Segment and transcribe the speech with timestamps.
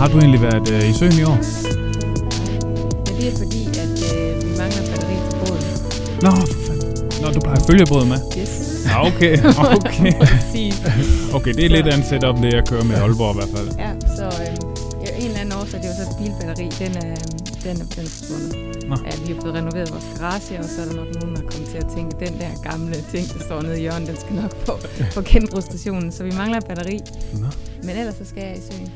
[0.00, 1.38] Har du egentlig været øh, i søen i år?
[3.06, 5.64] Ja, det er fordi, at øh, vi mangler batteri til båden.
[6.24, 7.22] Nå, for fanden.
[7.22, 8.18] Nå, du plejer følgebåd med?
[8.40, 8.52] Yes.
[8.90, 9.32] Ja, okay,
[9.76, 10.12] okay.
[10.24, 10.74] Præcis.
[11.36, 13.68] Okay, det er lidt andet setup, det jeg kører med Aalborg i hvert fald.
[13.84, 17.14] Ja, så øh, en eller anden årsag, det var så et bilbatteri, den er,
[17.64, 18.52] den er, den er forsvundet.
[18.90, 18.96] Nå.
[19.06, 21.66] Ja, vi har fået renoveret vores garage, og så er der nok nogen, der kommer
[21.72, 24.54] til at tænke, den der gamle ting, der står nede i hjørnet, den skal nok
[24.66, 24.72] på,
[25.14, 26.12] på genbrugsstationen.
[26.16, 26.98] Så vi mangler batteri.
[27.44, 27.50] Nå.
[27.86, 28.88] Men ellers så skal jeg i søen.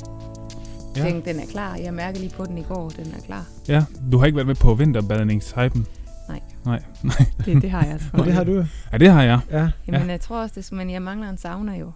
[0.97, 1.05] Ja.
[1.05, 1.11] Ja.
[1.11, 1.77] Den, den er klar.
[1.77, 3.45] Jeg mærker lige på den i går, den er klar.
[3.69, 5.87] Ja, du har ikke været med på vinterbadningshypen?
[6.29, 6.41] Nej.
[6.65, 7.15] Nej, nej.
[7.45, 8.09] Det, det har jeg altså.
[8.13, 8.65] Og det har du.
[8.93, 9.41] Ja, det har jeg.
[9.51, 9.69] Ja.
[9.93, 11.93] Jamen, jeg tror også, det, men jeg mangler en sauna jo.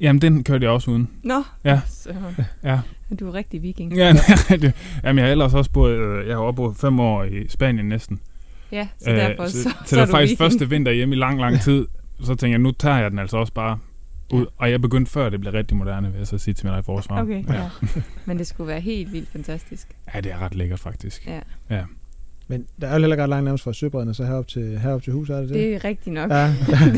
[0.00, 1.08] Jamen, den kørte jeg også uden.
[1.22, 1.80] Nå, Ja.
[1.86, 2.12] så
[2.64, 2.80] Ja.
[3.20, 3.96] du er rigtig viking.
[3.96, 4.12] Ja,
[4.48, 4.72] det,
[5.04, 8.20] jamen, jeg har ellers også boet, øh, jeg har boet fem år i Spanien næsten.
[8.72, 10.38] Ja, så derfor Øh, så, så, så, så, det var er du faktisk viking.
[10.52, 11.86] første vinter hjemme i lang, lang tid.
[12.20, 13.78] Så tænkte jeg, nu tager jeg den altså også bare
[14.30, 14.46] ud.
[14.58, 16.82] Og jeg begyndte før, det blev rigtig moderne, vil jeg så sige til mig i
[16.82, 17.22] forsvar.
[17.22, 17.54] Okay, ja.
[17.54, 17.68] ja.
[18.24, 19.88] Men det skulle være helt vildt fantastisk.
[20.14, 21.28] ja, det er ret lækkert faktisk.
[21.70, 21.80] Ja.
[22.48, 25.02] Men der er jo heller ikke ret langt nærmest fra Søbredden, så herop til, herop
[25.02, 25.56] til huset, er det det?
[25.58, 26.30] Det er rigtigt nok.
[26.30, 26.46] Ja.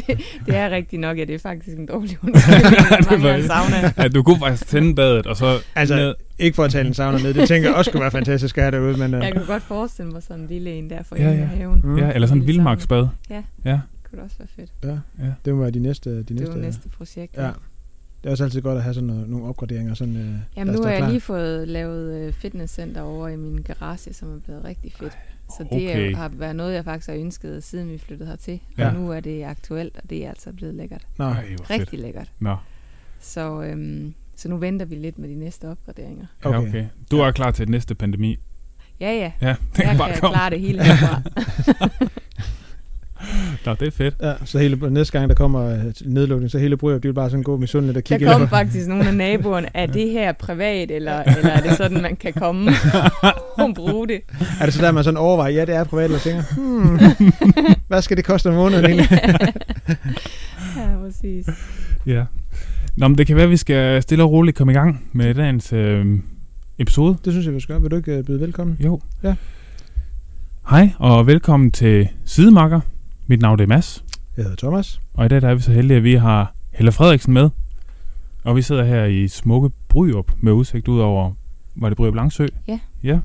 [0.07, 1.25] det, det er rigtigt nok, ja.
[1.25, 3.97] Det er faktisk en dårlig undskyldning.
[3.99, 6.15] Ja, du kunne faktisk tænde badet, og så Altså, ned.
[6.39, 7.35] ikke for at tale en sauna ned.
[7.35, 9.15] Det tænker jeg også skulle være fantastisk at have derude, men...
[9.15, 11.37] Uh, Jeg kunne godt forestille mig sådan en lille en der for Ja, ja, ja.
[11.41, 11.47] ja.
[11.47, 11.81] haven.
[11.85, 11.99] Mm.
[11.99, 13.09] Ja, eller sådan en vildmarksbad.
[13.31, 13.43] Ja.
[13.65, 13.81] Ja.
[14.17, 14.73] Det kunne også være fedt.
[15.21, 15.33] ja, Ja.
[15.45, 16.11] det må være de næste...
[16.11, 17.37] De Det næste, var næste projekt.
[17.37, 17.51] Ja.
[18.23, 19.95] Det er også altid godt at have sådan noget, nogle opgraderinger.
[19.95, 20.21] Sådan, uh,
[20.57, 21.09] Jamen, der nu har jeg klar.
[21.09, 25.13] lige fået lavet øh, fitnesscenter over i min garage, som er blevet rigtig fedt.
[25.57, 25.91] Så det Okay.
[25.91, 26.15] okay.
[26.17, 28.61] har været noget, jeg faktisk har ønsket, siden vi flyttede hertil.
[28.79, 28.89] Ja.
[28.89, 31.07] Og nu er det aktuelt, og det er altså blevet lækkert.
[31.19, 31.71] Nå, Ej, hvor fedt.
[31.71, 32.31] Rigtig lækkert.
[32.39, 32.57] Nå,
[33.21, 36.27] Så, øhm, så nu venter vi lidt med de næste opgraderinger.
[36.45, 36.69] ja, Okay.
[36.69, 36.87] okay.
[37.11, 38.37] Du er klar til den næste pandemi.
[39.01, 39.33] Ja, ja.
[39.49, 41.23] Ja, det Jeg kan bare kan klare det hele herfra.
[43.67, 44.15] Nå, det er fedt.
[44.23, 47.31] ja, så hele, næste gang, der kommer øh, nedlukning, så hele Bryrup, de vil bare
[47.31, 50.11] sådan gå misundeligt og Der kigge kom ind på- faktisk nogle af naboerne, er det
[50.11, 52.71] her privat, eller, eller er det sådan, man kan komme
[53.59, 54.21] og bruge det?
[54.61, 56.99] Er det så der, man sådan overvejer, ja, det er privat, eller tænker, hmm,
[57.89, 59.09] hvad skal det koste om måneden egentlig?
[60.77, 61.47] ja, præcis.
[62.07, 62.25] Ja.
[62.97, 65.35] Nå, men det kan være, at vi skal stille og roligt komme i gang med
[65.35, 66.07] dagens øh,
[66.79, 67.17] episode.
[67.25, 67.83] Det synes jeg, vi skal gøre.
[67.83, 68.77] Vil du ikke øh, byde velkommen?
[68.85, 69.01] Jo.
[69.23, 69.35] Ja.
[70.71, 72.81] Hej, og velkommen til Sidemarker.
[73.27, 74.05] Mit navn er Mads,
[74.37, 75.01] Jeg hedder Thomas.
[75.15, 77.51] og i dag der er vi så heldige, at vi har Helle Frederiksen med.
[78.45, 81.33] Og vi sidder her i smukke Bryrup med udsigt ud over,
[81.75, 82.47] var det Bryrup Langsø?
[82.69, 82.79] Ja.
[83.03, 83.19] Ja,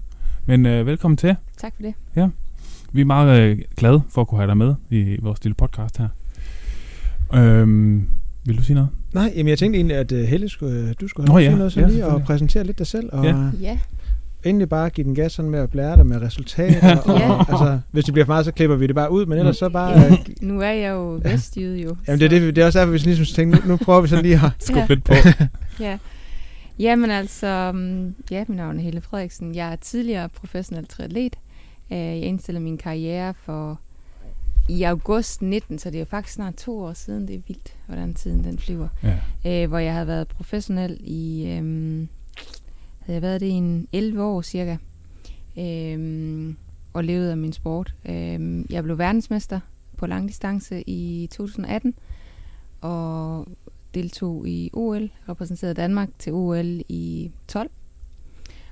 [0.45, 1.35] men øh, velkommen til.
[1.57, 1.93] Tak for det.
[2.93, 5.97] Vi er meget øh, glade for at kunne have dig med i vores lille podcast
[5.97, 6.07] her.
[7.33, 8.07] Øhm,
[8.45, 8.89] vil du sige noget?
[9.13, 11.49] Nej, jamen jeg tænkte egentlig, at uh, Helle skulle, øh, du skulle Nå have ja,
[11.49, 13.49] sige noget sådan ja, lige og præsentere lidt dig selv, og Ja.
[13.61, 13.79] ja.
[14.43, 16.97] Endelig bare give den gas sådan med at blære dig med resultater.
[17.09, 17.37] og, Ja.
[17.39, 19.69] altså, hvis det bliver for meget, så klipper vi det bare ud, men ellers så
[19.69, 19.89] bare...
[19.99, 20.11] Ja.
[20.11, 20.17] Uh,
[20.49, 21.95] nu er jeg jo vestjyde jo.
[22.07, 24.01] jamen det er, så- det, det er også derfor, vi ligesom tænkte, nu, nu prøver
[24.01, 24.51] vi sådan lige at...
[24.65, 24.85] Skub Ja.
[24.89, 25.13] lidt på.
[25.79, 25.97] Ja.
[26.79, 29.55] Jamen altså, mm, ja, mit navn er Helle Frederiksen.
[29.55, 31.35] Jeg er tidligere professionel triatlet.
[31.91, 33.79] Øh, Jeg indstillede min karriere for
[34.69, 37.27] i august 19, så det er jo faktisk snart to år siden.
[37.27, 38.87] Det er vildt, hvordan tiden den flyver.
[39.43, 39.63] Ja.
[39.63, 42.07] Øh, hvor jeg havde været professionel i, øhm,
[43.11, 44.77] havde jeg været det i en 11 år cirka,
[45.57, 46.57] øhm,
[46.93, 47.93] og levet af min sport.
[48.05, 49.59] Øhm, jeg blev verdensmester
[49.97, 51.93] på langdistance i 2018,
[52.81, 53.47] og
[53.93, 57.69] deltog i OL, repræsenterede Danmark til OL i 12.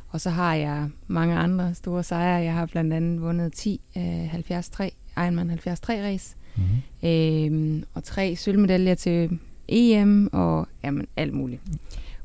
[0.10, 2.44] Og så har jeg mange andre store sejre.
[2.44, 4.72] Jeg har blandt andet vundet 10 øh, 73,
[5.18, 7.10] Ironman 73 race, Mm-hmm.
[7.10, 11.62] øhm, og tre sølvmedaljer til EM og jamen, alt muligt.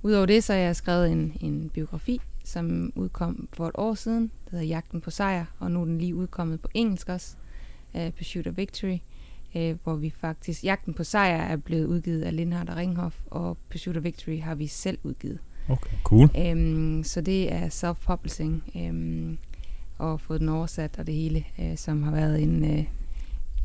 [0.04, 4.22] Udover det, så har jeg skrevet en, en biografi, som udkom for et år siden.
[4.22, 7.36] Det hedder Jagten på sejr, og nu er den lige udkommet på engelsk også.
[7.94, 8.98] Uh, Pursuit of Victory,
[9.54, 10.64] uh, hvor vi faktisk...
[10.64, 14.54] Jagten på sejr er blevet udgivet af Lindhardt og Ringhof, og Pursuit of Victory har
[14.54, 15.38] vi selv udgivet.
[15.68, 16.52] Okay, cool.
[16.52, 19.38] Um, så det er self-publishing, um,
[19.98, 22.84] og fået den oversat og det hele, uh, som har været en, uh,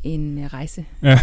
[0.02, 0.84] en uh, rejse.
[1.02, 1.08] Ja.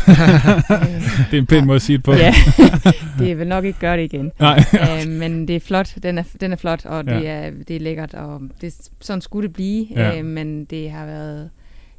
[1.31, 2.13] det er en pæn måde at sige det på.
[2.13, 2.33] Ja,
[3.19, 4.31] det vil nok ikke gøre det igen.
[4.39, 4.63] Nej.
[4.73, 7.15] uh, men det er flot, den er, den er flot, og Ja.
[7.19, 10.19] det, er, det er lækkert, og det, sådan skulle det blive, Ja.
[10.19, 11.49] uh, men det har været,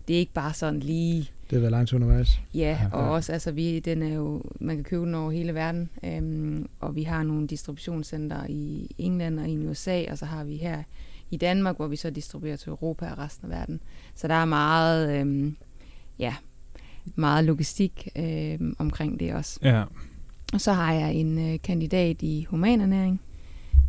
[0.09, 1.19] det er ikke bare sådan lige,
[1.51, 2.41] Det har været langt undervejs.
[2.55, 2.79] ja, Ja.
[2.93, 6.69] og også, altså vi, den er jo, man kan købe den over hele verden, um,
[6.81, 10.83] og vi har nogle distributionscenter i England og i USA, og så har vi her
[11.31, 13.81] i Danmark, hvor vi så distribuerer til Europa og resten af verden.
[14.15, 15.57] Så der er meget, øhm,
[16.19, 16.35] ja,
[17.17, 19.59] meget logistik øhm, omkring det også.
[19.63, 19.83] Ja.
[20.53, 23.21] Og så har jeg en øh, kandidat i humanernæring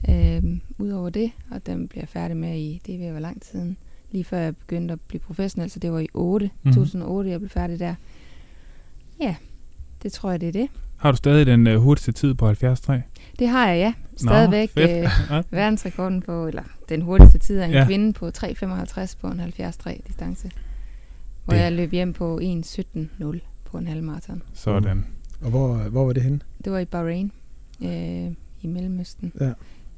[0.10, 3.42] øhm, udover det, og den bliver jeg færdig med i, det ved at være lang
[3.42, 3.78] tid siden,
[4.12, 6.74] lige før jeg begyndte at blive professionel, så det var i 8, Mhm.
[6.74, 7.96] 2008, jeg blev færdig der.
[9.20, 9.36] Ja,
[10.04, 10.68] det tror jeg, det er det.
[10.98, 12.82] Har du stadig den uh, hurtigste tid på 73?
[13.40, 13.94] Det har jeg, ja.
[14.12, 14.90] Nå, Stadigvæk fedt.
[15.32, 17.86] øh, verdensrekorden på, eller den hurtigste tid af en Ja.
[17.86, 20.52] kvinde på 3.55 på en 70-3 distance.
[21.50, 24.42] Hvor Det- jeg løb hjem på 1.17.0 på en halvmarathon.
[24.54, 25.06] Sådan.
[25.42, 26.40] Og hvor, hvor var det henne?
[26.64, 27.32] Det var i Bahrain
[27.84, 28.32] øh,
[28.62, 29.32] i Mellemøsten.
[29.42, 29.52] Ja.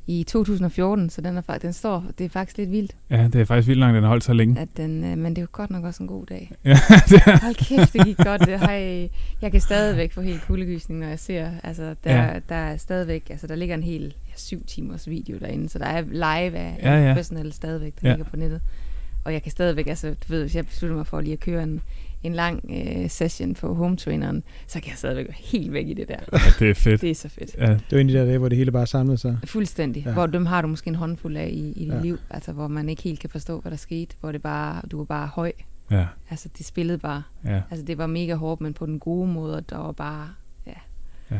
[0.07, 3.35] I 2014, så den, er, fa- den står, det er faktisk lidt vildt, Ja, det
[3.41, 4.59] er faktisk vildt langt, den har holdt så længe.
[4.59, 6.51] at den, øh, men det er jo godt nok også en god dag.
[6.65, 6.69] Ja,
[7.09, 7.41] det er.
[7.43, 8.41] Hold kæft, det gik godt.
[8.45, 9.09] Det har jeg,
[9.41, 12.39] jeg kan stadigvæk få helt kuldegysning, når jeg ser, altså der, Ja.
[12.49, 15.85] der er stadigvæk, altså der ligger en hel ja, syv timers video derinde, så der
[15.85, 18.15] er live af Ja, ja, professionelle stadigvæk, der ja.
[18.15, 18.61] ligger på nettet.
[19.23, 21.63] Og jeg kan stadigvæk, altså du ved, hvis jeg beslutter mig for lige at køre
[21.63, 21.81] en,
[22.23, 25.93] en lang øh, session på home traineren, så kan jeg stadigvæk være helt væk i
[25.93, 26.19] det der.
[26.59, 27.01] Det er fedt.
[27.01, 27.55] Det er så fedt.
[27.57, 29.37] Ja, Det var en af de der dage, hvor det hele bare samlede sig.
[29.45, 30.03] Fuldstændig.
[30.05, 30.13] Ja.
[30.13, 32.01] Hvor dem har du måske en håndfuld af i, i dit Ja.
[32.01, 34.97] liv, altså hvor man ikke helt kan forstå, hvad der skete, hvor det bare, du
[34.97, 35.51] var bare høj.
[35.91, 37.23] ja, Altså de spillede bare.
[37.45, 37.61] ja.
[37.71, 40.29] Altså det var mega hårdt, men på den gode måde, der var bare,
[40.67, 40.73] ja,
[41.31, 41.39] Ja.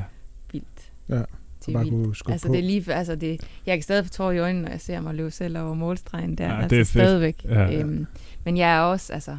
[0.52, 0.92] vildt.
[1.10, 1.22] Ja,
[1.66, 2.54] Det er bare kunne skubbe Altså på.
[2.54, 5.02] det er lige, altså det, jeg kan stadig få tårer i øjnene, når jeg ser
[5.02, 6.48] mig løbe selv over målstregen der.
[6.48, 7.46] Ja, altså det er stadigvæk.
[7.46, 7.80] Ja, ja.
[7.80, 8.06] Øhm,
[8.46, 9.38] men jeg er også, altså,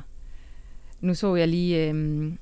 [1.00, 2.38] nu så jeg lige øhm,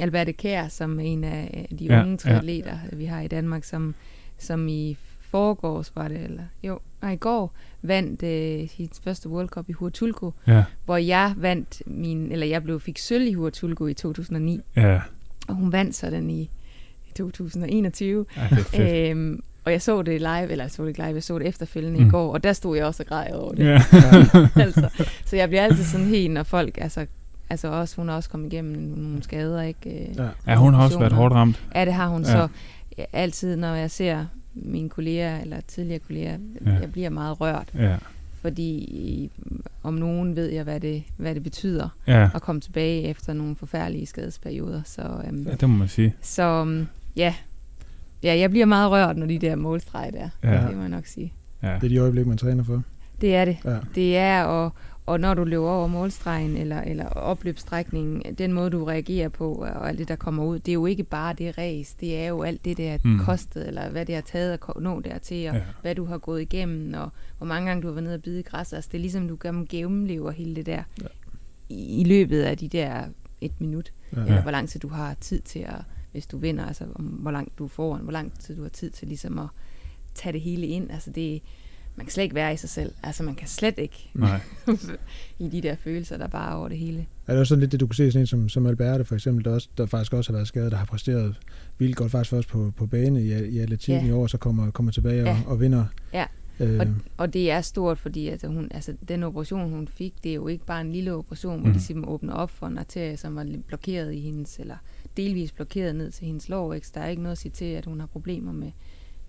[0.00, 2.16] Alberte Kær, som er en af de Ja, unge ja.
[2.16, 3.94] triatleter, vi har i Danmark, som,
[4.38, 9.48] som i forgårs var det, eller jo, nej, i går vandt øh, sit første World
[9.48, 13.86] Cup i Huatulco, Ja, hvor jeg vandt min, eller jeg blev fik sølv i Huatulco
[13.86, 15.00] i 2009, ja.
[15.48, 16.50] og hun vandt så den i, i
[17.14, 18.26] 2021.
[18.74, 19.10] Ej.
[19.10, 21.46] Øhm, og jeg så det live, eller jeg så det ikke live, jeg så det
[21.48, 22.06] efterfølgende Mm.
[22.06, 23.64] i går, og der stod jeg også og græd over det.
[23.64, 23.82] Ja.
[24.64, 24.88] altså,
[25.26, 27.06] så jeg bliver altid sådan helt, når folk, altså,
[27.50, 29.90] altså også, hun er også kommet igennem nogle skader, ikke?
[30.10, 30.26] Øh, Ja.
[30.46, 31.62] ja, hun har også været hårdt ramt.
[31.74, 32.30] Ja, det har hun Ja.
[32.32, 32.48] så.
[32.98, 36.70] Jeg, altid, når jeg ser mine kolleger, eller tidligere kolleger, ja.
[36.80, 37.96] jeg bliver meget rørt, Ja,
[38.40, 39.30] fordi
[39.82, 42.28] om nogen ved jeg, hvad det, hvad det betyder ja.
[42.34, 44.82] at komme tilbage efter nogle forfærdelige skadesperioder.
[44.84, 46.14] Så, øhm, ja det må man sige.
[46.22, 47.34] så øhm, ja.
[48.22, 50.28] ja, jeg bliver meget rørt, når de der målstreg der.
[50.42, 50.66] Ja.
[50.66, 51.32] Det må jeg nok sige.
[51.62, 51.74] Ja.
[51.74, 52.82] Det er de øjeblikke, man træner for.
[53.20, 53.56] Det er det.
[53.64, 53.76] Ja.
[53.94, 54.72] Det er, og,
[55.06, 59.88] og når du løber over målstregen, eller, eller opløbsstrækningen, den måde, du reagerer på, og
[59.88, 62.42] alt det, der kommer ud, det er jo ikke bare det race, det er jo
[62.42, 63.10] alt det, der Mm.
[63.10, 63.18] mm.
[63.18, 65.62] kostet, eller hvad det har taget at nå dertil, og Ja.
[65.82, 67.08] hvad du har gået igennem, og
[67.38, 68.72] hvor mange gange du har været nede og bide i græs.
[68.72, 71.06] Altså, det er ligesom, du gennem gennemlever hele det der, Ja.
[71.68, 73.04] i, i løbet af de der
[73.40, 74.20] et minut, ja.
[74.20, 75.74] eller hvor lang tid du har tid til at,
[76.14, 78.68] hvis du vinder, altså om, hvor langt du er foran, hvor lang tid du har
[78.68, 79.46] tid til ligesom at
[80.14, 80.90] tage det hele ind.
[80.90, 81.42] Altså det,
[81.96, 82.92] man kan slet ikke være i sig selv.
[83.02, 84.40] Altså man kan slet ikke Nej.
[85.38, 87.06] i de der følelser, der bare er over det hele.
[87.26, 89.14] Er det også sådan lidt det, du kan se sådan en som, som Alberte for
[89.14, 91.36] eksempel, der, også, der faktisk også har været skadet, der har præsteret
[91.78, 94.08] vildt godt faktisk også på, på bane i, i atletikken Ja.
[94.10, 95.38] i år, så kommer, kommer tilbage og, Ja.
[95.46, 95.84] og vinder.
[96.12, 96.26] Ja.
[96.60, 100.30] Øh, Og, og det er stort, fordi altså, hun, altså, den operation, hun fik, det
[100.30, 101.74] er jo ikke bare en lille operation, hvor mm.
[101.74, 104.76] de simpelthen åbner op for en arterie, som var blokeret i hendes, eller
[105.16, 106.74] delvis blokeret ned til hendes lår.
[106.74, 106.86] Ikke?
[106.86, 108.70] Så der er ikke noget at sige til, at hun har problemer med,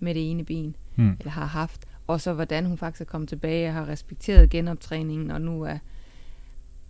[0.00, 1.16] med det ene ben, Mm.
[1.20, 1.80] eller har haft.
[2.06, 5.78] Og så hvordan hun faktisk er kommet tilbage og har respekteret genoptræningen, og nu er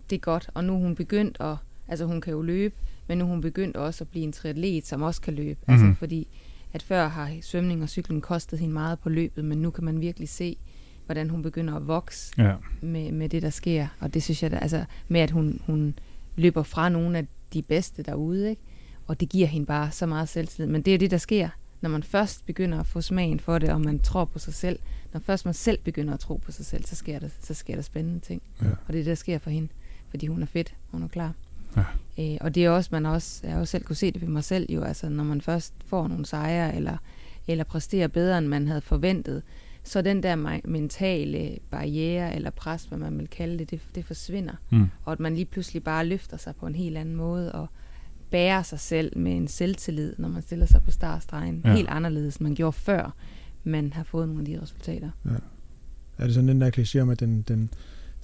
[0.09, 0.49] det godt.
[0.53, 1.55] Og nu er hun begyndt at,
[1.87, 2.75] altså hun kan jo løbe,
[3.07, 5.59] men nu er hun begyndt også at blive en triatlet, som også kan løbe.
[5.67, 5.73] Mm.
[5.73, 6.27] Altså fordi,
[6.73, 10.01] at før har svømning og cykling kostet hende meget på løbet, men nu kan man
[10.01, 10.57] virkelig se,
[11.05, 12.53] hvordan hun begynder at vokse Ja.
[12.81, 13.87] med, med det, der sker.
[13.99, 15.93] Og det synes jeg, altså med at hun, hun
[16.35, 18.61] løber fra nogle af de bedste derude, ikke?
[19.07, 20.71] Og det giver hende bare så meget selvtillid.
[20.71, 21.49] Men det er det, der sker,
[21.81, 24.79] når man først begynder at få smagen for det, og man tror på sig selv.
[25.13, 27.75] Når først man selv begynder at tro på sig selv, så sker der, så sker
[27.75, 28.41] der spændende ting.
[28.61, 28.67] Ja.
[28.67, 29.67] Og det er det, der sker for hende,
[30.09, 31.33] fordi hun er fedt, hun er klar.
[31.77, 31.83] Ja.
[32.19, 34.27] Øh, og det er også, man også, jeg har også selv kunne se det ved
[34.27, 36.97] mig selv jo, altså når man først får nogle sejre, eller,
[37.47, 39.43] eller præsterer bedre, end man havde forventet,
[39.83, 44.05] så den der me- mentale barriere, eller pres, hvad man vil kalde det, det, det
[44.05, 44.53] forsvinder.
[44.69, 44.87] Mm.
[45.05, 47.67] Og at man lige pludselig bare løfter sig på en helt anden måde, og
[48.31, 51.61] bærer sig selv med en selvtillid, når man stiller sig på startstregen.
[51.63, 51.69] Ja.
[51.69, 51.75] Ja.
[51.75, 53.13] Helt anderledes, end man gjorde før,
[53.63, 55.09] man har fået nogle af de resultater.
[56.17, 57.69] er det sådan den der kliché om, at den, den,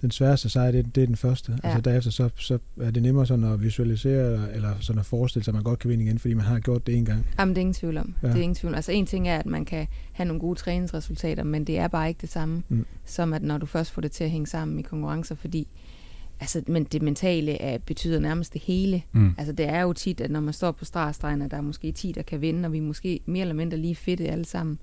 [0.02, 1.52] den sværeste sejr, det, det er den første.
[1.52, 1.58] Ja.
[1.70, 1.76] Ja.
[1.76, 5.52] Altså derefter så, så er det nemmere sådan at visualisere, eller, sådan at forestille sig,
[5.52, 7.26] at man godt kan vinde igen, fordi man har gjort det en gang.
[7.40, 8.14] Jamen, det er ingen tvivl om.
[8.24, 8.28] Ja.
[8.28, 8.34] Ja.
[8.34, 8.76] Det er ingen tvivl om.
[8.76, 12.08] Altså, en ting er, at man kan have nogle gode træningsresultater, men det er bare
[12.10, 12.78] ikke det samme, Mm.
[12.78, 12.86] mm.
[13.06, 15.68] som at når du først får det til at hænge sammen i konkurrencer, fordi
[16.44, 19.04] altså, men det mentale er, betyder nærmest det hele.
[19.12, 19.36] Mm.
[19.38, 21.92] Altså, det er jo tit, at når man står på startstregen, at der er måske
[21.92, 24.80] 10, der kan vinde, og vi er måske mere eller mindre lige fedte alle sammen.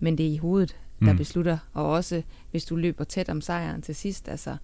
[0.00, 1.16] Men det er i hovedet, der Mm.
[1.18, 1.58] beslutter.
[1.72, 4.56] Og også, hvis du løber tæt om sejren til sidst, altså,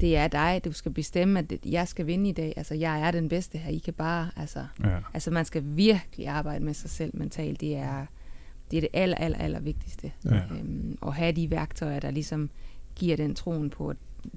[0.00, 2.52] det er dig, du skal bestemme, at jeg skal vinde i dag.
[2.56, 3.70] Altså, jeg er den bedste her.
[3.70, 4.96] I kan bare, altså, Ja.
[5.14, 7.60] Altså man skal virkelig arbejde med sig selv mentalt.
[7.60, 8.06] Det er
[8.70, 10.12] det, er det aller, aller, aller vigtigste.
[10.24, 10.30] Ja.
[10.36, 12.50] Øhm, at have de værktøjer, der ligesom
[12.96, 13.96] giver den troen på, at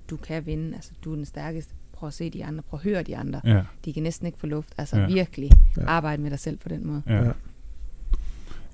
[0.09, 0.75] du kan vinde.
[0.75, 1.73] Altså du er den stærkeste.
[1.93, 2.63] Prøv at se de andre.
[2.69, 3.41] Prøv at høre de andre.
[3.45, 3.61] Ja.
[3.85, 4.69] De kan næsten ikke få luft.
[4.77, 5.05] Altså Ja.
[5.07, 5.81] virkelig Ja.
[5.87, 7.01] arbejde med dig selv på den måde.
[7.07, 7.23] Ja.
[7.23, 7.31] Ja.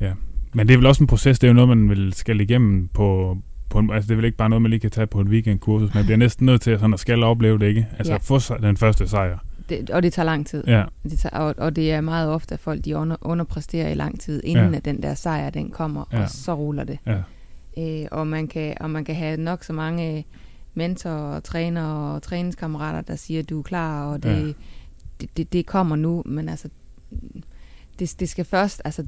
[0.02, 0.14] ja.
[0.54, 2.88] Men det er vel også en proces, det er jo noget, man vil skal igennem
[2.88, 3.38] på,
[3.70, 5.28] på en, altså det er vel ikke bare noget, man lige kan tage på en
[5.28, 5.94] weekendkursus.
[5.94, 7.88] Man bliver næsten nødt til sådan at skal opleve det, ikke?
[7.98, 8.18] Altså Ja.
[8.22, 9.38] få den første sejr.
[9.70, 10.64] Det, og det tager lang tid.
[10.68, 13.94] Ja, Det tager, og, og det er meget ofte, at folk de under, underpræsterer i
[13.94, 14.78] lang tid, inden Ja.
[14.78, 16.24] at den der sejr, den kommer, Ja.
[16.24, 16.98] og så ruller det.
[17.06, 17.18] ja,
[17.78, 20.26] Øh, og, man kan, og man kan have nok så mange
[20.78, 24.54] mentorer, trænere og træningskammerater, der siger, at du er klar, og det, Ja.
[25.22, 26.70] det, det, det kommer nu, men altså,
[28.00, 29.06] det, det skal først, altså,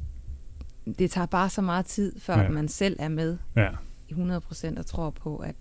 [0.98, 2.48] det tager bare så meget tid, før ja.
[2.48, 3.68] man selv er med ja,
[4.08, 5.56] i 100% og tror på, at,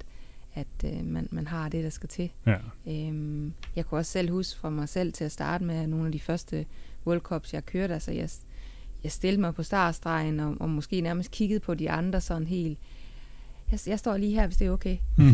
[0.56, 2.30] at øh, man, man har det, der skal til.
[2.46, 2.56] ja,
[2.88, 6.12] Øhm, jeg kunne også selv huske fra mig selv til at starte med nogle af
[6.12, 6.66] de første
[7.08, 7.94] World Cups, jeg kørte.
[7.94, 8.30] Altså, jeg,
[9.04, 12.78] jeg stillede mig på startstregen og, og måske nærmest kiggede på de andre sådan helt...
[13.72, 14.98] Jeg, jeg står lige her, hvis det er okay.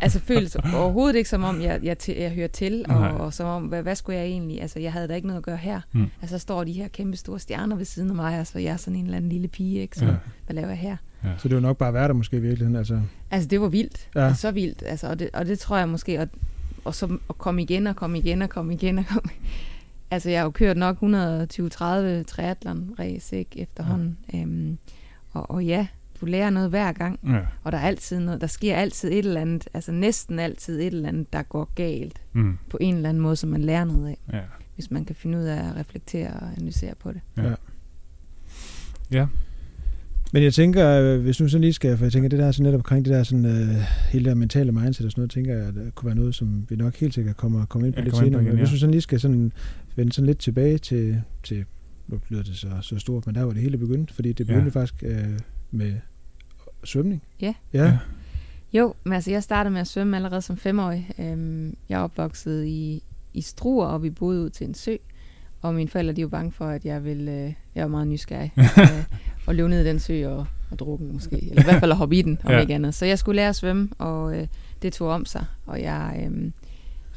[0.00, 3.46] Altså føles overhovedet ikke som om, jeg, jeg, til, jeg hører til, og, og som
[3.46, 4.62] om, hvad, hvad skulle jeg egentlig...
[4.62, 5.80] Altså, jeg havde da ikke noget at gøre her.
[5.92, 6.06] Mm.
[6.22, 8.76] Altså, så står de her kæmpe store stjerner ved siden af mig, altså, jeg er
[8.76, 9.96] sådan en eller anden lille pige, ikke?
[9.98, 10.10] Så, Ja.
[10.10, 10.16] ja.
[10.46, 10.96] hvad laver jeg her?
[11.38, 12.76] Så det var nok bare der måske i virkeligheden.
[12.76, 14.08] Altså, Altså, det var vildt.
[14.14, 14.26] Ja.
[14.26, 14.34] Ja.
[14.34, 14.82] Så vildt.
[14.86, 16.28] Altså, og, det, og det tror jeg måske, og,
[16.84, 19.30] og så at komme igen og komme igen og komme igen og komme
[20.10, 21.02] Altså, jeg har jo kørt nok 120-30
[22.24, 24.18] triathlon race ikke, efterhånden.
[24.32, 24.38] Ja.
[24.40, 24.78] Øhm,
[25.32, 25.86] og, og ja,
[26.20, 27.40] du lærer noget hver gang, ja.
[27.64, 30.86] og der er altid noget, der sker altid et eller andet, altså næsten altid et
[30.86, 32.58] eller andet, der går galt Mm.
[32.70, 34.40] på en eller anden måde, som man lærer noget af, ja.
[34.74, 37.20] hvis man kan finde ud af at reflektere og analysere på det.
[39.12, 39.26] Ja.
[40.32, 42.64] Men jeg tænker, øh, hvis nu sådan lige skal, for jeg tænker, det der sådan
[42.64, 43.68] netop omkring det der sådan, øh,
[44.12, 46.34] hele det der mentale mindset og sådan noget, tænker jeg, at det kunne være noget,
[46.34, 48.42] som vi nok helt sikkert kommer, kommer ind på Ja, lidt kommer ind på senere.
[48.42, 48.74] igen, Men hvis ja.
[48.74, 49.52] du sådan lige skal sådan
[49.96, 51.64] vende sådan lidt tilbage til, til
[52.08, 54.54] nu lyder det så, så stort, men der var det hele begyndt, fordi det Ja.
[54.54, 54.82] begyndte ja.
[54.82, 55.38] faktisk øh,
[55.74, 55.92] med
[56.84, 57.22] svømning.
[57.40, 57.54] Ja.
[57.72, 57.98] Ja.
[58.72, 61.10] Jo, men altså jeg startede med at svømme allerede som femårig.
[61.18, 63.02] Øhm, jeg er opvokset i,
[63.34, 64.96] i Struer, og vi boede ud til en sø.
[65.62, 68.52] Og mine forældre de var bange for, at jeg ville, øh, jeg var meget nysgerrig,
[68.58, 69.04] øh,
[69.46, 71.48] og løbe ned i den sø og, og drukke måske.
[71.50, 72.54] Eller i hvert fald at hoppe i den, om Ja.
[72.54, 72.60] ja.
[72.60, 72.94] ikke andet.
[72.94, 74.46] Så jeg skulle lære at svømme, og øh,
[74.82, 75.44] det tog om sig.
[75.66, 76.50] Og jeg øh,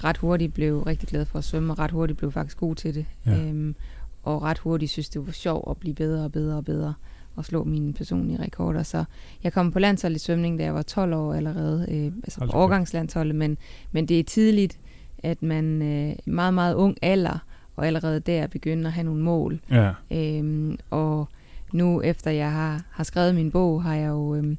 [0.03, 2.95] ret hurtigt blev rigtig glad for at svømme, og ret hurtigt blev faktisk god til
[2.95, 3.05] det.
[3.25, 3.31] Ja.
[3.37, 3.75] Øhm,
[4.23, 6.93] og ret hurtigt synes det var sjovt at blive bedre og bedre og bedre
[7.37, 8.83] og slå mine personlige rekorder.
[8.83, 9.03] Så
[9.43, 12.49] jeg kom på landshold i svømning, da jeg var 12 år allerede, øh, altså Hold
[12.49, 13.57] på årgangslandsholdet, men,
[13.91, 14.77] men det er tidligt,
[15.23, 17.39] at man øh, meget, meget ung alder,
[17.75, 19.59] og allerede der begynder at have nogle mål.
[19.71, 19.91] Ja.
[20.11, 21.29] Øhm, og
[21.73, 24.57] nu efter jeg har, har skrevet min bog, har jeg jo øhm,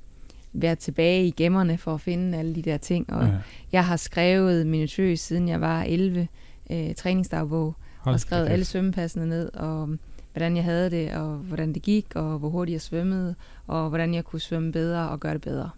[0.53, 3.13] været tilbage i gemmerne for at finde alle de der ting.
[3.13, 3.33] Og ja.
[3.73, 6.29] jeg har skrevet minutøst, siden jeg var 11,
[6.71, 9.89] øh, træningsdagbog, Hold og skrevet alle svømmepassene ned, og
[10.39, 13.35] hvordan jeg havde det, og hvordan det gik, og hvor hurtigt jeg svømmede,
[13.67, 15.71] og hvordan jeg kunne svømme bedre og gøre det bedre.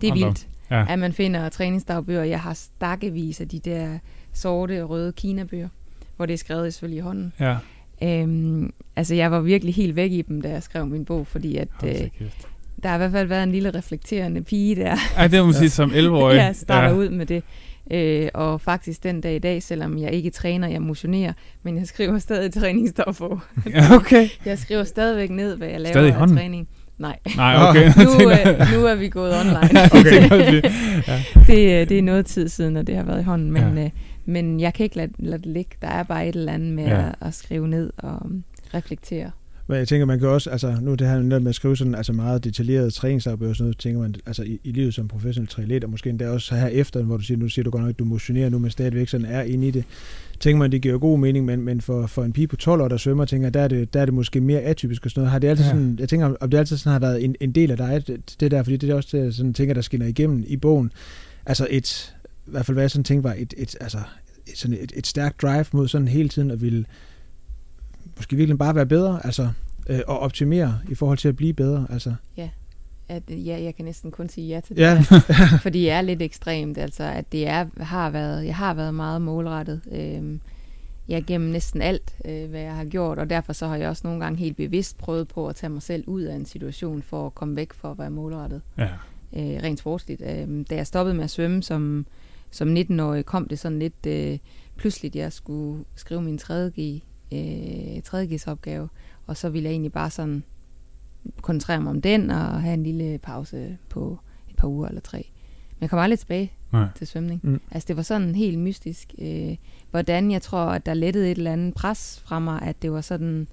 [0.00, 0.16] Det er op.
[0.18, 0.84] vildt, Ja.
[0.88, 2.24] at man finder træningsdagbøger.
[2.24, 3.98] Jeg har stakkevis af de der
[4.32, 5.68] sorte og røde kinabøger,
[6.16, 7.32] hvor det er skrevet selvfølgelig i hånden.
[7.40, 7.56] Ja.
[8.02, 11.56] Øhm, altså, jeg var virkelig helt væk i dem, da jeg skrev min bog, fordi
[11.56, 11.90] at, øh,
[12.82, 15.54] der har i hvert fald været en lille reflekterende pige der, Ej, det må man
[15.54, 16.36] sige som 11-årig.
[16.36, 16.94] jeg starter ja.
[16.94, 17.42] ud med det.
[17.90, 21.32] Øh, og faktisk den dag i dag, selvom jeg ikke træner, jeg motionerer,
[21.62, 23.40] men jeg skriver stadig træningsdagbog.
[23.70, 24.28] Ja, okay.
[24.46, 26.36] Jeg skriver stadigvæk ned, hvad jeg laver Stadig af hånden?
[26.36, 26.68] træning.
[26.98, 27.84] Nej, Nej, okay.
[27.96, 29.84] nu, øh, nu er vi gået online.
[29.92, 30.62] okay.
[31.46, 33.84] det, øh, det er noget tid siden, og det har været i hånden, men, Ja.
[33.84, 33.90] øh,
[34.24, 35.70] men jeg kan ikke lade, lade det ligge.
[35.82, 36.98] Der er bare et eller andet med Ja.
[37.08, 38.44] at, at skrive ned og um,
[38.74, 39.30] reflektere.
[39.70, 42.12] Men jeg tænker, man kan også, altså nu det her med at skrive sådan altså
[42.12, 45.84] meget detaljeret træningsdagbøger og sådan noget, tænker man, altså i, i livet som professionel triatlet,
[45.84, 47.98] og måske endda også her efter, hvor du siger, nu siger du godt nok, at
[47.98, 49.84] du motionerer nu, men stadigvæk sådan er inde i det,
[50.40, 52.88] tænker man, det giver god mening, men, men for, for en pige på 12 år,
[52.88, 55.30] der svømmer, tænker der er det, der er det måske mere atypisk og sådan noget.
[55.30, 55.70] Har det altid Ja.
[55.70, 58.36] sådan, jeg tænker, om det altid sådan har været en, en del af dig, det,
[58.40, 60.92] det der, fordi det er også det, sådan tænker, der skinner igennem i bogen.
[61.46, 62.14] Altså et,
[62.46, 63.98] i hvert fald hvad jeg sådan tænker var, et, et, altså,
[64.46, 66.84] et, sådan et, et stærkt drive mod sådan hele tiden at ville
[68.30, 69.48] måske virkelig bare være bedre, altså
[69.88, 72.14] øh, og optimere i forhold til at blive bedre, altså.
[73.08, 74.82] At, øh, ja, jeg kan næsten kun sige ja til det.
[74.82, 75.58] Ja, der.
[75.62, 79.22] fordi det er lidt ekstremt, altså at det er, har været, jeg har været meget
[79.22, 79.80] målrettet.
[79.92, 80.40] Øhm,
[81.08, 84.02] ja, gennem næsten alt, øh, hvad jeg har gjort, og derfor så har jeg også
[84.04, 87.26] nogle gange helt bevidst prøvet på at tage mig selv ud af en situation for
[87.26, 88.62] at komme væk fra at være målrettet.
[88.78, 88.88] Ja.
[89.36, 90.22] øh, rent sportsligt.
[90.22, 92.06] Øh, da jeg stoppede med at svømme som,
[92.50, 94.38] som 19-årig, kom det sådan lidt øh,
[94.76, 98.88] pludseligt, jeg skulle skrive min 3.G, øh, 3.G's opgave,
[99.26, 100.42] og så ville jeg egentlig bare sådan
[101.42, 104.18] koncentrere mig om den, og have en lille pause på
[104.50, 105.16] et par uger eller tre.
[105.70, 106.86] Men jeg kom aldrig tilbage Nej.
[106.96, 107.40] til svømning.
[107.42, 107.60] Mm.
[107.70, 109.56] Altså det var sådan helt mystisk, øh,
[109.90, 113.00] hvordan jeg tror, at der lettede et eller andet pres fra mig, at det var
[113.00, 113.46] sådan,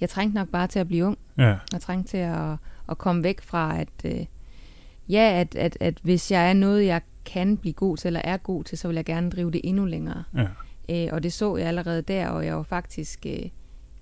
[0.00, 1.56] jeg trængte nok bare til at blive ung, Ja.
[1.72, 2.56] jeg trængte til at,
[2.88, 4.26] at komme væk fra, at øh,
[5.08, 8.36] ja, at, at, at hvis jeg er noget, jeg kan blive god til, eller er
[8.36, 10.22] god til, så vil jeg gerne drive det endnu længere.
[10.36, 10.46] Ja.
[10.88, 13.38] Øh, og det så jeg allerede der, og jeg var faktisk øh,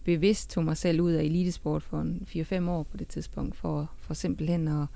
[0.05, 3.91] bevidst tog mig selv ud af elitesport for en 4-5 år på det tidspunkt, for,
[4.01, 4.87] for simpelthen at,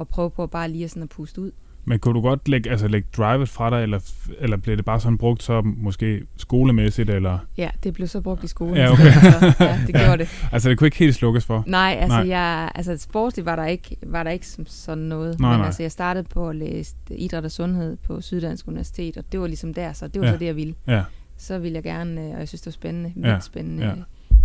[0.00, 1.50] at prøve på bare lige sådan at puste ud.
[1.86, 4.00] Men kunne du godt lægge, altså lægge drivet fra dig, eller,
[4.38, 7.38] eller blev det bare sådan brugt så måske skolemæssigt, eller?
[7.56, 8.76] Ja, det blev så brugt i skolen.
[8.76, 9.12] Ja, okay.
[9.32, 10.28] så, ja, det gjorde det.
[10.52, 11.64] altså det kunne ikke helt slukkes for?
[11.66, 12.28] Nej, altså, Nej.
[12.28, 15.40] Jeg, altså sportsligt var der ikke, var der ikke sådan noget.
[15.40, 15.66] Nej, men nej.
[15.66, 19.46] altså, jeg startede på at læse idræt og sundhed på Syddansk Universitet, og det var
[19.46, 20.32] ligesom der, så det var Ja.
[20.32, 20.74] så det, jeg ville.
[20.86, 21.02] Ja,
[21.36, 23.86] Så ville jeg gerne, øh, og jeg synes, det var spændende, Ja, vildt spændende.
[23.86, 23.94] ja.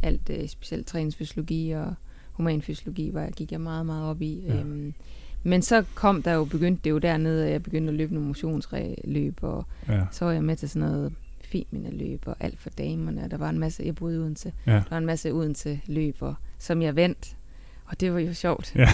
[0.03, 1.93] Alt, øh, specielt træningsfysiologi og
[2.31, 4.43] humanfysiologi, var, gik jeg meget, meget op i.
[4.47, 4.55] Ja.
[4.59, 4.93] Øhm,
[5.43, 8.27] men så kom der jo, begyndte det jo dernede, at jeg begyndte at løbe nogle
[8.27, 13.23] motionsløb, og ja, så var jeg med til sådan noget Femina-løb og alt for damerne,
[13.23, 14.71] og der var en masse, jeg boede i Odense, ja.
[14.71, 17.35] der var en masse Odense løber, som jeg vandt,
[17.85, 18.75] og det var jo sjovt.
[18.75, 18.81] ja.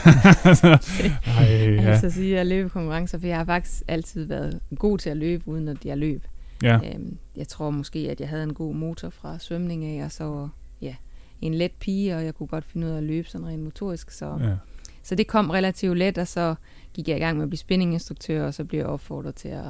[1.25, 1.71] Ej, Ja.
[1.71, 1.81] ja.
[1.91, 5.09] Altså at sige, at jeg løber konkurrencer, for jeg har faktisk altid været god til
[5.09, 6.23] at løbe, uden at jeg løb.
[6.63, 6.79] Ja.
[6.93, 10.49] Øhm, jeg tror måske, at jeg havde en god motor fra svømning af, og så
[10.81, 10.95] ja,
[11.41, 14.11] en let pige, og jeg kunne godt finde ud af at løbe sådan rent motorisk.
[14.11, 14.55] Så, ja.
[15.03, 16.55] så det kom relativt let, og så
[16.93, 19.65] gik jeg i gang med at blive spinninginstruktør, og så blev jeg opfordret til at,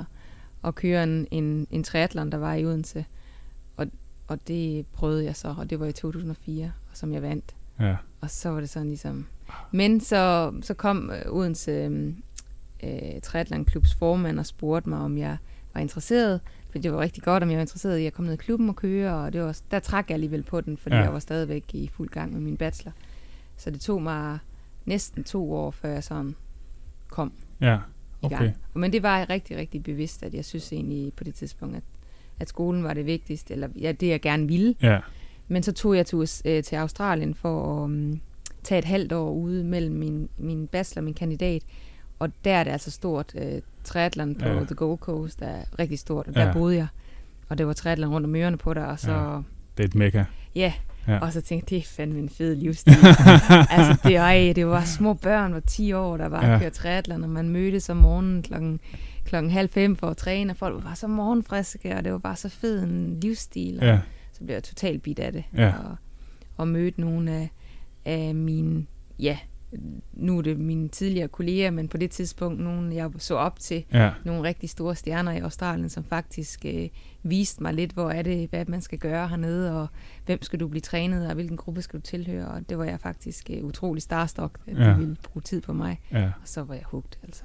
[0.63, 3.05] at køre en, en, en triathlon, der var i Odense.
[3.77, 3.87] Og,
[4.27, 7.55] og det prøvede jeg så, og det var i 2004, og som jeg vandt.
[7.79, 7.95] ja.
[8.21, 9.27] Og så var det sådan ligesom...
[9.71, 12.13] Men så, så kom øh, Odense øh,
[12.83, 15.37] øh, Triathlon Klubs formand og spurgte mig, om jeg
[15.73, 16.41] var interesseret.
[16.75, 18.69] For det var rigtig godt, om jeg var interesseret i at komme ned i klubben
[18.69, 19.15] og køre.
[19.15, 21.01] Og det var, der trak jeg alligevel på den, fordi Ja.
[21.01, 22.91] jeg var stadigvæk i fuld gang med min bachelor.
[23.57, 24.39] Så det tog mig
[24.85, 26.35] næsten to år, før jeg sådan
[27.09, 27.75] kom ja.
[27.75, 27.79] i
[28.25, 28.37] Okay.
[28.37, 28.55] gang.
[28.73, 31.83] Men det var jeg rigtig, rigtig bevidst, at jeg synes egentlig på det tidspunkt, at,
[32.39, 34.75] at skolen var det vigtigste, eller ja, det jeg gerne ville.
[34.81, 34.99] Ja,
[35.47, 38.21] Men så tog jeg til, øh, til Australien for at um,
[38.63, 41.63] tage et halvt år ude mellem min, min bachelor og min kandidat.
[42.19, 43.33] Og der er det altså stort.
[43.35, 44.63] Øh, triathlon på Ja.
[44.63, 46.53] The Gold Coast er rigtig stort, og der Ja.
[46.53, 46.87] boede jeg.
[47.49, 49.11] Og det var triathlon rundt om ørerne på der, og så...
[49.11, 49.37] Ja.
[49.77, 50.23] Det er et mekka.
[50.55, 50.73] ja.
[51.07, 51.19] Ja.
[51.19, 52.93] Og så tænkte jeg, det er fandme en fed livsstil.
[53.75, 56.51] altså, det, ej, det var små børn, var 10 år, der bare Ja.
[56.53, 56.59] ja.
[56.59, 58.79] kørte triathlon, og man mødtes om morgenen klokken,
[59.25, 62.17] klokken halv fem for at træne, og folk var bare så morgenfriske, og det var
[62.17, 63.79] bare så fed en livsstil.
[63.79, 63.99] Og Ja,
[64.33, 65.43] så blev jeg totalt bit af det.
[65.57, 65.67] Ja.
[65.69, 65.95] Og,
[66.57, 67.49] og mødte nogle af,
[68.05, 68.85] af mine,
[69.19, 69.37] ja,
[70.13, 73.83] nu er det mine tidligere kolleger, men på det tidspunkt nogle, jeg så op til,
[73.93, 76.87] ja, nogle rigtig store stjerner i Australien, som faktisk øh,
[77.23, 79.87] viste mig lidt, hvor er det, hvad man skal gøre hernede, og
[80.25, 82.99] hvem skal du blive trænet, og hvilken gruppe skal du tilhøre, og det var jeg
[82.99, 84.89] faktisk øh, utrolig starstruck, at Ja.
[84.89, 86.23] de ville bruge tid på mig, ja.
[86.25, 87.43] og så var jeg hugt, altså.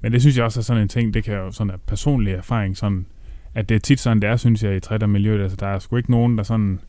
[0.00, 2.32] Men det synes jeg også er sådan en ting, det kan jo sådan en personlig
[2.34, 3.06] erfaring, sådan,
[3.54, 5.42] at det er tit sådan, det er, synes jeg, i trættermiljøet.
[5.42, 6.80] Altså, der er sgu ikke nogen, der sådan...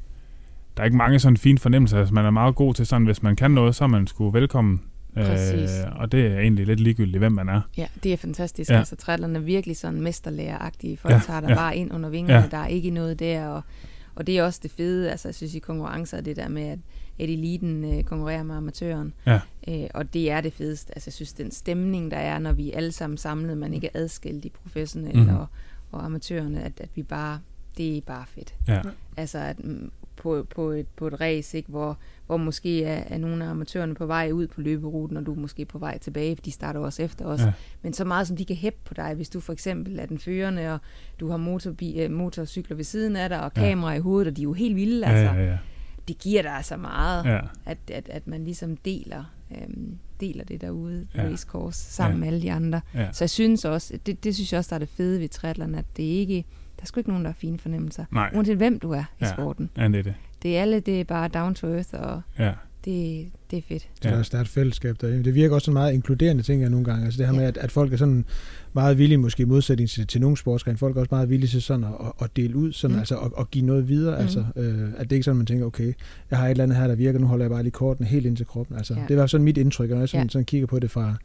[0.78, 2.00] Der er ikke mange sådan fine fornemmelser.
[2.00, 4.30] Altså, man er meget god til sådan, hvis man kan noget, så er man sgu
[4.30, 4.82] velkommen.
[5.16, 5.80] Præcis.
[5.80, 7.62] Øh, og det er egentlig lidt ligegyldigt, hvem man er.
[7.78, 8.72] Ja, det er fantastisk.
[8.72, 8.78] Ja.
[8.78, 10.98] Altså, triathlon er virkelig sådan mesterlæreragtige.
[10.98, 11.56] Folk Ja, tager dig ja.
[11.56, 12.42] bare ind under vingerne.
[12.44, 12.48] Ja.
[12.52, 13.48] Der er ikke noget der.
[13.48, 13.62] Og,
[14.16, 16.64] og det er også det fede, altså jeg synes i konkurrencer, er det der med,
[16.64, 16.80] at,
[17.20, 19.14] at eliten øh, konkurrerer med amatøren.
[19.26, 19.40] Ja.
[19.68, 20.94] Øh, og det er det fedeste.
[20.96, 24.00] Altså jeg synes, den stemning, der er, når vi alle sammen samlet, man ikke er
[24.00, 25.36] adskilt, de professionelle mm.
[25.36, 25.48] og,
[25.92, 27.40] og amatørerne, at, at vi bare,
[27.78, 28.54] det er bare fedt.
[28.68, 28.82] Ja.
[29.18, 33.18] Altså at mm, på, på, et, på et race, ikke, hvor, hvor måske er, er
[33.18, 36.36] nogle af amatørerne på vej ud på løberuten, og du er måske på vej tilbage,
[36.36, 37.40] for de starter også efter os.
[37.40, 37.46] Ja.
[37.46, 37.52] Ja.
[37.82, 40.20] Men så meget som de kan hæppe på dig, hvis du for eksempel er den
[40.20, 40.80] førende, og
[41.20, 43.62] du har motorbi, øh, motorcykler ved siden af dig, og Ja.
[43.62, 45.10] kamera i hovedet, og de er jo helt vilde.
[45.10, 45.58] Ja, Altså, ja, ja.
[46.08, 47.40] Det giver dig altså meget, ja.
[47.66, 51.24] at, at, at man ligesom deler, øhm, deler det derude Ja.
[51.24, 51.30] ja.
[51.32, 52.16] racecourse sammen Ja.
[52.18, 52.20] ja.
[52.20, 52.82] med alle de andre.
[52.96, 53.12] ja.
[53.12, 55.76] Så jeg synes også, det, det synes jeg også, der er det fede ved triathlon,
[55.76, 56.46] at det ikke,
[56.82, 58.06] der er sgu ikke nogen, der har fine fornemmelser.
[58.12, 59.34] Nej, Uanset hvem du er i Ja.
[59.34, 59.70] sporten.
[59.78, 60.13] ja, det er det.
[60.44, 62.54] Det er alle, det er bare down to earth, og Ja,
[62.86, 63.82] det, det er fedt.
[63.82, 64.08] Så Ja.
[64.08, 64.10] ja.
[64.10, 65.08] der er et stærkt fællesskab der.
[65.24, 67.06] Det virker også sådan meget inkluderende, ting jeg nogle gange.
[67.06, 67.39] Altså det her Ja.
[67.39, 68.26] med, at, at folk er sådan
[68.74, 71.62] meget villige, måske i modsætning til, til nogle sportsgrene, folk er også meget villige til
[71.62, 71.91] sådan at,
[72.22, 73.00] at, dele ud, sådan, Mm.
[73.00, 74.15] altså at, at give noget videre.
[74.15, 74.22] Mm.
[74.22, 75.94] Altså, øh, at det ikke er sådan, man tænker, okay,
[76.32, 78.26] jeg har et eller andet her, der virker, nu holder jeg bare lige kortene helt
[78.26, 78.78] ind til kroppen.
[78.78, 79.02] Altså, Ja.
[79.08, 80.30] Det var sådan mit indtryk, når jeg sådan, Ja.
[80.30, 81.15] sådan kigger på det fra,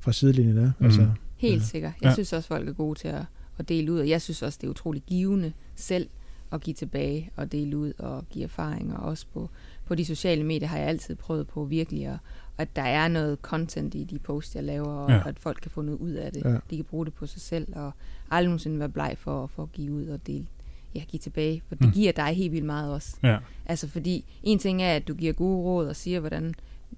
[0.00, 0.70] fra sidelinjen der.
[0.78, 0.84] Mm.
[0.84, 1.66] Altså, Helt Ja.
[1.66, 1.92] sikkert.
[2.02, 2.12] Jeg ja.
[2.14, 3.22] synes også, folk er gode til at,
[3.60, 6.08] at dele ud, og jeg synes også, det er utroligt givende selv
[6.52, 8.96] at give tilbage og dele ud og give erfaringer.
[8.96, 9.50] Også på,
[9.86, 12.18] på de sociale medier har jeg altid prøvet på virkelig, at,
[12.58, 15.22] at der er noget content i de posts, jeg laver, og Ja.
[15.28, 16.44] at folk kan få noget ud af det.
[16.44, 16.56] Ja.
[16.70, 17.92] De kan bruge det på sig selv, og
[18.30, 20.46] aldrig nogensinde være bleg for, for at give ud og dele.
[20.94, 21.92] Ja, give tilbage, for det Mm.
[21.92, 23.16] giver dig helt vildt meget også.
[23.22, 26.54] ja, Altså fordi en ting er, at du giver gode råd og siger, hvordan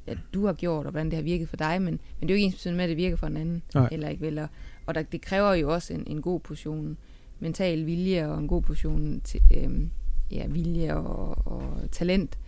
[0.07, 2.39] at du har gjort, og hvordan det har virket for dig, men, men det er
[2.39, 3.63] jo ikke ens med, at det virker for en anden.
[3.75, 3.89] Nej.
[3.93, 4.39] Eller ikke vel.
[4.39, 4.49] Og,
[4.87, 6.97] og der, det kræver jo også en, en god portion
[7.41, 9.91] mental vilje og en god portion til, øhm,
[10.31, 12.39] ja, vilje og, og talent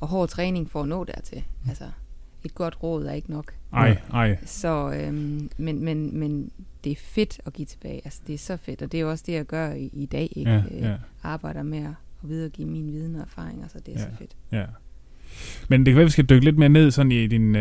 [0.00, 1.42] og hård træning for at nå dertil.
[1.68, 1.84] Altså,
[2.44, 3.52] et godt råd er ikke nok.
[3.72, 4.38] ej, ej.
[4.44, 6.50] Så, øhm, men, men, men
[6.84, 8.00] det er fedt at give tilbage.
[8.04, 10.06] Altså, det er så fedt, og det er jo også det, jeg gør i, i
[10.06, 10.28] dag.
[10.36, 10.50] Ikke?
[10.50, 11.90] Ja, Øh, ja, Arbejder med at,
[12.24, 14.04] videregive min viden og erfaringer, så det er Ja.
[14.04, 14.30] så fedt.
[14.52, 14.64] ja.
[15.68, 17.60] Men det kan være, vi skal dykke lidt mere ned sådan i din uh,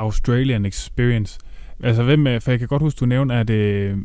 [0.00, 1.38] Australian experience.
[1.82, 3.96] Altså, hvem, er- for jeg kan godt huske, du nævnte, at det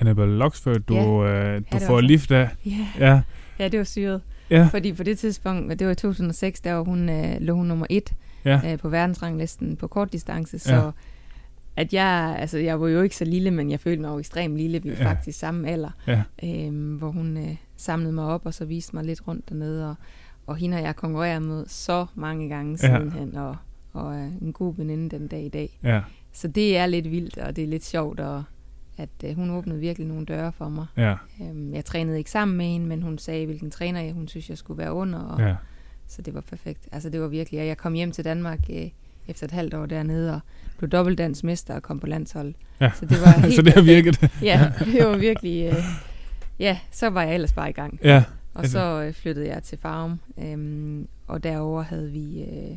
[0.00, 1.56] Annabelle Luxford, du, Ja.
[1.56, 2.48] uh, du får lift af.
[2.66, 3.20] Ja, Ja,
[3.58, 4.20] ja det var syret.
[4.50, 7.66] ja, Fordi på det tidspunkt, det var i 2006, der var hun, øh, lå hun
[7.66, 8.12] nummer et
[8.44, 10.90] ja, øh, på verdensranglisten på kort distance, så Ja.
[11.76, 14.56] at jeg, altså jeg var jo ikke så lille, men jeg følte mig jo ekstremt
[14.56, 15.10] lille, vi var Ja.
[15.10, 19.04] faktisk samme alder, ja, øh, hvor hun øh, samlede mig op og så viste mig
[19.04, 19.94] lidt rundt dernede, og,
[20.46, 22.96] og hende har jeg konkurreret med så mange gange Ja.
[22.98, 23.56] sidenhen, og,
[23.92, 25.78] og er en god veninde den dag i dag.
[25.82, 26.00] ja,
[26.36, 28.44] Så det er lidt vildt, og det er lidt sjovt, og
[28.98, 30.86] at øh, hun åbnede virkelig nogle døre for mig.
[30.96, 34.28] ja, Øhm, jeg trænede ikke sammen med hende, men hun sagde, hvilken træner jeg, hun
[34.28, 35.54] synes, jeg skulle være under, og, ja.
[36.08, 36.88] så det var perfekt.
[36.92, 38.88] Altså det var virkelig, og jeg kom hjem til Danmark øh,
[39.28, 40.40] efter et halvt år dernede, og
[40.78, 42.54] blev dobbeltdansmester og kom på landshold.
[42.80, 42.90] Ja.
[42.94, 44.30] Så det var helt Så det har virket.
[44.42, 45.84] Ja, det var virkelig, øh,
[46.58, 48.00] ja, så var jeg ellers bare i gang.
[48.04, 52.76] Ja, Og så øh, flyttede jeg til Farum, øhm, og derover havde vi øh,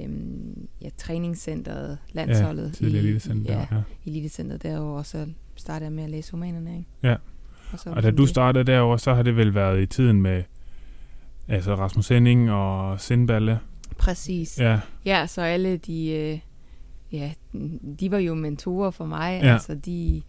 [0.00, 2.66] øhm, ja, træningscenteret, landsholdet.
[2.66, 3.52] ja tidligere elitecenter.
[3.52, 3.82] Ja, Ja.
[4.06, 5.26] elitecenteret derovre, og så
[5.56, 6.84] startede jeg med at læse humanerne.
[7.02, 7.16] Ja.
[7.72, 10.42] Og, så Og da du startede derovre, så har det vel været i tiden med
[11.48, 13.58] altså Rasmus Henning og Sindballe.
[13.98, 14.58] Præcis.
[14.58, 14.80] Ja.
[15.04, 16.38] Ja, så alle de, øh,
[17.12, 17.32] ja,
[18.00, 19.40] de var jo mentorer for mig.
[19.42, 19.52] Ja.
[19.52, 20.22] Altså de,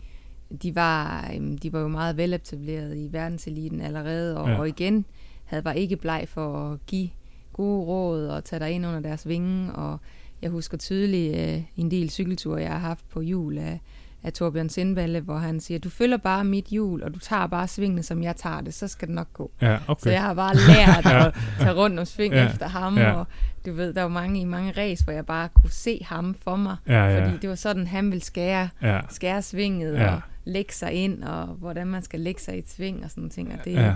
[0.64, 4.56] de, var, øhm, de var jo meget veletableret i verdenseliten allerede, og, ja.
[4.60, 5.06] og igen
[5.46, 7.10] havde var ikke bleg for at give
[7.54, 9.74] gode råd og tage dig ind under deres vinge.
[9.74, 10.00] Og
[10.42, 13.80] jeg husker tydeligt øh, en del cykelture, jeg har haft på jul af,
[14.24, 17.68] af Torbjørn Sindballe, hvor han siger, du følger bare mit hjul, og du tager bare
[17.68, 19.52] svingene, som jeg tager det, så skal det nok gå.
[19.62, 20.12] ja, Så okay.
[20.12, 22.50] jeg har bare lært at tage rundt og svinge Ja.
[22.50, 23.12] efter ham, Ja.
[23.12, 23.26] og
[23.66, 26.56] du ved, der var mange i mange race, hvor jeg bare kunne se ham for
[26.56, 30.14] mig, Ja, ja, fordi det var sådan, han ville skære, ja, skære svinget Ja.
[30.16, 33.30] og lægge sig ind, og hvordan man skal lægge sig i et sving og sådan
[33.30, 33.94] ting, og det, ja.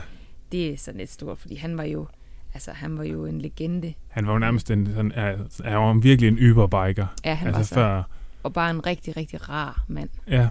[0.51, 2.07] det er sådan lidt stort, fordi han var jo,
[2.55, 3.93] altså han var jo en legende.
[4.07, 5.35] Han var jo nærmest en, sådan, ja,
[5.69, 7.07] han var virkelig en yberbiker.
[7.25, 8.03] Ja, han altså var så, før,
[8.43, 10.47] og bare en rigtig, rigtig rar mand, ja,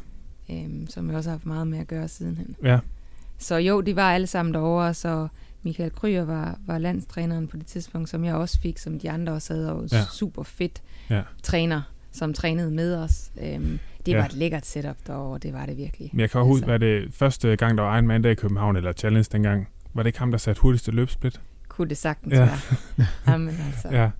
[0.50, 2.56] øhm, som jeg også har haft meget med at gøre sidenhen.
[2.62, 2.78] ja,
[3.38, 5.28] Så jo, de var alle sammen derovre, så
[5.62, 9.32] Michael Kryer var, var landstræneren på det tidspunkt, som jeg også fik, som de andre
[9.32, 10.04] også havde, og Ja.
[10.12, 11.22] super fedt Ja.
[11.42, 13.30] træner, som trænede med os.
[13.42, 14.18] Øhm, det Ja.
[14.18, 16.10] var et lækkert setup derovre, det var det virkelig.
[16.12, 16.70] Men jeg kan også huske, Altså.
[16.72, 20.06] var det første gang, der var Ironman der i København, eller Challenge dengang, var det
[20.08, 21.40] ikke ham, der satte hurtigste løbsplit?
[21.76, 22.40] Kunne det sagtens Ja.
[22.40, 22.46] ja.
[22.46, 23.06] være.
[23.28, 24.02] Jamen altså, ja.
[24.02, 24.10] Ja,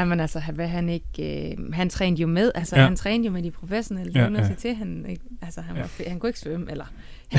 [0.00, 1.50] jamen, altså hvad han ikke...
[1.50, 2.82] Øh, han trænede jo med, altså Ja.
[2.82, 2.88] ja.
[2.88, 4.46] han trænede jo med de professionelle, Ja, ja, ja.
[4.48, 4.54] ja.
[4.58, 5.82] til, han, ikke, altså han, Ja.
[5.82, 6.84] var, fe- han kunne ikke svømme, eller...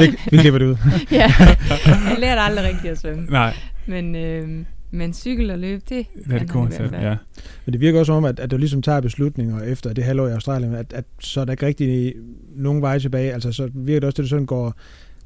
[0.00, 0.76] Det, vi klipper det ud.
[1.10, 3.26] ja, han lærte aldrig rigtigt at svømme.
[3.30, 3.54] nej,
[3.86, 6.38] Men, øh, men cykel og løb, det det er
[6.78, 7.16] det ja.
[7.64, 10.28] Men det virker også som om, at, at du ligesom tager beslutninger efter det halvår
[10.28, 12.14] i Australien, at, at så er der ikke rigtig
[12.56, 13.32] nogen vej tilbage.
[13.32, 14.74] Altså så virker det også, at du sådan går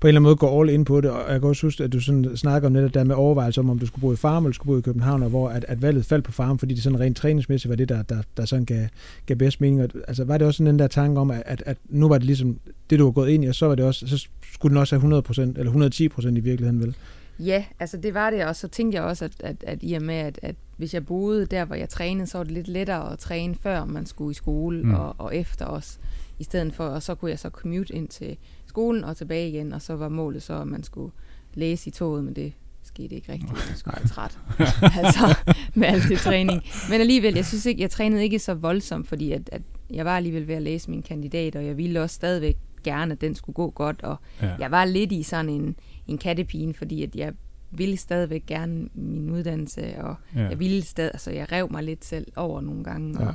[0.00, 1.84] på en eller anden måde går all in på det, og jeg kan også huske,
[1.84, 4.16] at du sådan snakker om netop der med overvejelser om, om du skulle bo i
[4.16, 6.74] Farm eller skulle bo i København, og hvor at, at valget faldt på Farm, fordi
[6.74, 8.86] det sådan rent træningsmæssigt var det, der, der, der sådan gav,
[9.26, 9.82] gav bedst mening.
[9.82, 12.18] Og, altså var det også sådan den der tanke om, at, at, at nu var
[12.18, 12.58] det ligesom
[12.90, 14.98] det, du var gået ind i, og så var det også, så skulle den også
[14.98, 16.96] have 100% eller 110% i virkeligheden, vel?
[17.38, 20.02] Ja, altså det var det, og så tænkte jeg også, at, at, at i og
[20.02, 23.12] med, at, at hvis jeg boede der, hvor jeg trænede, så var det lidt lettere
[23.12, 24.94] at træne, før man skulle i skole mm.
[24.94, 25.98] og, og efter os,
[26.38, 28.36] i stedet for, og så kunne jeg så commute ind til
[28.70, 31.12] skolen og tilbage igen, og så var målet så, at man skulle
[31.54, 32.52] læse i toget, men det
[32.82, 34.38] skete ikke rigtigt, jeg skulle være træt,
[35.04, 35.36] altså
[35.74, 36.62] med alt det træning.
[36.90, 40.16] Men alligevel, jeg synes ikke, jeg trænede ikke så voldsomt, fordi at, at jeg var
[40.16, 43.54] alligevel ved at læse min kandidat, og jeg ville også stadigvæk gerne, at den skulle
[43.54, 44.54] gå godt, og ja.
[44.58, 47.32] jeg var lidt i sådan en, en kattepine, fordi at jeg
[47.70, 50.48] ville stadigvæk gerne min uddannelse, og ja.
[50.48, 53.32] jeg ville stadig, altså jeg rev mig lidt selv over nogle gange, og, Ja.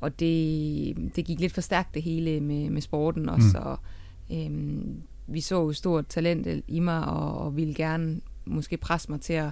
[0.00, 3.66] og det, det gik lidt for stærkt det hele med, med sporten også, mm.
[3.66, 3.78] og
[4.32, 9.20] øhm, vi så jo stort talent i mig, og, og ville gerne måske presse mig
[9.20, 9.50] til at,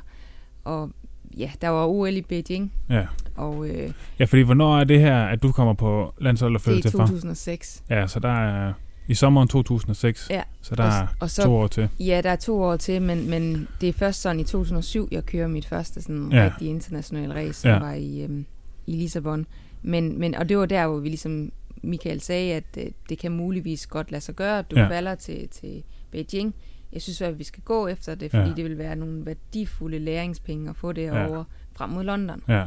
[0.65, 0.91] og
[1.39, 3.07] ja, der var OL i Beijing, ja.
[3.37, 6.65] og øh, Ja, fordi hvornår er det her, at du kommer på landsholdet og det
[6.65, 7.07] følger er til far?
[7.07, 7.83] 2006.
[7.91, 8.73] Ja, så der er
[9.09, 11.89] i sommeren 2006, Ja, så der og, er og så to år til.
[12.01, 15.27] Ja, der er to år til, men, men det er først sådan i 2007, jeg
[15.27, 16.45] kører mit første sådan Ja.
[16.45, 17.79] rigtig internationale race, ja.
[17.79, 18.47] var i, øhm,
[18.87, 19.47] i Lissabon.
[19.83, 23.33] Men, men, og det var der, hvor vi ligesom, Michael sagde, at øh, det kan
[23.33, 24.89] muligvis godt lade sig gøre, at du Ja.
[24.89, 26.55] falder til, til Beijing.
[26.93, 28.55] Jeg synes, at vi skal gå efter det, fordi Ja.
[28.55, 31.29] det vil være nogle værdifulde læringspenge at få det Ja.
[31.29, 32.43] over frem mod London.
[32.49, 32.65] Ja,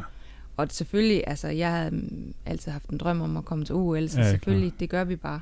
[0.56, 4.08] Og selvfølgelig, altså jeg havde mm, altid haft en drøm om at komme til OL,
[4.08, 4.30] så Ja, ja, klar.
[4.30, 5.40] selvfølgelig, det gør vi bare.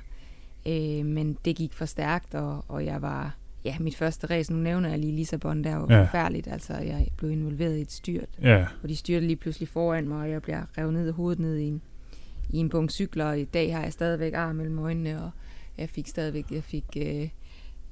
[0.67, 4.59] Øh, men det gik for stærkt, og, og jeg var, ja, mit første race, nu
[4.59, 6.03] nævner jeg lige Lissabon, der var ja.
[6.05, 6.47] forfærdeligt.
[6.49, 10.21] Altså, jeg blev involveret i et styrt, ja, og de styrte lige pludselig foran mig,
[10.23, 11.83] og jeg bliver revet ned i hovedet ned i en,
[12.53, 15.31] i en bunke cykler, og i dag har jeg stadigvæk arm mellem øjnene, og
[15.79, 17.29] jeg fik stadigvæk, jeg fik, øh,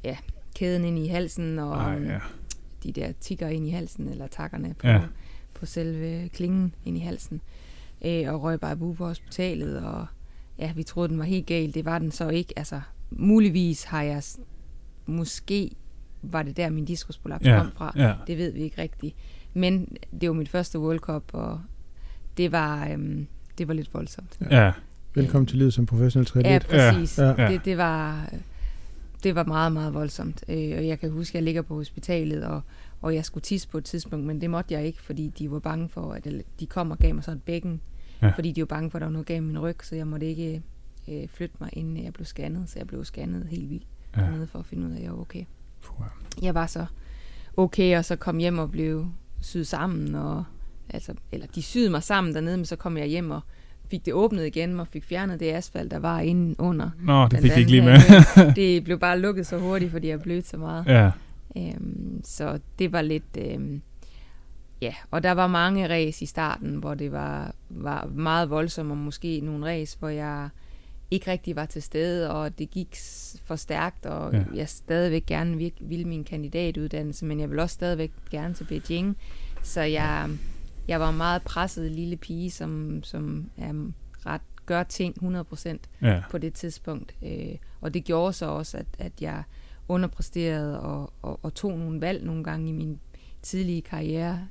[0.05, 0.17] ja,
[0.55, 2.19] kæden ind i halsen, og Ej, øhm, ja.
[2.83, 5.01] de der tigger ind i halsen, eller takkerne på, Ja.
[5.55, 7.41] på selve klingen ind i halsen.
[8.05, 10.07] Øh, og røg bare bu på hospitalet, og
[10.59, 11.75] ja, vi troede, den var helt galt.
[11.75, 12.53] Det var den så ikke.
[12.57, 14.23] Altså, muligvis har jeg...
[15.07, 15.71] Måske
[16.23, 17.93] var det der, min diskusprolaps Ja, kom fra.
[17.97, 18.15] ja.
[18.27, 19.17] Det ved vi ikke rigtigt.
[19.55, 21.61] Men det var mit første World Cup, og
[22.37, 23.27] det var, øhm,
[23.59, 24.39] det var lidt voldsomt.
[24.51, 24.73] Ja,
[25.15, 26.67] Velkommen til livet som professionel Ja, triatlet.
[26.71, 27.19] præcis.
[27.19, 27.25] Ja.
[27.25, 27.43] Ja.
[27.43, 27.53] Ja.
[27.53, 28.31] Det, det, var,
[29.25, 30.45] det var meget, meget voldsomt.
[30.49, 32.61] Øh, og jeg kan huske, at jeg ligger på hospitalet, og,
[33.03, 35.59] og jeg skulle tisse på et tidspunkt, men det måtte jeg ikke, fordi de var
[35.59, 36.29] bange for, at
[36.61, 37.81] de kom og gav mig sådan et bækken,
[38.23, 38.27] Ja.
[38.27, 38.33] ja.
[38.33, 40.27] fordi de var bange for, at der var noget galt min ryg, så jeg måtte
[40.27, 40.63] ikke
[41.09, 42.71] øh, flytte mig, inden jeg blev scannet.
[42.71, 43.87] Så jeg blev scannet helt vildt
[44.17, 44.23] ja.
[44.25, 44.45] ja.
[44.45, 45.45] for at finde ud af, at jeg var okay.
[45.83, 46.07] Puh,
[46.43, 46.87] Jeg var så
[47.57, 49.07] okay, og så kom hjem og blev
[49.41, 50.45] syet sammen, og,
[50.95, 53.41] altså, eller de syede mig sammen dernede, men så kom jeg hjem og
[53.91, 56.91] fik det åbnet igen, og fik fjernet det asfalt, der var inde under.
[57.03, 57.97] Nå, det fik ikke lige med.
[58.57, 60.87] det blev bare lukket så hurtigt, fordi jeg blødte så meget.
[60.87, 61.11] ja,
[61.57, 63.37] Øhm, så det var lidt...
[63.39, 63.83] Øhm,
[64.83, 68.97] ja, og der var mange ræs i starten, hvor det var, var meget voldsomt, og
[68.97, 70.49] måske nogle ræs, hvor jeg
[71.11, 72.97] ikke rigtig var til stede, og det gik
[73.45, 74.39] for stærkt, og Ja.
[74.39, 74.45] ja.
[74.55, 79.17] jeg stadigvæk gerne vil, ville min kandidatuddannelse, men jeg vil også stadigvæk gerne til Beijing.
[79.63, 80.29] Så jeg,
[80.91, 83.73] jeg var en meget presset lille pige, som, som er
[84.27, 87.15] ret gør ting 100% ja, på det tidspunkt.
[87.27, 89.43] Øh, og det gjorde så også, at, at jeg
[89.89, 92.99] underpræsterede og, og, og tog nogle valg nogle gange i min
[93.43, 94.49] tidlige karriere,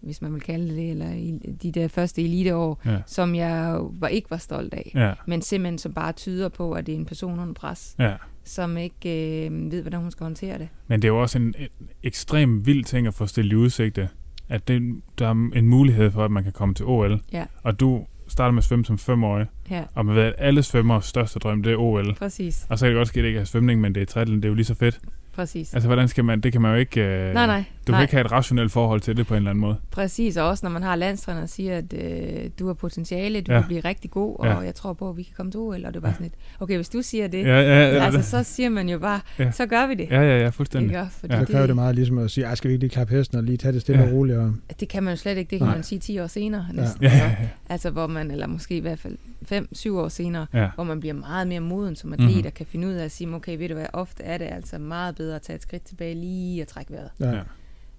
[0.00, 1.30] hvis man vil kalde det det, eller i
[1.62, 4.92] de der første eliteår, ja, som jeg var, ikke var stolt af.
[4.94, 8.14] ja, Men simpelthen som bare tyder på, at det er en person under pres, ja.
[8.44, 10.68] som ikke øh, ved, hvordan hun skal håndtere det.
[10.86, 11.68] Men det er jo også en, en
[12.02, 14.08] ekstrem vild ting at få stillet i udsigte,
[14.52, 17.20] at det, der er en mulighed for, at man kan komme til OL.
[17.32, 17.44] Ja.
[17.62, 21.04] Og du starter med at svømme som femårig, Ja, og man ved, at alle svømmers
[21.06, 22.14] største drøm, det er OL.
[22.14, 22.66] præcis.
[22.68, 24.36] Og så kan det godt ske, at det ikke er svømning, men det er triathlon,
[24.36, 25.00] det er jo lige så fedt.
[25.34, 25.74] Præcis.
[25.74, 27.00] Altså, hvordan skal man, det kan man jo ikke...
[27.00, 27.64] Øh, nej, nej.
[27.86, 27.98] Du nej.
[27.98, 29.76] kan ikke have et rationelt forhold til det på en eller anden måde.
[29.90, 33.52] Præcis, og også når man har landstræner og siger, at øh, du har potentiale, du
[33.52, 33.56] Ja.
[33.56, 33.60] ja.
[33.62, 34.52] kan blive rigtig god, og Ja.
[34.52, 34.58] ja.
[34.58, 36.76] jeg tror på, at vi kan komme til OL, og det var sådan lidt, okay,
[36.76, 38.04] hvis du siger det, Ja, ja, ja.
[38.04, 39.44] altså så siger man jo bare, Ja.
[39.44, 39.50] ja.
[39.50, 40.08] så gør vi det.
[40.10, 40.90] Ja, ja, ja, fuldstændig.
[40.90, 41.06] Ikke?
[41.10, 41.40] Fordi Ja.
[41.40, 43.44] Så kræver det meget ligesom at sige, "Ej, skal vi ikke lige klappe hesten og
[43.44, 44.08] lige tage det stille Ja.
[44.08, 44.38] og roligt?
[44.38, 45.74] Og, Det kan man jo slet ikke, det kan Nej.
[45.74, 46.80] man sige 10 år senere Ja.
[46.82, 47.02] næsten.
[47.02, 47.24] Ja, ikke?
[47.24, 47.48] ja, ja.
[47.68, 50.68] Altså hvor man, eller måske i hvert fald 5-7 år senere, ja.
[50.74, 52.34] hvor man bliver meget mere moden som atlet, Mhm.
[52.36, 52.46] mm-hmm.
[52.46, 54.78] og kan finde ud af at sige, okay, ved du hvad, ofte er det altså
[54.78, 57.10] meget bedre at tage et skridt tilbage lige og trække vejret.
[57.20, 57.30] ja.
[57.30, 57.40] Ja.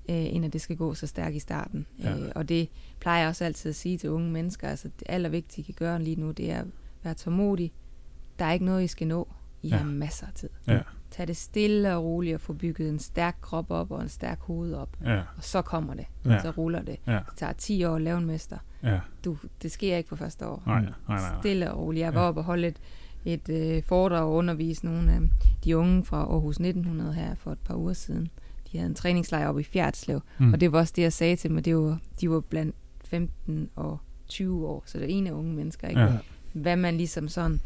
[0.09, 1.85] Øh, end at det skal gå så stærkt i starten.
[2.03, 2.17] Ja.
[2.17, 4.69] Øh, og det plejer jeg også altid at sige til unge mennesker.
[4.69, 6.65] Altså det allervigtigste, I kan gøre lige nu, det er at
[7.03, 7.73] være tålmodig.
[8.39, 9.27] Der er ikke noget, I skal nå.
[9.61, 9.75] I Ja.
[9.77, 10.49] har masser af tid.
[10.67, 10.79] Ja.
[11.11, 14.39] Tag det stille og roligt og få bygget en stærk krop op og en stærk
[14.39, 14.89] hoved op.
[15.03, 16.05] Ja, Og så kommer det.
[16.25, 16.41] Ja.
[16.41, 16.97] Så ruller det.
[17.07, 18.57] ja, Det tager 10 år at lave en mester.
[18.83, 18.99] ja.
[19.25, 20.63] Du, det sker ikke på første år.
[20.65, 21.19] Nej, nej, nej.
[21.31, 21.39] nej.
[21.41, 22.03] Stille og roligt.
[22.03, 22.27] Jeg var Ja.
[22.27, 22.77] oppe og holde et,
[23.25, 25.19] et øh, foredrag og undervise nogle af
[25.63, 28.29] de unge fra Aarhus 1900 her for et par uger siden.
[28.73, 30.21] De havde en træningslejr oppe i Fjertslev.
[30.37, 30.53] Mm.
[30.53, 33.69] Og det var også det, jeg sagde til dem, det var, de var blandt 15
[33.75, 36.01] og 20 år, så det er en af unge mennesker, ikke?
[36.01, 36.09] Ja.
[36.53, 37.59] Hvad man ligesom sådan,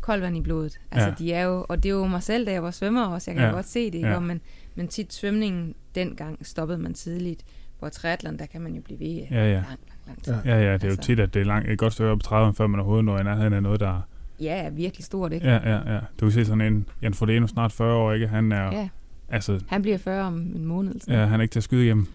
[0.00, 0.80] koldt vand i blodet.
[0.90, 1.14] Altså, Ja.
[1.18, 3.36] de er jo, og det er jo mig selv, da jeg var svømmer også, jeg
[3.38, 3.54] kan Ja.
[3.54, 4.08] godt se det, ikke?
[4.08, 4.12] Ja.
[4.14, 4.20] Ja.
[4.20, 4.40] Men,
[4.74, 7.44] men tit svømningen, dengang stoppede man tidligt,
[7.78, 9.52] hvor triathlon, der kan man jo blive ved Ja, ja.
[9.54, 10.34] lang, lang, lang tid.
[10.44, 10.58] Ja.
[10.60, 10.72] Ja.
[10.72, 11.02] Det er jo Altså.
[11.02, 13.18] tit, at det er langt, et godt stykke op på 30, før man overhovedet når
[13.18, 14.00] i nærheden af noget, der...
[14.40, 15.46] ja, er virkelig stort, ikke?
[15.48, 16.00] Ja, ja, ja.
[16.20, 16.86] Du kan se sådan en...
[17.02, 18.26] Jan Frodeno snart 40 år, ikke?
[18.28, 18.72] Han er...
[18.72, 18.88] ja.
[19.30, 21.00] Altså, Han bliver 40 om en måned.
[21.00, 22.06] sådan ja, han er ikke til at skyde igennem.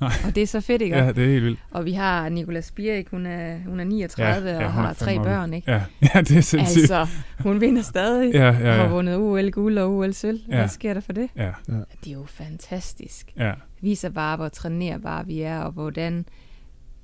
[0.00, 0.96] Og det er så fedt, ikke?
[0.96, 1.58] Ja, det er helt vildt.
[1.70, 4.92] Og vi har Nicolas Spirik, hun er, hun er 39 Ja, ja, ja, og har
[4.92, 5.70] tre børn, ikke?
[5.72, 5.82] Ja,
[6.14, 6.80] ja det er sindssygt.
[6.92, 7.06] Altså,
[7.38, 8.34] hun vinder stadig.
[8.34, 8.88] Ja, og ja, har ja.
[8.88, 10.40] vundet OL guld og OL sølv.
[10.48, 10.56] Ja.
[10.56, 11.28] Hvad sker der for det?
[11.36, 11.50] Ja,
[12.04, 13.32] Det er jo fantastisk.
[13.36, 16.24] ja, Det viser bare, hvor trænerbare vi er, og hvordan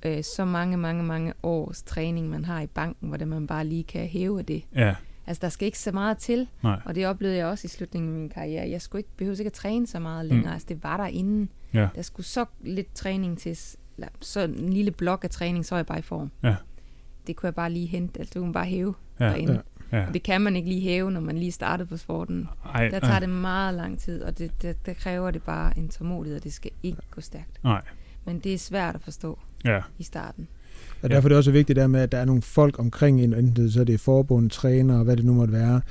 [0.05, 3.83] øh, så mange, mange, mange års træning, man har i banken, hvordan man bare lige
[3.83, 4.63] kan hæve det.
[4.75, 4.95] ja.
[5.29, 6.79] Altså, der skal ikke så meget til, Nej.
[6.85, 8.69] og det oplevede jeg også i slutningen af min karriere.
[8.69, 10.47] Jeg skulle ikke, behøvede ikke at træne så meget længere.
[10.49, 10.53] Mm.
[10.53, 11.49] Altså, det var der inden.
[11.73, 11.87] Ja.
[11.95, 13.57] Der skulle så lidt træning til,
[13.97, 16.31] eller så en lille blok af træning, så er jeg bare i form.
[16.43, 16.55] Ja.
[17.27, 19.61] Det kunne jeg bare lige hente, altså det kunne bare hæve Ja, derinde.
[19.91, 20.07] ja.
[20.07, 22.49] Og det kan man ikke lige hæve, når man lige startede på sporten.
[22.73, 25.89] Ej, Der tager det meget lang tid, og det, det, der kræver det bare en
[25.89, 27.63] tålmodighed, og det skal ikke gå stærkt.
[27.63, 27.81] Nej,
[28.25, 30.47] Men det er svært at forstå ja, i starten.
[31.01, 33.33] Og derfor er det også vigtigt der med, at der er nogle folk omkring en,
[33.33, 35.81] enten så er det forbund, træner og hvad det nu måtte være,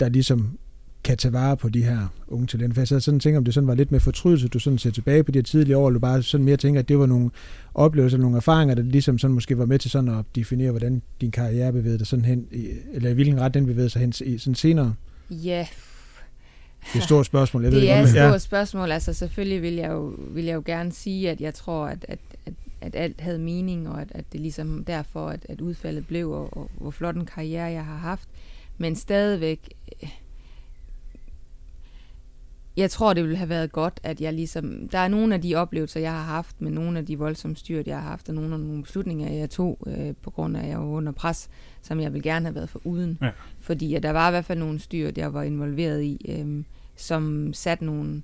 [0.00, 0.58] der ligesom
[1.04, 2.74] kan tage vare på de her unge talenter.
[2.74, 4.90] For jeg sad sådan tænker, om det sådan var lidt med fortrydelse, du sådan ser
[4.90, 7.06] tilbage på de her tidlige år, eller du bare sådan mere tænker, at det var
[7.06, 7.30] nogle
[7.74, 11.30] oplevelser, nogle erfaringer, der ligesom sådan måske var med til sådan at definere, hvordan din
[11.30, 12.46] karriere bevægede dig sådan hen,
[12.92, 14.94] eller i hvilken ret den bevægede sig hen sådan senere.
[15.30, 15.66] Ja,
[16.80, 18.28] Det er et stort spørgsmål, jeg ved det ikke, er et ja.
[18.28, 18.92] stort spørgsmål.
[18.92, 22.18] Altså selvfølgelig vil jeg jo, vil jeg jo gerne sige, at jeg tror, at, at,
[22.80, 26.56] at, alt havde mening, og at, at det ligesom derfor, at, at udfaldet blev, og,
[26.56, 28.28] og hvor flot en karriere jeg har haft.
[28.78, 29.68] Men stadigvæk,
[30.02, 30.08] øh,
[32.76, 34.88] jeg tror, det ville have været godt, at jeg ligesom...
[34.88, 37.86] Der er nogle af de oplevelser, jeg har haft, med nogle af de voldsomme styrt,
[37.86, 40.68] jeg har haft, og nogle af nogle beslutninger, jeg tog, øh, på grund af, at
[40.68, 41.48] jeg var under pres,
[41.82, 43.18] som jeg vil gerne have været for uden.
[43.22, 43.30] Ja.
[43.60, 46.64] Fordi at der var i hvert fald nogle styrt, jeg var involveret i, øh,
[46.96, 48.22] som satte nogle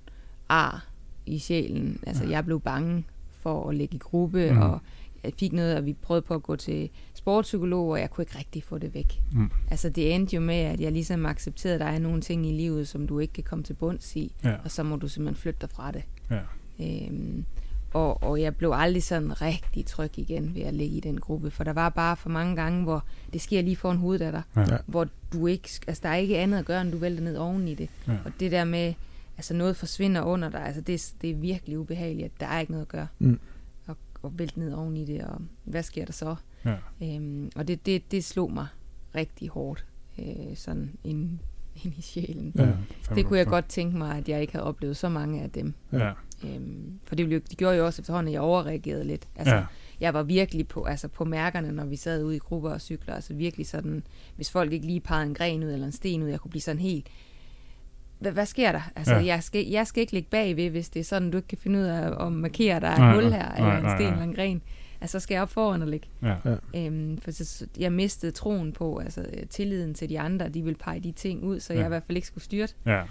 [0.48, 0.86] ar
[1.26, 1.98] i sjælen.
[2.06, 2.30] Altså, Ja.
[2.30, 3.04] jeg blev bange
[3.44, 4.58] for at ligge i gruppe, mm.
[4.58, 4.78] og
[5.24, 8.38] jeg fik noget, og vi prøvede på at gå til sportspsykolog, og jeg kunne ikke
[8.38, 9.20] rigtig få det væk.
[9.32, 9.50] Mm.
[9.70, 12.52] Altså, det endte jo med, at jeg ligesom accepterede, at der er nogle ting i
[12.52, 14.54] livet, som du ikke kan komme til bunds i, Ja.
[14.64, 16.02] og så må du simpelthen flytte dig fra det.
[16.30, 16.40] Ja.
[16.80, 17.44] Øhm,
[17.92, 21.50] og, og jeg blev aldrig sådan rigtig tryg igen ved at ligge i den gruppe,
[21.50, 24.42] for der var bare for mange gange, hvor det sker lige foran hovedet af dig.
[24.56, 24.76] Ja.
[24.86, 27.68] hvor du ikke, altså der er ikke andet at gøre, end du vælter ned oven
[27.68, 27.88] i det.
[28.08, 28.12] Ja.
[28.24, 28.94] Og det der med,
[29.36, 32.72] altså noget forsvinder under dig, altså det, det er virkelig ubehageligt, at der er ikke
[32.72, 33.06] noget at gøre.
[33.18, 33.40] Mm.
[33.86, 36.36] Og, og vælte ned oven i det, og hvad sker der så?
[36.64, 36.76] Ja.
[37.02, 38.66] Øhm, og det, det, det slog mig
[39.14, 39.84] rigtig hårdt,
[40.18, 41.38] øh, sådan ind,
[41.84, 42.52] ind i sjælen.
[42.56, 42.68] Ja.
[43.14, 45.74] Det kunne jeg godt tænke mig, at jeg ikke havde oplevet så mange af dem.
[45.92, 46.12] Ja.
[46.44, 49.28] Øhm, for det, jo- det gjorde jo også efterhånden, at jeg overreagerede lidt.
[49.36, 49.64] Altså, ja.
[50.00, 53.14] Jeg var virkelig på, altså på mærkerne, når vi sad ude i grupper og cykler.
[53.14, 54.02] Altså virkelig sådan,
[54.36, 56.62] hvis folk ikke lige pegede en gren ud eller en sten ud, jeg kunne blive
[56.62, 57.06] sådan helt...
[58.18, 58.90] Hvad, hvad sker der?
[58.96, 59.24] Altså, Ja.
[59.24, 61.78] jeg, skal, jeg skal ikke ligge bagved, hvis det er sådan, du ikke kan finde
[61.78, 64.62] ud af at markere, der er et hul her, eller en sten eller en gren.
[65.00, 66.06] Altså, så skal jeg op foran og ligge.
[66.22, 66.34] Ja.
[66.76, 70.76] Øhm, for så, jeg mistede troen på, altså øh, tilliden til de andre, de ville
[70.78, 71.86] pege de ting ud, så jeg Ja.
[71.86, 73.02] i hvert fald ikke skulle styre Ja.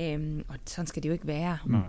[0.00, 1.58] Øhm, og sådan skal det jo ikke være.
[1.66, 1.80] Nej.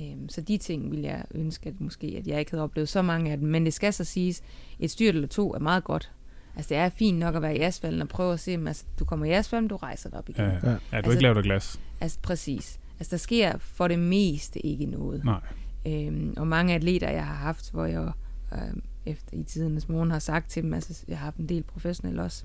[0.00, 3.02] Øhm, så de ting ville jeg ønske, at måske at jeg ikke havde oplevet så
[3.02, 3.48] mange af dem.
[3.48, 4.42] Men det skal så siges,
[4.78, 6.12] et styrt eller to er meget godt.
[6.56, 8.84] Altså det er fint nok at være i asfalten og prøve at se, om altså,
[8.98, 10.44] du kommer i asfalten, du rejser dig op igen.
[10.44, 10.50] Ja.
[10.50, 10.56] Ja.
[10.62, 10.70] Ja.
[10.70, 11.80] Du er Altså- ikke lavet af glas.
[12.02, 12.78] Altså præcis.
[13.00, 15.24] Altså der sker for det meste ikke noget.
[15.24, 15.40] Nej.
[15.86, 18.12] Øhm, og mange atleter, jeg har haft, hvor jeg
[18.52, 21.62] øhm, efter i tidernes morgen har sagt til dem, altså jeg har haft en del
[21.62, 22.44] professionelle også,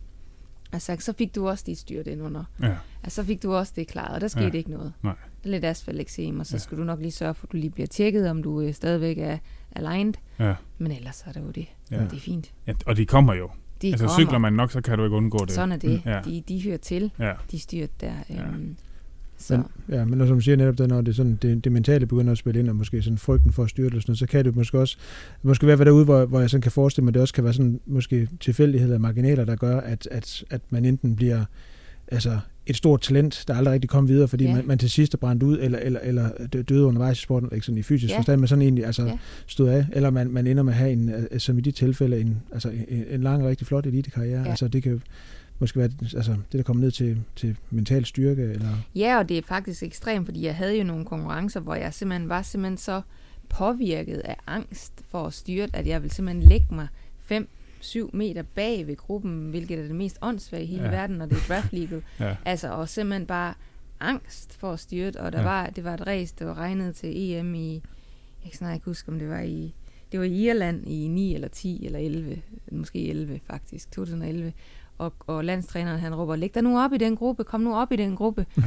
[0.78, 2.44] sagt, så fik du også dit styrt ind under.
[2.62, 2.76] Ja.
[3.04, 4.52] Altså, så fik du også det klaret, og der skete Ja.
[4.52, 4.94] ikke noget.
[5.04, 5.14] Nej.
[5.44, 6.60] Det er lidt asfalteksem, og så Ja.
[6.60, 9.18] skal du nok lige sørge for, at du lige bliver tjekket, om du øh, stadigvæk
[9.18, 9.38] er
[9.72, 10.14] aligned.
[10.40, 10.56] Ja.
[10.78, 11.68] Men ellers er det jo det.
[11.92, 11.96] Ja.
[11.98, 12.04] Ja.
[12.04, 12.52] Det er fint.
[12.68, 12.74] ja.
[12.86, 13.50] Og de kommer jo.
[13.82, 14.20] De altså kommer.
[14.26, 15.52] cykler man nok, så kan du ikke undgå det.
[15.52, 16.02] Sådan er det.
[16.06, 16.22] Ja.
[16.26, 17.34] De, de hører til, Ja.
[17.52, 18.14] de styrt der.
[18.30, 18.44] Ja.
[19.38, 19.58] Så.
[19.58, 19.66] Men,
[19.98, 22.32] ja, men når, som du siger netop, det, når det, sådan, det, det mentale begynder
[22.32, 24.26] at spille ind, og måske sådan frygten for at styre det, og sådan noget, så
[24.28, 24.98] kan det måske også
[25.44, 27.54] måske være derude, hvor, hvor jeg sådan kan forestille mig, at det også kan være
[27.54, 31.46] sådan måske tilfældigheder og marginaler, der gør, at, at, at man enten bliver
[32.12, 34.56] altså et stort talent, der aldrig rigtig kom videre, fordi Ja.
[34.56, 37.50] man, man til sidst er brændt ud, eller, eller, eller dø- døde undervejs i sporten,
[37.54, 38.18] ikke sådan i fysisk Ja.
[38.18, 39.18] forstand, men sådan egentlig altså Ja.
[39.48, 42.20] stod af, eller man, man ender med at have en, øh, som i de tilfælde,
[42.22, 44.42] en, altså en, en lang og rigtig flot elitekarriere.
[44.42, 44.50] Ja.
[44.50, 45.02] Altså det kan
[45.60, 49.38] måske være altså, det, der kommer ned til, til mental styrke, eller Ja, og det
[49.38, 53.02] er faktisk ekstremt, fordi jeg havde jo nogle konkurrencer, hvor jeg simpelthen var simpelthen så
[53.50, 56.88] påvirket af angst for at styre, at jeg ville simpelthen lægge mig
[57.32, 60.90] 5-7 meter bag ved gruppen, hvilket er det mest åndssvage i hele Ja.
[60.90, 62.02] verden, når det er draft legal.
[62.20, 62.36] Ja.
[62.46, 63.54] Altså, og simpelthen bare
[64.00, 65.44] angst for at styre og der Ja.
[65.48, 65.50] ja.
[65.50, 67.74] var, det var et race, der var regnet til EM i,
[68.44, 69.74] jeg kan snart ikke huske, om det var i,
[70.12, 72.42] det var i Irland i 9 eller 10 eller 11,
[72.72, 74.54] måske 11 faktisk, 2011.
[74.98, 77.92] Og, og landstræneren han råber, læg dig nu op i den gruppe, kom nu op
[77.92, 78.46] i den gruppe.
[78.58, 78.64] Ja.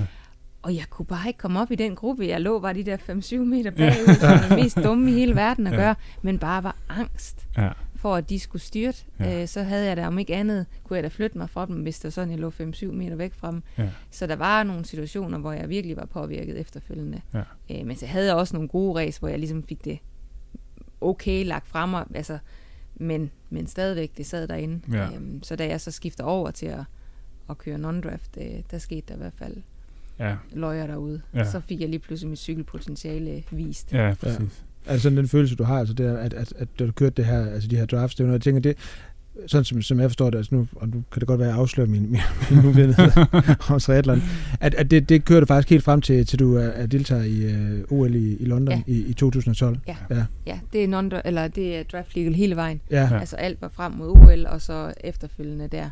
[0.63, 2.27] Og jeg kunne bare ikke komme op i den gruppe.
[2.27, 5.37] Jeg lå bare de der 5-7 meter bagud, som er det mest dumme i hele
[5.37, 5.79] verden at Ja.
[5.79, 7.71] gøre, men bare var angst Ja.
[7.97, 8.63] for, at de skulle.
[8.75, 8.93] Ja.
[9.21, 9.43] Ja.
[9.43, 11.77] Øh, så havde jeg da om ikke andet, kunne jeg da flytte mig fra dem,
[11.77, 13.63] hvis det var sådan, jeg lå 5-7 meter væk fra dem.
[13.79, 13.89] Ja.
[14.11, 17.21] Så der var nogle situationer, hvor jeg virkelig var påvirket efterfølgende.
[17.35, 17.43] Ja.
[17.71, 19.99] Øh, men så havde jeg også nogle gode race, hvor jeg ligesom fik det
[21.01, 22.39] okay lagt frem altså,
[23.01, 24.81] men, men stadigvæk, det sad derinde.
[24.93, 25.07] Ja.
[25.15, 26.81] Øhm, så da jeg så skifter over til at,
[27.51, 29.57] at køre non-draft, øh, der skete der i hvert fald
[30.19, 30.37] Ja.
[30.53, 31.21] løjer derude.
[31.35, 31.39] Ja.
[31.39, 31.51] Ja.
[31.51, 33.93] Så fik jeg lige pludselig mit cykelpotentiale vist.
[33.93, 34.65] Ja, præcis.
[34.87, 37.27] Altså sådan den følelse, du har, altså det, at, at, at da du kørte det
[37.27, 38.77] her, altså de her drafts, det er jeg tænker, det,
[39.47, 41.53] sådan som, som jeg forstår det, altså nu, og nu kan det godt være, at
[41.55, 43.11] jeg afslører min, min, min uvidenhed
[43.71, 44.23] om triathlon,
[44.61, 47.23] at, at det, det kører du faktisk helt frem til, til du er, er deltager
[47.25, 47.55] i
[47.91, 48.83] uh, OL i, i London Ja.
[48.93, 49.79] i, i 2012.
[49.87, 49.97] Ja.
[50.11, 50.25] Ja.
[50.47, 52.81] Ja, det er, non eller det er draft legal hele vejen.
[52.91, 53.15] Ja, Ja.
[53.15, 53.21] ja.
[53.21, 55.91] Altså alt var frem mod OL, og så efterfølgende der.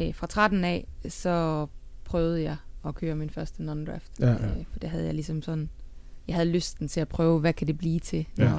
[0.00, 1.66] Øh, fra 13 af, så
[2.04, 4.10] prøvede jeg at køre min første non-draft.
[4.20, 4.32] Ja.
[4.32, 4.38] Øh,
[4.72, 5.68] for det havde jeg ligesom sådan,
[6.28, 8.50] jeg havde lysten til at prøve, hvad kan det blive til, Ja.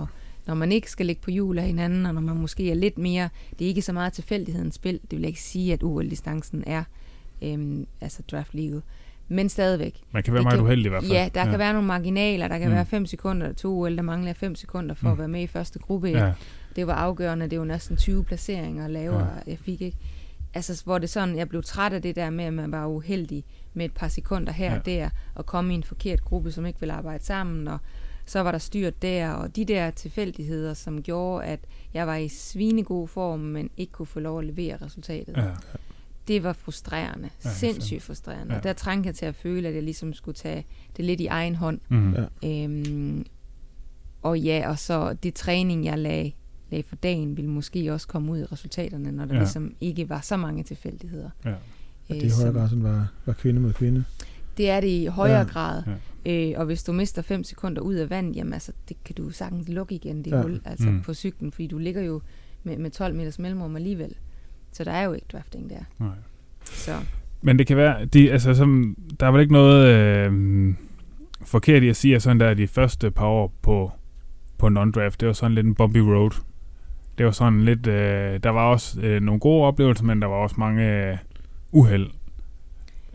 [0.50, 2.98] Når, man ikke skal ligge på hjul af hinanden, og når man måske er lidt
[2.98, 3.30] mere,
[3.60, 6.84] det er ikke så meget tilfældighedens spil, det vil ikke sige, at OL-distancen er
[7.42, 8.82] øhm, altså draft legal.
[9.28, 10.02] Men stadigvæk.
[10.12, 11.12] Man kan være Det meget kan- uheldig i hvert fald.
[11.14, 11.50] Ja, der ja.
[11.50, 12.74] kan være nogle marginaler, der kan Mm.
[12.76, 15.12] være 5 sekunder til OL, der mangler 5 sekunder for Mm.
[15.12, 16.08] at være med i første gruppe.
[16.08, 16.34] Ja
[16.76, 17.48] det var afgørende.
[17.48, 19.52] Det var næsten 20 placeringer lavere, ja.
[19.52, 19.98] jeg fik ikke.
[20.54, 23.44] Altså, hvor det sådan, jeg blev træt af det der med, at man var uheldig
[23.74, 24.80] med et par sekunder her Ja.
[24.80, 27.78] og der, og komme i en forkert gruppe, som ikke ville arbejde sammen, og
[28.30, 31.60] så var der styrt der, og de der tilfældigheder, som gjorde, at
[31.94, 35.38] jeg var i svinegod form, men ikke kunne få lov at levere resultatet.
[35.38, 35.44] Ja.
[36.28, 37.30] det var frustrerende.
[37.46, 38.54] Ja, sindssygt frustrerende.
[38.54, 38.58] Ja.
[38.58, 40.66] Og der trængte jeg til at føle, at jeg ligesom skulle tage
[40.98, 41.80] det lidt i egen hånd.
[41.90, 42.14] Mm.
[42.44, 42.64] Ja.
[42.64, 43.26] Øhm,
[44.22, 46.32] og ja, og så det træning, jeg lagde,
[46.70, 49.40] lagde for dagen, ville måske også komme ud i resultaterne, når der Ja.
[49.40, 51.30] ligesom ikke var så mange tilfældigheder.
[51.46, 51.50] Ja.
[51.50, 51.56] Øh,
[52.10, 54.04] det i højere som- grad sådan var, var kvinde mod kvinde.
[54.60, 55.44] Det er det i højere Ja.
[55.44, 55.84] grad.
[56.26, 56.52] Ja.
[56.52, 59.30] Øh, og hvis du mister 5 sekunder ud af vand, jamen altså, det kan du
[59.30, 60.42] sagtens lukke igen, det Ja.
[60.42, 61.02] hul, altså mm.
[61.02, 62.22] på cyklen, fordi du ligger jo
[62.64, 64.16] med, med 12 meters mellemrum alligevel.
[64.72, 65.80] Så der er jo ikke drafting der.
[66.00, 66.16] Nej.
[66.66, 66.92] Så
[67.42, 70.74] Men det kan være, de, altså, som, der er vel ikke noget øh,
[71.46, 73.92] forkert i at sige, at sådan der de første par år på,
[74.58, 76.32] på non-draft, det var sådan lidt en bumpy road.
[77.18, 80.36] Det var sådan lidt, øh, der var også øh, nogle gode oplevelser, men der var
[80.36, 81.18] også mange øh,
[81.72, 82.08] uheld.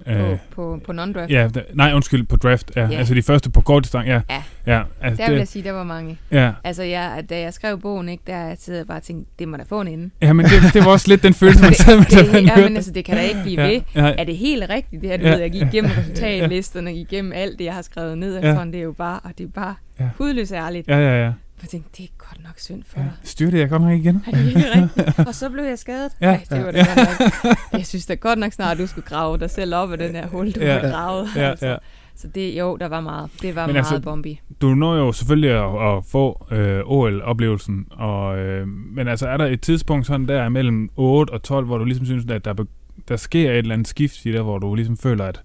[0.06, 2.72] På, Øh, på, på non-draft, ja, der, nej, undskyld, på draft.
[2.76, 2.96] Ja, Ja.
[2.98, 4.10] altså de første på kort distance.
[4.10, 4.42] Ja, Ja.
[4.66, 6.18] ja altså der vil jeg det, sige, der var mange.
[6.30, 6.52] ja.
[6.64, 9.56] Altså, jeg, da jeg skrev bogen, ikke, der sidder jeg bare og tænkte, det må
[9.56, 10.10] da få en ende.
[10.22, 12.32] ja, men det, det var også lidt den følelse, man det, sad med, det, da
[12.32, 13.80] man ja, men altså, det kan da ikke blive ja, ved.
[13.94, 15.16] Ja, Er det helt rigtigt, det her?
[15.16, 15.30] Du Ja.
[15.32, 18.40] ved, jeg gik igennem resultatlisterne, gik igennem alt det, jeg har skrevet ned.
[18.40, 18.48] Ja.
[18.48, 18.64] Ja.
[18.64, 20.08] Det er jo bare, og det er bare ja.
[20.18, 20.88] hudløst ærligt.
[20.88, 21.32] ja, ja, ja.
[21.62, 23.04] Jeg tænkte, det er godt nok synd for ja.
[23.04, 23.12] dig.
[23.22, 24.24] Styrte jeg godt nok igen?
[24.26, 25.28] Er det ikke rigtigt?
[25.28, 26.12] Og så blev jeg skadet.
[26.20, 26.26] Ja.
[26.26, 27.56] Ej, det var da godt nok.
[27.72, 30.26] Jeg synes da godt nok snart, du skulle grave dig selv op af den her
[30.26, 30.72] hul, du Ja.
[30.78, 31.28] har gravet.
[31.36, 31.66] Ja, altså.
[31.66, 31.76] ja.
[32.16, 33.30] Så det, jo, der var meget.
[33.42, 34.40] Det var Men meget altså, altså, bombi.
[34.60, 39.46] Du når jo selvfølgelig at, at få øh, OL-oplevelsen, og, øh, men altså er der
[39.46, 42.64] et tidspunkt sådan der mellem 8 og 12, hvor du ligesom synes, at der,
[43.08, 45.42] der sker et eller andet skift i det, hvor du ligesom føler, at,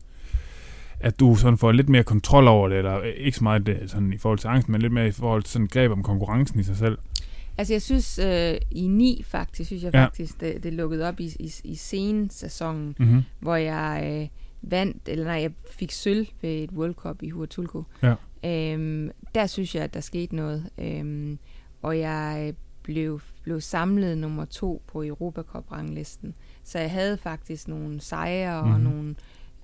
[0.99, 3.91] at du sådan får lidt mere kontrol over det, eller øh, ikke så meget det,
[3.91, 6.59] sådan i forhold til angst, men lidt mere i forhold til sådan greb om konkurrencen
[6.59, 6.97] i sig selv.
[7.57, 10.03] Altså, jeg synes, øh, i 9 faktisk, synes jeg Ja.
[10.03, 13.23] faktisk, det, det lukkede op i, i, i sensæsonen, Mm-hmm.
[13.39, 14.27] hvor jeg øh,
[14.61, 17.83] vandt, eller nej, jeg fik sølv ved et World Cup i Huatulco.
[18.03, 18.13] Ja.
[18.45, 20.69] Øhm, der synes jeg, at der skete noget.
[20.77, 21.37] Øhm,
[21.81, 26.33] og jeg blev, blev samlet nummer to på Europacup-ranglisten.
[26.63, 28.73] Så jeg havde faktisk nogle sejre Mhm.
[28.73, 29.15] og nogle, øh,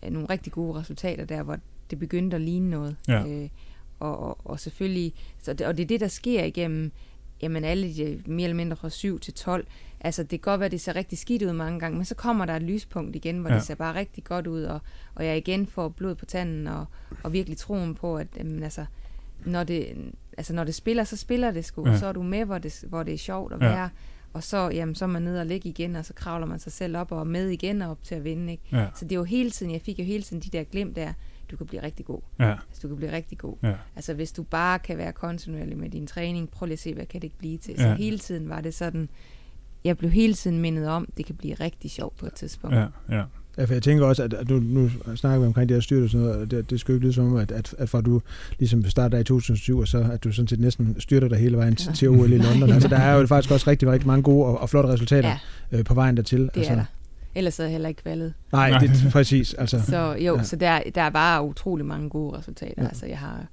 [0.10, 1.58] nogle rigtig gode resultater der, hvor
[1.90, 2.96] det begyndte at ligne noget.
[3.08, 3.28] Ja.
[3.28, 3.50] Øh,
[4.00, 6.92] og, og, og selvfølgelig, så det, og det er det, der sker igennem
[7.42, 9.68] jamen alle de, mere eller mindre fra 7 til 12.
[10.02, 12.16] Altså det kan godt være, at det ser rigtig skidt ud mange gange, men så
[12.16, 13.56] kommer der et lyspunkt igen, hvor Ja.
[13.56, 14.80] det ser bare rigtig godt ud, og,
[15.16, 16.86] og jeg igen får blod på tanden, og,
[17.24, 18.86] og virkelig troen på, at jamen, altså,
[19.46, 19.88] når det,
[20.38, 21.88] altså, når det spiller, så spiller det sgu.
[21.90, 21.98] Ja.
[21.98, 23.66] Så er du med, hvor det, hvor det er sjovt at Ja.
[23.68, 23.90] være.
[24.36, 26.72] Og så, jamen, så er man nede og ligge igen, og så kravler man sig
[26.72, 28.52] selv op og er med igen og op til at vinde.
[28.52, 28.64] Ikke?
[28.72, 30.96] Ja, Så det er jo hele tiden, jeg fik jo hele tiden de der glimt
[30.96, 31.14] der,
[31.52, 32.22] du kan blive rigtig god.
[32.40, 33.56] ja, Altså, du kan blive rigtig god.
[33.64, 33.74] ja.
[33.96, 37.06] Altså hvis du bare kan være kontinuerlig med din træning, prøv lige at se, hvad
[37.06, 37.76] kan det ikke blive til.
[37.78, 37.96] Så Ja.
[37.96, 39.10] hele tiden var det sådan,
[39.84, 42.76] jeg blev hele tiden mindet om, det kan blive rigtig sjovt på et tidspunkt.
[42.76, 43.24] ja, ja.
[43.58, 46.10] Ja, for jeg tænker også, at, nu, nu snakker vi omkring det her styrt og
[46.10, 48.02] sådan noget, og det, det skal jo ikke lyde som om, at, at, at fra
[48.02, 48.22] du
[48.60, 51.76] ligesom starter i 2007, og så at du sådan set næsten styrter dig hele vejen
[51.76, 52.70] til, til OL i London.
[52.74, 55.30] Altså, der er jo faktisk også rigtig, rigtig mange gode og, og flotte resultater
[55.72, 56.40] Ja, øh, på vejen dertil.
[56.40, 56.86] det altså, er der.
[57.36, 58.34] Ellers havde jeg heller ikke kvalget.
[58.52, 58.80] Nej, Nej.
[58.80, 59.54] det er præcis.
[59.54, 60.38] Altså, Så jo, Ja.
[60.38, 60.44] ja.
[60.44, 62.74] så der, der var utrolig mange gode resultater.
[62.78, 62.82] Ja.
[62.84, 62.88] Ja.
[62.88, 63.46] Altså jeg har,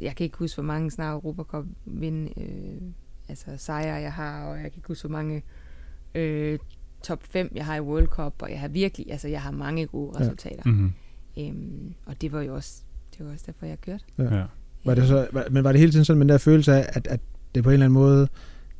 [0.00, 2.80] jeg kan ikke huske, hvor mange snart Europacup vinde, øh,
[3.28, 5.42] altså sejre jeg har, og jeg kan ikke huske, hvor mange
[6.14, 6.58] øh,
[7.04, 9.86] top 5 jeg har i World Cup, og jeg har virkelig, altså jeg har mange
[9.86, 10.20] gode Ja.
[10.24, 10.62] resultater.
[10.66, 10.92] Mm-hmm.
[11.38, 12.72] Øhm, og det var jo også,
[13.18, 14.04] det var også derfor, jeg kørte.
[14.18, 14.42] ja.
[14.84, 16.86] var det så, var, men var det hele tiden sådan med den der følelse af,
[16.88, 17.20] at, at
[17.54, 18.28] det på en eller anden måde,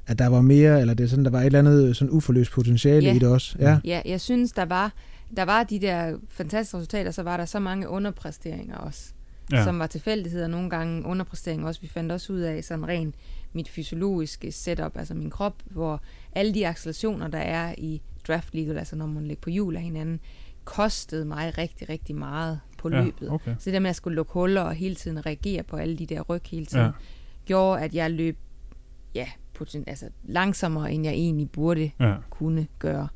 [0.07, 2.51] at der var mere, eller det er sådan, der var et eller andet sådan uforløst
[2.53, 3.15] potentiale Ja.
[3.15, 3.57] i det også?
[3.59, 3.79] Ja.
[3.85, 4.93] Ja, jeg synes, der var,
[5.37, 9.13] der var de der fantastiske resultater, så var der så mange underpræsteringer også,
[9.53, 9.57] ja.
[9.59, 9.65] ja.
[9.65, 11.81] som var tilfældigheder, nogle gange underpræsteringer også.
[11.81, 13.15] Vi fandt også ud af sådan rent
[13.53, 16.01] mit fysiologiske setup, altså min krop, hvor
[16.33, 19.83] alle de accelerationer, der er i draft league, altså når man lægger på hjul af
[19.83, 20.21] hinanden,
[20.65, 23.03] kostede mig rigtig, rigtig meget på ja.
[23.05, 23.31] løbet.
[23.31, 23.55] Okay.
[23.59, 26.07] Så det der med at skulle lukke huller og hele tiden reagere på alle de
[26.07, 26.91] der ryg hele tiden, Ja.
[27.47, 28.39] gjorde, at jeg løb
[29.15, 32.15] ja, poten- altså langsommere, end jeg egentlig burde Ja.
[32.31, 33.09] kunne gøre.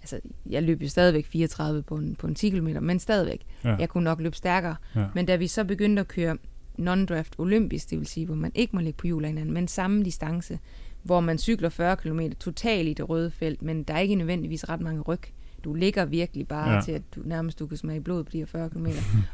[0.00, 3.42] Altså, jeg løb jo stadigvæk 34 på en, på en 10 km, men stadigvæk.
[3.64, 3.76] Ja.
[3.76, 4.76] Jeg kunne nok løbe stærkere.
[4.94, 5.04] Ja.
[5.14, 6.36] Men da vi så begyndte at køre
[6.78, 9.68] non-draft olympisk, det vil sige, hvor man ikke må ligge på hjul af hinanden, men
[9.68, 10.58] samme distance,
[11.02, 14.68] hvor man cykler 40 km totalt i det røde felt, men der er ikke nødvendigvis
[14.68, 15.20] ret mange ryg.
[15.64, 16.80] Du ligger virkelig bare Ja.
[16.80, 18.86] til, at du nærmest du kan smage blod på de her 40 km.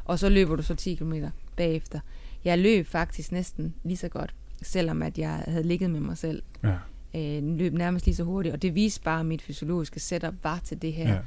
[0.05, 1.15] og så løber du så 10 km
[1.57, 2.01] bagefter.
[2.45, 6.43] Jeg løb faktisk næsten lige så godt, selvom at jeg havde ligget med mig selv.
[6.65, 6.75] Ja.
[7.15, 10.61] Øh, løb nærmest lige så hurtigt, og det viste bare, at mit fysiologiske setup var
[10.65, 11.19] til det her Ja.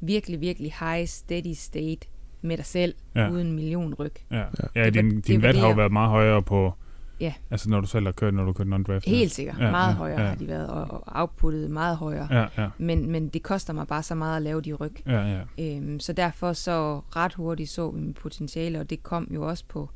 [0.00, 2.06] virkelig, virkelig high, steady state
[2.42, 3.30] med dig selv, Ja.
[3.30, 4.12] uden en million ryg.
[4.30, 4.44] Ja,
[4.74, 6.72] ja Det din, det din var vat det, har jo været meget højere på,
[7.20, 7.32] Ja.
[7.50, 9.08] altså når du selv har kørt, når du kørte non-draft.
[9.08, 9.58] Helt sikkert.
[9.58, 10.28] Ja, meget ja, højere ja.
[10.28, 12.28] har de været, og, og outputtet meget højere.
[12.30, 12.46] Ja.
[12.62, 14.92] Ja, Men, men det koster mig bare så meget at lave de ryg.
[15.06, 15.76] ja, ja.
[15.76, 19.64] Øhm, så derfor så ret hurtigt så vi mit potentiale, og det kom jo også
[19.68, 19.90] på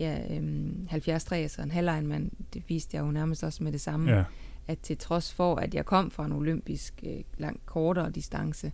[0.00, 2.30] ja, øhm, 70 så en halvlegnmand.
[2.54, 4.10] Det viste jeg jo nærmest også med det samme.
[4.12, 4.24] ja.
[4.68, 8.72] At til trods for, at jeg kom fra en olympisk øh, langt kortere distance,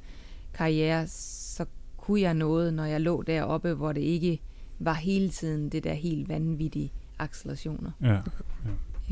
[0.55, 1.65] karriere, så
[1.97, 4.41] kunne jeg noget, når jeg lå deroppe, hvor det ikke
[4.79, 8.19] var hele tiden det der helt vanvittige accelerationer, Ja,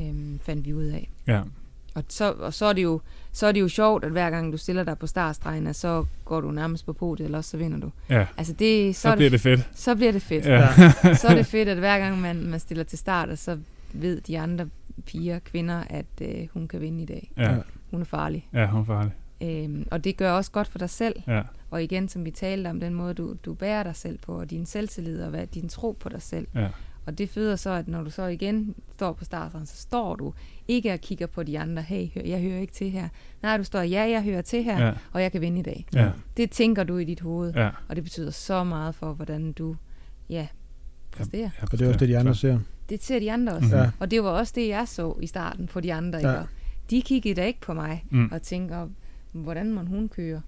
[0.01, 1.11] øhm, fandt vi ud af.
[1.27, 1.43] ja,
[1.95, 3.01] Og så, og så er det jo
[3.33, 6.41] så er det jo sjovt, at hver gang du stiller dig på startstregen, så går
[6.41, 7.91] du nærmest på podiet, eller også så vinder du.
[8.11, 8.27] ja.
[8.37, 9.69] Altså det, så, Så er bliver det, fedt.
[9.75, 10.45] så bliver det fedt.
[10.47, 10.69] Ja.
[11.21, 13.59] så er det fedt, at hver gang man, man stiller til start, så
[13.93, 14.69] ved de andre
[15.07, 17.31] piger, kvinder, at øh, hun kan vinde i dag.
[17.37, 17.59] Ja, Ja.
[17.91, 18.49] Hun er farlig.
[18.53, 19.13] ja, hun er farlig.
[19.43, 21.23] Øhm, og det gør også godt for dig selv.
[21.27, 24.41] Ja, Og igen, som vi talte om, den måde, du, du bærer dig selv på,
[24.41, 26.47] og din selvtillid, og hvad, din tro på dig selv.
[26.55, 26.69] ja,
[27.07, 30.33] Og det føder så, at når du så igen står på startstregen, så står du
[30.69, 33.09] ikke og kigger på de andre, hey, hør, jeg hører ikke til her.
[33.43, 35.87] Nej, du står, ja, jeg hører til her, ja, og jeg kan vinde i dag.
[35.95, 37.71] ja, Det tænker du i dit hoved, ja.
[37.89, 39.77] og det betyder så meget for, hvordan du,
[40.29, 40.47] ja,
[41.13, 41.51] præsterer.
[41.59, 42.59] ja Og det er også det, de andre ser.
[42.89, 43.69] Det ser de andre også.
[43.69, 43.77] Mhm.
[43.77, 43.91] Ja.
[43.99, 46.19] Og det var også det, jeg så i starten på de andre.
[46.19, 46.31] Ja.
[46.33, 46.43] Ja.
[46.91, 48.29] De kiggede da ikke på mig Mm.
[48.33, 48.89] og tænker,
[49.33, 50.41] hvordan må hun køre?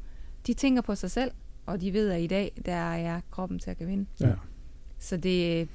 [0.47, 1.31] De tænker på sig selv,
[1.67, 4.07] og de ved, at i dag, der er jeg kroppen til at kan vinde.
[4.21, 4.33] Ja.
[4.99, 5.69] Så det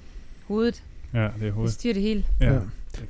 [0.53, 0.83] hovedet,
[1.13, 1.73] Ja, det er det hovedet.
[1.73, 2.23] styrer det hele.
[2.41, 2.53] Ja.
[2.53, 2.59] Ja.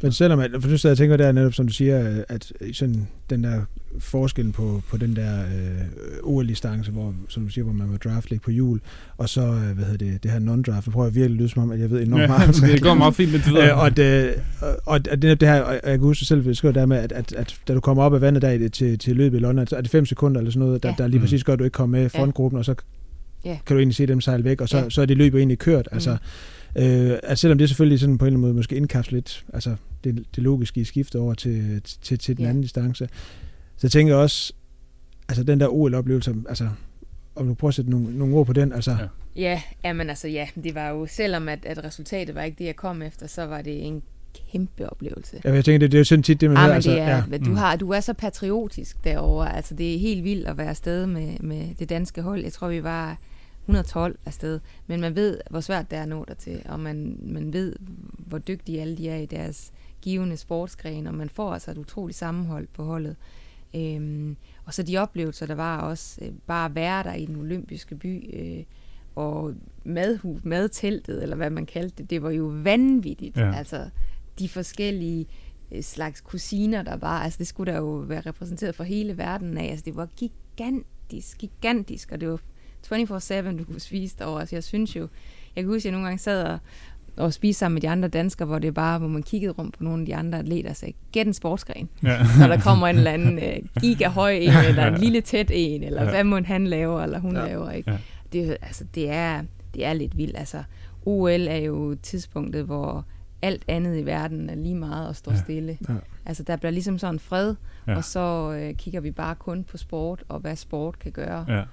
[0.02, 3.08] Men selvom, at, for du sidder og tænker der netop, som du siger, at sådan
[3.30, 3.62] den der
[4.00, 5.82] forskel på, på den der øh,
[6.24, 8.80] OL-distance, hvor, som du siger, hvor man var draft ligge på jul,
[9.18, 11.50] og så, øh, hvad hedder det, det her non-draft, det prøver jeg virkelig at lyde
[11.50, 13.72] som om, at jeg ved enormt Ja, meget om det går meget fint lidt videre.
[13.72, 16.86] Øh, og, det, og, og det, det her, og jeg kan huske selv, at der
[16.86, 19.41] med, at, at, at, da du kommer op af vandet der til, til løbet i
[19.41, 20.96] London, så er det fem sekunder eller sådan noget, der, Ja.
[20.98, 21.24] der lige Mm.
[21.24, 22.76] præcis gør, at du ikke kommer med frontgruppen, og så
[23.46, 23.58] Ja.
[23.66, 24.89] kan du egentlig se dem sejle væk, og så, Ja.
[24.89, 25.88] så er det løb jo egentlig kørt.
[25.91, 26.18] Altså, Mm.
[26.76, 29.76] Øh, at selvom det selvfølgelig sådan på en eller anden måde måske indkapsler lidt, altså
[30.04, 32.50] det, det logiske i skifte over til, til, til den Ja.
[32.50, 33.10] anden distance,
[33.78, 34.54] så tænker jeg også,
[35.30, 36.70] altså den der OL-oplevelse, altså
[37.36, 38.98] om du prøver at sætte nogle, nogle ord på den, altså, Ja.
[39.36, 42.76] Ja, jamen altså ja, det var jo, selvom at, at resultatet var ikke det, jeg
[42.76, 44.02] kom efter, så var det en
[44.52, 45.42] kæmpe oplevelse.
[45.46, 46.92] ja, jeg tænker, det, det er jo sådan tit det, man Ah, hører, men altså,
[46.92, 47.38] det er, ja, ja.
[47.38, 47.56] du, Mm.
[47.56, 49.56] har, du er så patriotisk derovre.
[49.56, 52.44] Altså, det er helt vildt at være afsted med, med det danske hold.
[52.44, 53.18] Jeg tror, vi var
[53.66, 54.59] 112 afsted.
[54.88, 56.61] Men man ved, hvor svært det er at nå dertil.
[56.66, 57.76] Og man, man ved,
[58.18, 61.07] hvor dygtige alle de er i deres givende sportsgren.
[61.07, 63.16] Og man får altså et utroligt sammenhold på holdet.
[63.76, 67.36] Øhm, og så de oplevelser, der var også øh, bare at være der i den
[67.36, 68.36] olympiske by.
[68.39, 68.64] Øh,
[69.16, 69.53] og
[69.84, 73.38] madhus, madteltet, eller hvad man kaldte det, det var jo vanvittigt.
[73.38, 73.53] Ja.
[73.55, 73.89] Altså,
[74.39, 75.28] de forskellige
[75.72, 77.20] øh, slags kusiner, der var.
[77.20, 79.70] Altså, det skulle der jo være repræsenteret for hele verden af.
[79.70, 82.39] Altså, det var gigantisk, gigantisk, og det var
[82.92, 84.40] 24-7, du kunne spise derovre.
[84.40, 85.08] Altså, jeg synes jo,
[85.56, 86.60] jeg kan huske, at jeg nogle gange sad og,
[87.18, 89.84] og spiste sammen med de andre danskere, hvor det bare, hvor man kiggede rundt på
[89.84, 91.90] nogle af de andre atleter og sagde, gæt en sportsgren.
[92.04, 92.18] Ja.
[92.40, 96.04] Når der kommer en eller anden øh, gigahøj en, eller en lille tæt en, eller
[96.04, 96.10] Ja.
[96.10, 97.46] hvad må han lave, eller hun Ja.
[97.46, 97.92] laver, ikke?
[97.92, 97.98] Ja.
[98.34, 99.42] Det, er altså, det, er,
[99.74, 100.38] det er lidt vildt.
[100.38, 100.64] Altså,
[101.06, 103.06] OL er jo tidspunktet, hvor
[103.42, 105.38] alt andet i verden er lige meget at stå Ja.
[105.38, 105.78] stille.
[105.90, 105.94] Ja.
[106.26, 107.56] Altså, der bliver ligesom sådan fred,
[107.88, 107.96] ja.
[107.96, 111.64] og så øh, kigger vi bare kun på sport, og hvad sport kan gøre Ja,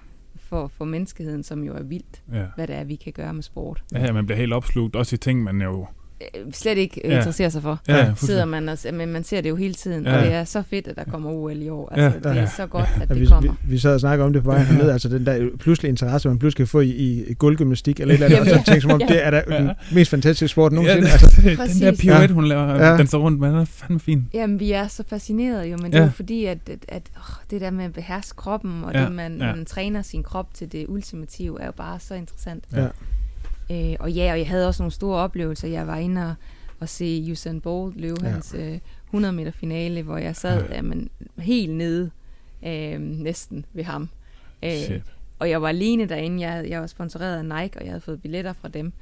[0.51, 2.47] for, for menneskeheden, som jo er vildt, ja.
[2.57, 3.83] hvad det er, vi kan gøre med sport.
[3.95, 5.87] Ja, ja, man bliver helt opslugt, også i ting, man jo...
[6.37, 7.16] Øh, slet ikke øh, Ja.
[7.16, 7.81] interesserer sig for.
[7.89, 10.11] Ja, Sidder man og, men man ser det jo hele tiden, Ja.
[10.11, 10.18] ja.
[10.18, 11.93] og det er så fedt, at der kommer OL i år.
[11.97, 12.05] Ja.
[12.05, 12.41] Altså, det Ja.
[12.41, 13.53] er så godt, at Ja, det vi, kommer.
[13.62, 16.29] vi, vi sad og snakkede om det på vej herned, altså den der pludselig interesse,
[16.29, 16.91] man pludselig kan få i,
[17.29, 19.07] i gulvgymnastik eller et eller andet, og så tænker som om, Ja.
[19.07, 21.07] det er da den mest fantastiske sport nogensinde.
[21.07, 21.81] Ja, altså, den Præcis.
[21.81, 22.91] der pirouette, hun laver, Ja.
[22.91, 22.97] ja.
[22.99, 24.29] den står rundt med, den er fandme fin.
[24.35, 26.03] Jamen, vi er så fascinerede jo, men det Ja.
[26.03, 28.99] er jo fordi, at, at, at åh, det der med at beherske kroppen, og Ja,
[29.01, 29.05] ja.
[29.07, 29.47] det, man, ja.
[29.47, 29.55] ja.
[29.55, 32.64] man træner sin krop til det ultimative, er jo bare så interessant.
[32.73, 32.87] Ja.
[33.71, 35.68] Øh, og ja, og jeg havde også nogle store oplevelser.
[35.68, 36.35] Jeg var inde og,
[36.81, 38.29] og se Usain Bolt løbe Ja.
[38.31, 40.75] hans øh, 100 meter finale, hvor jeg sad Ja.
[40.77, 42.11] jamen, helt nede
[42.66, 44.09] øh, næsten ved ham.
[44.64, 45.03] Øh, Shit.
[45.39, 46.41] og jeg var alene derinde.
[46.49, 48.93] Jeg, jeg var sponsoreret af Nike, og jeg havde fået billetter fra dem.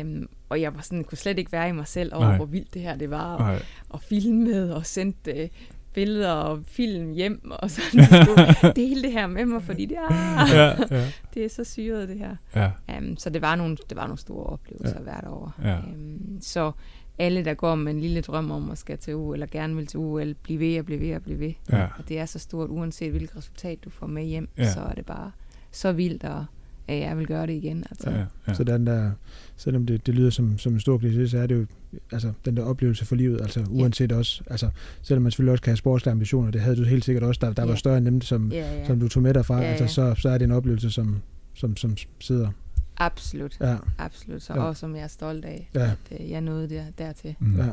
[0.00, 2.36] Um, og jeg var sådan, kunne slet ikke være i mig selv over, Nej.
[2.36, 3.34] hvor vildt det her det var.
[3.34, 3.62] Og, Nej.
[3.88, 5.48] og filmet og sendt øh,
[5.96, 8.04] billeder og film hjem og sådan.
[8.24, 10.14] Skulle dele det her med mig, fordi det er,
[10.56, 12.36] Ja, ja, det er så syret det her.
[12.56, 12.70] ja.
[12.98, 15.02] Um, så det var, nogle, det var nogle store oplevelser Ja.
[15.02, 15.54] hvert år.
[15.64, 15.78] Ja.
[15.78, 16.72] Um, så
[17.18, 19.86] alle, der går med en lille drøm om at skal til OL, eller gerne vil
[19.86, 21.52] til OL, blive ved og blive ved og blive ved.
[21.72, 21.86] Ja.
[21.98, 24.72] Og det er så stort, uanset hvilket resultat du får med hjem, Ja.
[24.72, 25.32] så er det bare
[25.70, 26.44] så vildt, og
[26.88, 27.84] at jeg vil gøre det igen.
[27.90, 28.10] Altså.
[28.10, 28.54] Ja, ja.
[28.54, 29.10] Så den der,
[29.56, 31.66] selvom det, det lyder som, som en stor kliché, så er det jo
[32.12, 34.68] altså, den der oplevelse for livet, altså uanset også, altså
[35.02, 37.52] selvom man selvfølgelig også kan have sportslige ambitioner, det havde du helt sikkert også, der,
[37.52, 37.76] der var Ja.
[37.76, 38.86] større end dem, som, Ja, ja.
[38.86, 39.88] som du tog med derfra, Ja, altså ja.
[40.14, 41.16] så, så er det en oplevelse, som,
[41.54, 42.48] som, som sidder.
[42.96, 44.42] Absolut, Ja, absolut.
[44.42, 44.60] Så Ja.
[44.62, 45.80] også som jeg er stolt af, ja,
[46.10, 47.34] at øh, jeg nåede der, dertil.
[47.38, 47.56] Mm.
[47.58, 47.64] ja.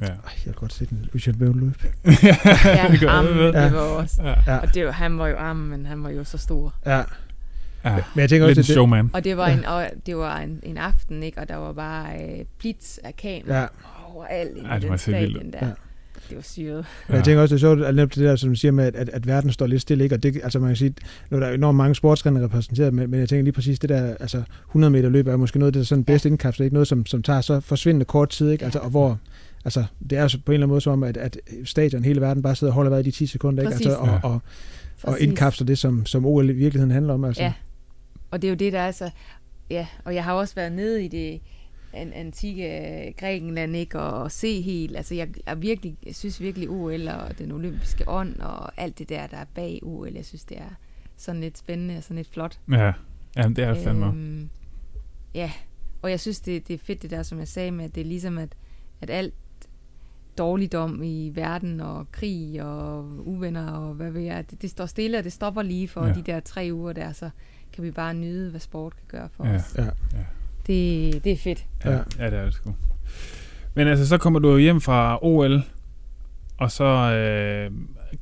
[0.00, 0.06] Ja.
[0.06, 1.82] Ej, jeg kan godt se den Usain Bolt løb.
[2.22, 3.70] ja, Ja, armen, det Ja.
[3.70, 4.22] var også.
[4.22, 4.34] Ja.
[4.46, 6.74] Ja, Og det var, han var jo armen, men han var jo så stor.
[6.86, 7.02] ja.
[7.84, 7.94] Ja.
[8.14, 9.10] Men jeg tænker Lidt også, en at det, showman.
[9.12, 9.56] Og det var, Ja.
[9.58, 11.40] en, og det var en, en aften, ikke?
[11.40, 13.66] Og der var bare øh, blitz af kamera ja, ja.
[14.14, 15.58] overalt i det den stadion Ja.
[15.60, 15.70] der.
[16.28, 16.84] det var syret.
[17.08, 17.14] Ja.
[17.14, 18.96] Jeg tænker også, det er sjovt, at netop det der, som du siger med, at,
[18.96, 20.16] at, at verden står lidt stille, ikke?
[20.16, 20.94] Og det, altså man kan sige,
[21.30, 24.14] nu er der enormt mange sportsgrene repræsenteret, men, men jeg tænker lige præcis, det der,
[24.20, 27.06] altså 100 meter løb er måske noget, det er sådan bedst indkapslet, ikke noget, som,
[27.06, 28.64] som tager så forsvindende kort tid, ikke?
[28.64, 29.18] Altså, og hvor,
[29.64, 32.20] altså, det er jo på en eller anden måde som om, at, at stadion, hele
[32.20, 33.74] verden bare sidder og holder hvad i de 10 sekunder, ikke?
[33.74, 34.40] Altså, og, og,
[35.02, 37.42] og indkapsler det, som, som OL i virkeligheden handler om, altså.
[37.42, 37.52] Ja,
[38.30, 39.10] og det er jo det, der er så,
[39.70, 41.40] ja, og jeg har også været nede i det,
[41.92, 44.00] an, antikke Grækenland, ikke?
[44.00, 48.08] Og, og se helt, altså jeg, jeg virkelig, jeg synes virkelig OL og den olympiske
[48.08, 50.70] ånd og alt det der, der er bag OL, jeg synes, det er
[51.16, 52.58] sådan lidt spændende og sådan lidt flot.
[52.70, 52.92] Ja,
[53.36, 54.06] ja det er det fandme.
[54.06, 54.50] Øhm,
[55.34, 55.52] ja,
[56.02, 58.00] og jeg synes, det, det er fedt det der, som jeg sagde med, at det
[58.00, 58.56] er ligesom, at,
[59.00, 59.34] at alt
[60.40, 65.18] dårligdom i verden og krig og uvenner og hvad ved jeg, det, det står stille,
[65.18, 66.12] og det stopper lige for ja.
[66.12, 67.30] de der tre uger der, så
[67.72, 69.54] kan vi bare nyde, hvad sport kan gøre for ja.
[69.54, 69.74] os.
[69.78, 69.84] Ja.
[69.84, 70.24] Ja.
[70.66, 71.66] Det, det er fedt.
[71.84, 72.74] Ja, ja, det er det sgu.
[73.74, 75.62] Men altså, så kommer du hjem fra OL,
[76.58, 77.70] og så øh,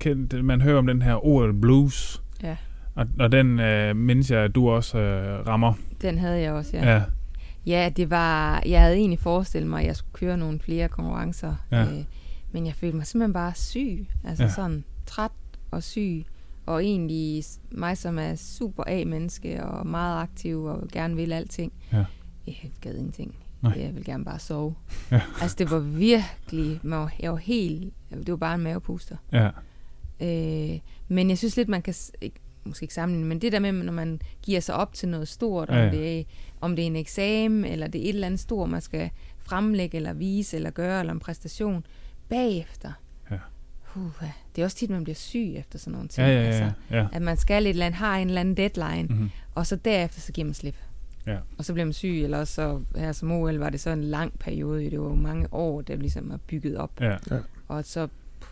[0.01, 2.23] kan man høre om den her OL Blues.
[2.43, 2.57] Ja.
[2.95, 5.73] Og, og den øh, mindes jeg, at du også øh, rammer.
[6.03, 6.95] Den havde jeg også, ja.
[6.95, 7.03] Ja,
[7.69, 11.55] Ja, det var, jeg havde egentlig forestillet mig, at jeg skulle køre nogle flere konkurrencer.
[11.71, 11.83] Ja.
[11.83, 12.05] Øh,
[12.53, 14.07] men jeg følte mig simpelthen bare syg.
[14.25, 14.51] Altså Ja.
[14.51, 15.31] sådan træt
[15.71, 16.25] og syg.
[16.67, 21.73] Og egentlig mig, som er super A-menneske og meget aktiv og gerne vil alting.
[21.93, 22.05] Ja.
[22.47, 23.35] Jeg gad ingenting.
[23.63, 23.73] Nej.
[23.81, 24.75] Jeg vil gerne bare sove.
[25.11, 25.21] Ja.
[25.43, 29.17] Altså det var virkelig, man var, jeg var helt, det var bare en mavepuster.
[29.33, 29.51] ja,
[30.21, 33.73] Øh, men jeg synes lidt, man kan, ikke, måske ikke sammenligne, men det der med,
[33.73, 35.91] når man giver sig op til noget stort, Ja, ja.
[35.91, 36.25] det er,
[36.61, 39.97] om det er en eksamen, eller det er et eller andet stort, man skal fremlægge,
[39.97, 41.87] eller vise, eller gøre, eller en præstation,
[42.29, 42.93] bagefter.
[43.31, 43.37] Ja.
[43.97, 44.23] Uh,
[44.57, 46.27] det er også tit, man bliver syg efter sådan nogle ting.
[46.27, 47.07] ja, ja, Altså, ja, ja.
[47.13, 49.15] at man skal et eller andet, har en eller anden deadline, mm.
[49.15, 49.31] Mm-hmm.
[49.55, 50.77] og så derefter, så giver man slip.
[51.27, 51.37] Ja.
[51.59, 54.05] Og så bliver man syg, eller også så her som OL var det så en
[54.05, 57.17] lang periode, det var jo mange år, der ligesom er bygget op, Ja,
[57.69, 58.07] og så
[58.41, 58.51] pff,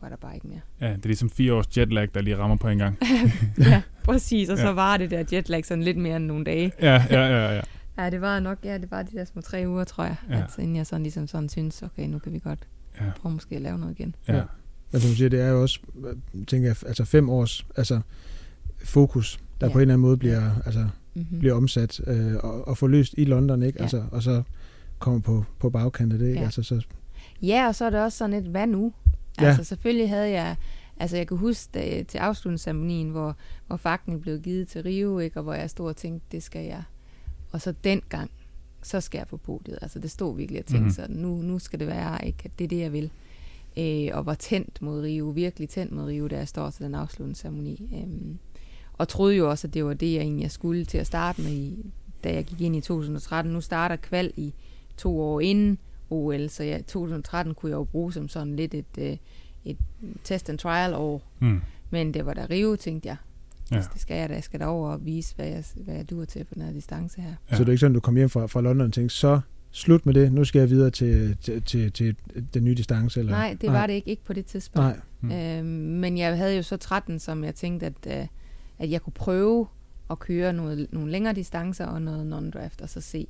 [0.00, 0.60] var der bare ikke mere.
[0.80, 2.98] ja, det er ligesom fire års jetlag, der lige rammer på en gang.
[3.58, 4.48] ja, præcis.
[4.48, 4.72] Og så Ja.
[4.72, 6.72] var det der jetlag sådan lidt mere end nogle dage.
[6.82, 7.60] Ja, ja, ja, ja.
[7.98, 10.16] Ja, det var nok, ja, det var de der små tre uger, tror jeg.
[10.30, 10.36] Ja.
[10.38, 12.58] At, inden jeg sådan ligesom sådan synes, okay, nu kan vi godt
[13.00, 14.14] ja, prøve måske at lave noget igen.
[14.28, 14.36] ja.
[14.36, 14.42] Ja.
[14.92, 15.80] Men som du siger, det er jo også,
[16.46, 18.00] tænker jeg, altså fem års altså
[18.84, 19.72] fokus, der Ja.
[19.72, 21.38] på en eller anden måde bliver, altså, Mm-hmm.
[21.38, 23.78] bliver omsat øh, og, og forløst i London, ikke?
[23.78, 23.82] Ja.
[23.84, 24.42] Altså, og så
[24.98, 26.38] kommer på, på bagkant af det, ikke?
[26.38, 26.44] Ja.
[26.44, 26.82] Altså, så,
[27.42, 28.92] Ja, og så er det også sådan et, hvad nu?
[29.40, 29.46] Ja.
[29.46, 30.56] Altså selvfølgelig havde jeg,
[31.00, 33.36] altså jeg kan huske da, til afslutningsceremonien, hvor,
[33.66, 35.36] hvor fakten blev givet til Rio, ikke?
[35.38, 36.82] og hvor jeg stod og tænkte, det skal jeg.
[37.52, 38.30] Og så den gang,
[38.82, 39.78] så skal jeg på podiet.
[39.82, 40.82] Altså det stod virkelig tænkte Mhm.
[40.82, 40.94] mm-hmm.
[40.94, 42.42] sådan, nu, nu skal det være, ikke?
[42.44, 43.10] at det er det, jeg vil.
[43.78, 46.94] Øh, og var tændt mod Rio, virkelig tændt mod Rio, da jeg står til den
[46.94, 47.90] afslutningsceremoni.
[48.02, 48.38] Øhm,
[48.98, 51.50] og troede jo også, at det var det, jeg egentlig skulle til at starte med,
[51.50, 51.92] i,
[52.24, 53.52] da jeg gik ind i 2013.
[53.52, 54.54] Nu starter kval i
[54.96, 55.78] to år inden
[56.10, 59.16] OL, så ja, 2013 kunne jeg jo bruge som sådan lidt et, øh,
[59.70, 59.76] et
[60.24, 61.22] test and trial år.
[61.38, 61.60] Mm.
[61.90, 63.16] Men det var da Rio, tænkte jeg.
[63.70, 63.76] Ja.
[63.76, 63.82] Ja.
[63.92, 64.34] Det skal jeg da.
[64.34, 67.20] Jeg skal derover og vise, hvad jeg, hvad jeg duer til på den her distance
[67.20, 67.34] her.
[67.50, 67.56] ja.
[67.56, 69.40] så det er ikke sådan, du kom hjem fra, fra London og tænkte, så
[69.70, 72.16] slut med det, nu skal jeg videre til, til, til, til
[72.54, 73.20] den nye distance?
[73.20, 73.32] Eller?
[73.32, 74.86] Nej, det var det ikke, ikke på det tidspunkt.
[74.88, 75.30] Nej, Mm.
[75.32, 75.66] Øhm,
[76.00, 78.26] men jeg havde jo så 13, som jeg tænkte, at, øh,
[78.78, 79.66] at jeg kunne prøve
[80.10, 83.26] at køre noget, nogle længere distancer og noget non-draft, og så se,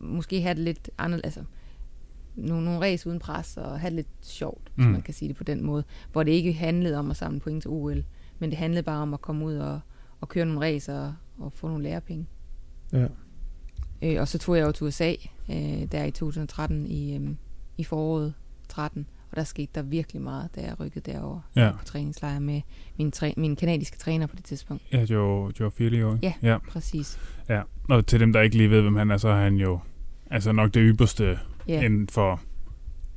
[0.00, 1.40] måske have det lidt anderledes, altså
[2.46, 4.92] nogle, nogle race uden pres, og have det lidt sjovt, hvis Mm.
[4.92, 7.62] man kan sige det på den måde, hvor det ikke handlede om at samle point
[7.62, 8.04] til OL,
[8.38, 9.80] men det handlede bare om at komme ud og,
[10.20, 12.26] og køre nogle racer og, og få nogle lærepenge.
[12.92, 13.06] ja.
[14.02, 15.14] Øh, og så tog jeg jo til USA
[15.50, 17.28] øh, der i 2013 i, øh,
[17.78, 18.34] i foråret
[18.68, 21.70] 13, og der skete der virkelig meget, da jeg rykkede derover Ja.
[21.78, 22.60] på træningslejr med
[22.98, 24.82] min, træ, min kanadiske træner på det tidspunkt.
[24.92, 26.18] Ja, Joe, Joe Filio.
[26.22, 26.32] Ja.
[26.42, 26.58] ja.
[26.68, 27.18] Præcis.
[27.48, 29.80] Ja, og til dem, der ikke lige ved, hvem han er, så er han jo
[30.30, 32.40] altså nok det ypperste Ja, inden for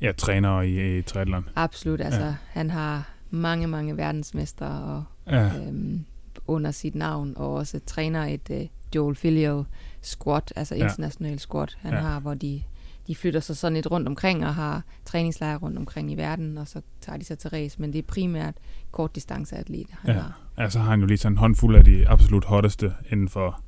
[0.01, 1.45] ja, trænere i, i triathlon.
[1.55, 2.01] absolut.
[2.01, 2.25] Altså, Ja.
[2.27, 2.35] ja.
[2.49, 6.05] han har mange, mange verdensmestre og, Ja, øhm,
[6.47, 9.63] under sit navn, og også træner et øh, Joel Filial
[10.01, 10.83] squat, altså Ja.
[10.83, 11.99] international squat, han Ja.
[11.99, 12.61] har, hvor de,
[13.07, 16.67] de flytter sig sådan lidt rundt omkring og har træningslejre rundt omkring i verden, og
[16.67, 18.53] så tager de sig til race, men det er primært
[18.91, 20.21] kortdistanceatleter, han Ja.
[20.21, 20.39] har.
[20.57, 23.61] altså har han jo lige sådan en håndfuld af de absolut hotteste inden for,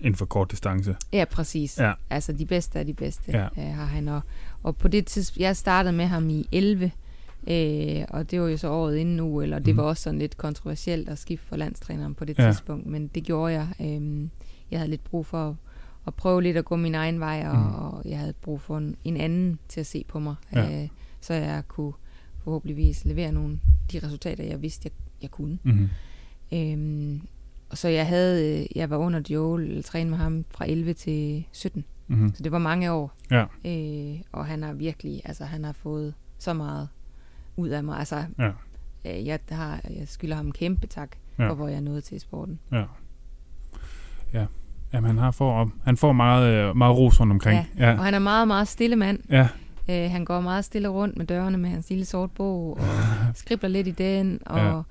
[0.00, 0.96] inden for kort distance.
[1.12, 1.78] Ja, præcis.
[1.78, 1.92] Ja.
[2.10, 3.48] Altså de bedste af de bedste Ja.
[3.56, 3.62] ja.
[3.70, 4.08] har han.
[4.08, 4.20] Og,
[4.62, 6.90] og på det tidspunkt, jeg startede med ham i 11,
[7.48, 9.76] øh, og det var jo så året inden OL, og det Mhm.
[9.76, 12.46] var også sådan lidt kontroversielt at skifte for landstræneren på det Ja.
[12.50, 13.68] tidspunkt, men det gjorde jeg.
[13.80, 14.28] Øh,
[14.70, 15.54] jeg havde lidt brug for at,
[16.06, 17.74] at prøve lidt at gå min egen vej, og, Mhm.
[17.74, 20.82] og jeg havde brug for en, en anden til at se på mig, Ja.
[20.82, 20.88] øh,
[21.20, 21.92] så jeg kunne
[22.44, 23.60] forhåbentligvis levere nogle
[23.92, 24.92] de resultater, jeg vidste, jeg,
[25.22, 25.58] jeg kunne.
[25.62, 25.88] Mm-hmm.
[26.52, 27.20] Øhm,
[27.74, 31.44] så jeg havde, øh, jeg var under Joel, eller trænet med ham fra 11 til
[31.52, 31.84] 17.
[32.08, 32.34] Mm-hmm.
[32.34, 33.12] Så det var mange år.
[33.30, 33.44] Ja.
[33.66, 36.88] Øh, og han har virkelig, altså han har fået så meget
[37.56, 37.98] ud af mig.
[37.98, 38.50] Altså, Ja.
[39.04, 41.08] øh, jeg, har, jeg skylder ham kæmpe tak
[41.38, 41.48] Ja.
[41.50, 42.58] for, hvor jeg nået til i sporten.
[42.72, 42.84] Ja.
[44.32, 44.46] Ja.
[44.92, 47.66] Jamen, han, har får, han får meget, øh, meget ros rundt omkring.
[47.78, 47.90] Ja.
[47.90, 47.98] Ja.
[47.98, 49.18] Og han er meget, meget stille mand.
[49.30, 49.48] Ja.
[49.90, 52.86] Øh, han går meget stille rundt med dørene med hans lille sort bog, og
[53.34, 54.82] skribler lidt i den, og.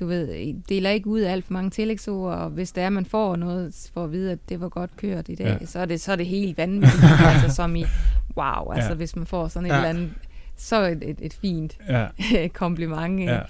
[0.00, 3.04] Du ved, deler ikke ud af alt for mange tillægsord, og hvis der er, man
[3.04, 5.56] får noget for at vide, at det var godt kørt i dag, Ja.
[5.60, 5.66] ja.
[5.66, 7.02] så, er det, så er det helt vanvittigt.
[7.34, 7.84] altså som i,
[8.36, 8.88] wow, altså Ja.
[8.88, 8.94] ja.
[8.94, 9.76] hvis man får sådan et Ja.
[9.76, 10.10] eller andet,
[10.56, 12.06] så et, et, et fint Ja.
[12.54, 13.20] kompliment.
[13.20, 13.32] Ja.
[13.34, 13.40] Ja.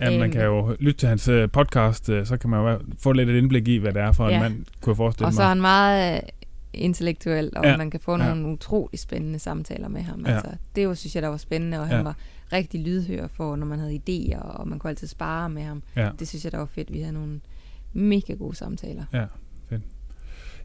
[0.00, 0.32] ja, man Øhm.
[0.32, 3.34] kan jo lytte til hans øh, podcast, øh, så kan man jo få lidt et
[3.38, 4.40] indblik i, hvad det er for en Ja.
[4.40, 5.50] mand, kunne jeg forestille Og så er mig.
[5.50, 6.28] han meget øh,
[6.74, 7.70] intellektuel, og Ja.
[7.70, 7.76] ja.
[7.76, 8.28] man kan få Ja.
[8.34, 10.24] nogle utrolig spændende samtaler med ham.
[10.26, 10.32] Ja.
[10.34, 12.02] Altså, det var, synes jeg, der var spændende, og han Ja.
[12.02, 12.16] var
[12.52, 15.82] rigtig lydhør for, når man havde idéer, og man kunne altid spare med ham.
[15.96, 16.10] Ja.
[16.18, 16.92] Det synes jeg, der var fedt.
[16.92, 17.40] Vi havde nogle
[17.92, 19.04] mega gode samtaler.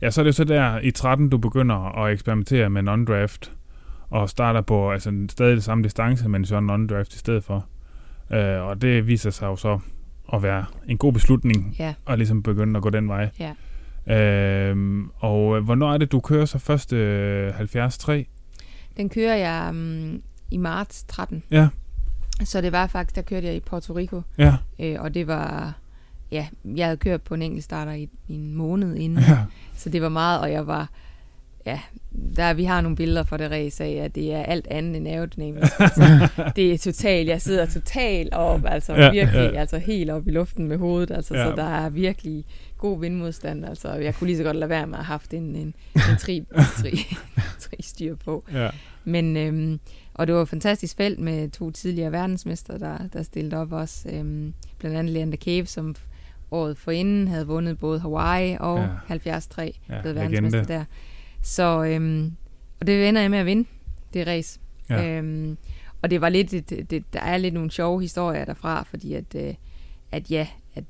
[0.02, 1.76] Ja, så er det så der i 13, du begynder
[2.06, 3.52] at eksperimentere med non-draft,
[4.10, 7.66] og starter på altså, stadig det samme distance, men så non-draft i stedet for.
[8.32, 9.80] Øh, og det viser sig jo så
[10.34, 13.30] at være en god beslutning, Ja, at ligesom begynde at gå den vej.
[13.40, 13.54] ja.
[14.08, 18.28] Øh, og øh, hvornår er det, du kører så først øh, 73?
[18.98, 20.22] Den kører jeg um,
[20.52, 21.44] i marts 13.
[21.52, 21.68] Ja.
[22.46, 24.56] Så det var faktisk, der kørte jeg i Puerto Rico, Ja.
[24.80, 25.74] øh, og det var...
[26.32, 29.38] Ja, jeg havde kørt på en enkelt starter i, i en måned inden, Ja.
[29.78, 30.90] Så det var meget, og jeg var...
[31.66, 31.80] Ja,
[32.36, 35.08] der, vi har nogle billeder for det race af, at det er alt andet end
[35.08, 35.72] aerodynamisk.
[35.80, 39.60] Altså, det er totalt, jeg sidder totalt op, altså Ja, virkelig, ja.
[39.60, 41.44] altså helt op i luften med hovedet, altså, ja.
[41.50, 42.46] så der er virkelig
[42.78, 45.56] god vindmodstand, altså jeg kunne lige så godt lade være med at have haft en,
[45.56, 46.44] en, en tri,
[46.82, 47.16] tri,
[47.60, 48.44] tri styr på.
[48.54, 48.70] ja.
[49.04, 49.80] Men, øhm,
[50.22, 54.10] og det var et fantastisk felt med to tidligere verdensmester, der, der stillede op også.
[54.10, 55.96] Øhm, blandt andet Leander Cave, som
[56.52, 58.84] året forinden havde vundet både Hawaii og Ja.
[58.84, 58.90] ja.
[59.08, 60.16] 73, Ja, legende.
[60.16, 60.86] verdensmester der.
[61.44, 62.32] Så, øhm,
[62.80, 63.70] og det ender jeg med at vinde,
[64.14, 64.60] det race.
[64.90, 65.18] Ja.
[65.18, 65.58] Øhm,
[66.02, 69.36] og det var lidt, det, det, der er lidt nogle sjove historier derfra, fordi at,
[69.36, 69.54] øh,
[70.12, 70.84] at ja, at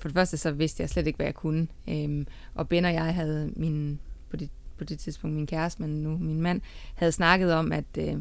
[0.00, 1.66] for det første så vidste jeg slet ikke, hvad jeg kunne.
[1.88, 3.98] Øhm, og Ben og jeg havde min,
[4.30, 4.48] på det,
[4.78, 6.60] på det tidspunkt min kæreste, men nu min mand,
[6.94, 8.14] havde snakket om, at, øh,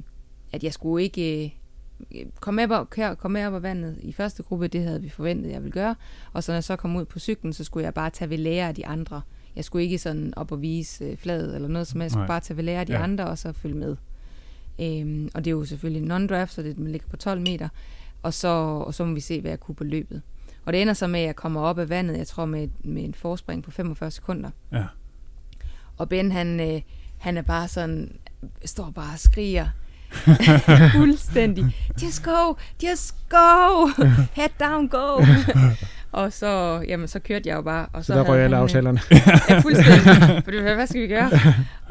[0.51, 1.53] at jeg skulle ikke
[2.15, 5.09] øh, komme med, op, komme med op af vandet i første gruppe, det havde vi
[5.09, 5.95] forventet, jeg ville gøre.
[6.33, 8.37] Og så når jeg så kom ud på cyklen, så skulle jeg bare tage ved
[8.37, 9.21] lære af de andre.
[9.55, 12.11] Jeg skulle ikke sådan op og vise øh, fladet eller noget som helst.
[12.11, 12.27] Jeg skulle Nej.
[12.27, 13.03] bare tage ved lære af de ja.
[13.03, 13.95] andre, og så følge med.
[14.81, 17.69] Øhm, og det er jo selvfølgelig non-draft, så det man ligger på 12 meter.
[18.23, 20.21] Og så, og så må vi se, hvad jeg kunne på løbet.
[20.65, 23.03] Og det ender så med, at jeg kommer op af vandet, jeg tror med, med
[23.03, 24.49] en forspring på 45 sekunder.
[24.71, 24.85] Ja.
[25.97, 26.81] Og Ben, han, øh,
[27.17, 28.19] han er bare sådan,
[28.65, 29.69] står bare og skriger.
[30.97, 31.65] Fuldstændig.
[32.03, 32.53] Just go,
[32.83, 33.87] just go,
[34.33, 35.23] head down, go.
[36.11, 37.85] og så, jamen, så kørte jeg jo bare.
[37.93, 38.99] Og Så der havde røg alle øh, aftalerne.
[39.11, 40.03] Ja, fuldstændig.
[40.43, 41.29] For det, hvad skal vi gøre?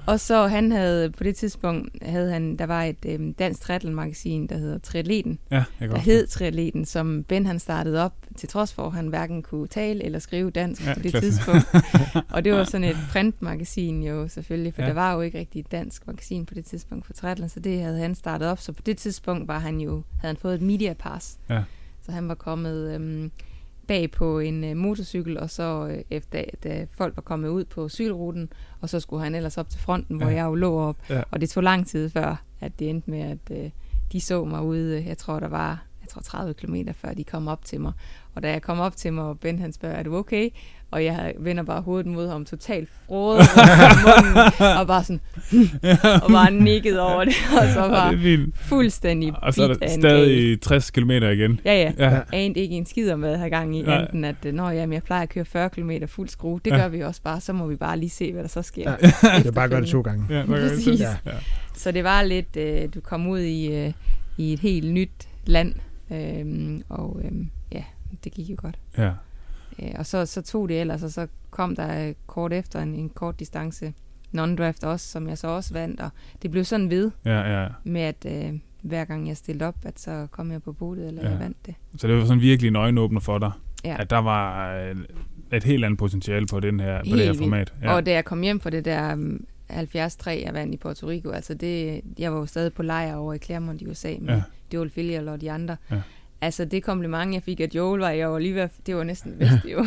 [0.08, 4.46] Og så han havde, på det tidspunkt, havde han, der var et øhm, dansk triathlon-magasin,
[4.46, 8.72] der hedder Triatleten, Ja, jeg der hed Triatleten, som Ben han startede op, til trods
[8.74, 11.30] for, at han hverken kunne tale eller skrive dansk Ja, på det klasse.
[11.30, 11.66] tidspunkt.
[12.34, 14.88] Og det var sådan et printmagasin jo selvfølgelig, for Ja.
[14.88, 17.82] der var jo ikke rigtig et dansk magasin på det tidspunkt for triathlon, så det
[17.82, 18.58] havde han startet op.
[18.58, 19.90] Så på det tidspunkt var han jo,
[20.20, 21.38] havde han fået et media pass.
[21.50, 21.62] Ja.
[22.06, 23.30] Så han var kommet øhm,
[23.88, 27.88] bag på en øh, motorcykel, og så øh, efter, da folk var kommet ud på
[27.88, 28.48] cykelruten,
[28.80, 30.34] og så skulle han ellers op til fronten, hvor Ja.
[30.36, 30.96] jeg jo lå op.
[31.10, 31.22] Ja.
[31.30, 33.70] Og det tog lang tid før, at det endte med, at øh,
[34.12, 37.48] de så mig ude, jeg tror der var jeg tror 30 km før de kom
[37.48, 37.92] op til mig.
[38.34, 40.50] Og da jeg kom op til mig, og Ben han spørger, er du okay?
[40.90, 44.36] Og jeg vender bare hovedet mod ham, totalt munden,
[44.78, 45.20] og bare sådan,
[46.24, 49.90] og bare nikket over det, og så Ja, var fuldstændig Og så er der af
[49.90, 51.60] stadig 60 km igen.
[51.64, 51.92] Ja, ja.
[51.98, 52.08] Ja.
[52.10, 54.92] Jeg anede ikke en skid om, hvad jeg havde gang i, enten at, når jamen,
[54.92, 56.76] jeg plejer at køre 40 km fuld skrue, det Ja.
[56.76, 58.90] gør vi også bare, så må vi bare lige se, hvad der så sker.
[58.90, 58.96] Ja.
[59.38, 60.24] Det er bare gøre det to gange.
[60.30, 60.44] Ja?
[60.46, 61.00] Præcis.
[61.00, 61.16] Ja.
[61.26, 61.32] Ja.
[61.74, 63.92] Så det var lidt, øh, du kom ud i, øh,
[64.36, 65.74] i et helt nyt land,
[66.12, 67.82] øhm, og øhm, ja,
[68.24, 68.74] det gik jo godt.
[68.98, 69.10] ja.
[69.82, 72.94] Øh, og så, så tog det ellers, og så kom der øh, kort efter en,
[72.94, 73.92] en kort distance
[74.36, 76.10] non-draft også, som jeg så også vandt, og
[76.42, 77.68] det blev sådan ved Ja, ja.
[77.84, 81.22] med, at øh, hver gang jeg stillede op, at så kom jeg på bodet, eller
[81.22, 81.30] Ja.
[81.30, 81.74] jeg vandt det.
[81.96, 83.50] Så det var sådan virkelig en øjenåbner for dig,
[83.84, 83.96] Ja.
[84.00, 84.96] at der var øh,
[85.52, 87.72] et helt andet potentiale på, den her, på Helt det her format.
[87.82, 87.94] Ja.
[87.94, 91.30] Og da jeg kom hjem fra det der um, 73, jeg vandt i Puerto Rico,
[91.30, 94.42] altså det, jeg var jo stadig på lejr over i Claremont i USA med ja.
[94.74, 95.76] Joel Filial og de andre.
[95.90, 96.00] Ja.
[96.40, 99.32] Altså det kompliment, jeg fik af Joel, var jeg var lige ved, det var næsten
[99.38, 99.84] bedste jo.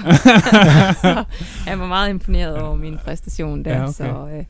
[1.02, 1.24] så
[1.68, 3.93] jeg var meget imponeret over min præstation der, Ja, okay.
[3.93, 4.45] så øh,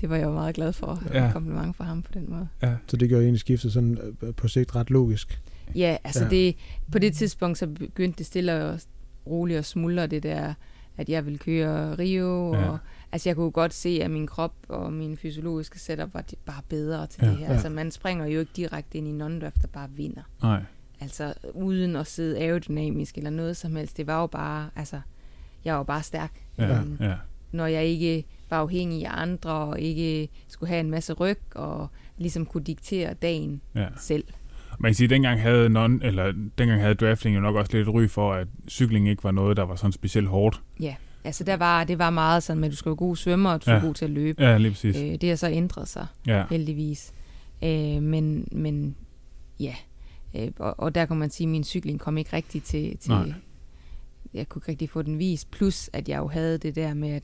[0.00, 1.02] det var jeg jo meget glad for.
[1.14, 1.30] Ja.
[1.32, 2.48] Kompliment for ham på den måde.
[2.62, 2.74] Ja.
[2.86, 5.40] Så det gjorde egentlig skiftet sådan øh, på sigt ret logisk.
[5.74, 6.30] Ja, altså Ja.
[6.30, 6.56] Det,
[6.92, 8.78] på det tidspunkt, så begyndte det stille og
[9.26, 10.54] roligt at smuldre det der,
[10.96, 12.68] at jeg ville køre Rio, Ja.
[12.68, 12.78] og
[13.12, 17.06] altså jeg kunne godt se, at min krop og min fysiologiske setup var bare bedre
[17.06, 17.46] til Ja, det her.
[17.46, 17.52] ja.
[17.52, 20.22] Altså man springer jo ikke direkte ind i non-draft, der bare vinder.
[20.42, 20.62] Nej.
[21.00, 23.96] Altså uden at sidde aerodynamisk eller noget som helst.
[23.96, 25.00] Det var jo bare, altså,
[25.64, 26.32] jeg var bare stærk.
[26.58, 27.14] Ja, Øhm, ja.
[27.52, 31.88] Når jeg ikke var afhængig af andre, og ikke skulle have en masse ryg, og
[32.16, 33.86] ligesom kunne diktere dagen ja.
[34.00, 34.24] selv.
[34.78, 37.88] Man kan sige, at dengang havde, non, eller, dengang havde drafting jo nok også lidt
[37.88, 40.60] ry for, at cykling ikke var noget, der var sådan specielt hårdt.
[41.24, 43.62] Altså der var, det var meget sådan at du skal være god svømmer, og du
[43.62, 43.76] skal Ja.
[43.78, 44.42] være god til at løbe.
[44.44, 44.96] Ja, lige præcis.
[44.96, 47.12] Øh, det har så ændret sig, Ja, heldigvis.
[47.64, 48.96] Øh, men, men
[49.60, 49.74] ja,
[50.38, 52.98] øh, og, og der kan man sige, at min cykling kom ikke rigtig til...
[52.98, 53.32] til Nej.
[54.34, 55.50] jeg kunne ikke rigtig få den vist.
[55.50, 57.22] Plus, at jeg jo havde det der med, at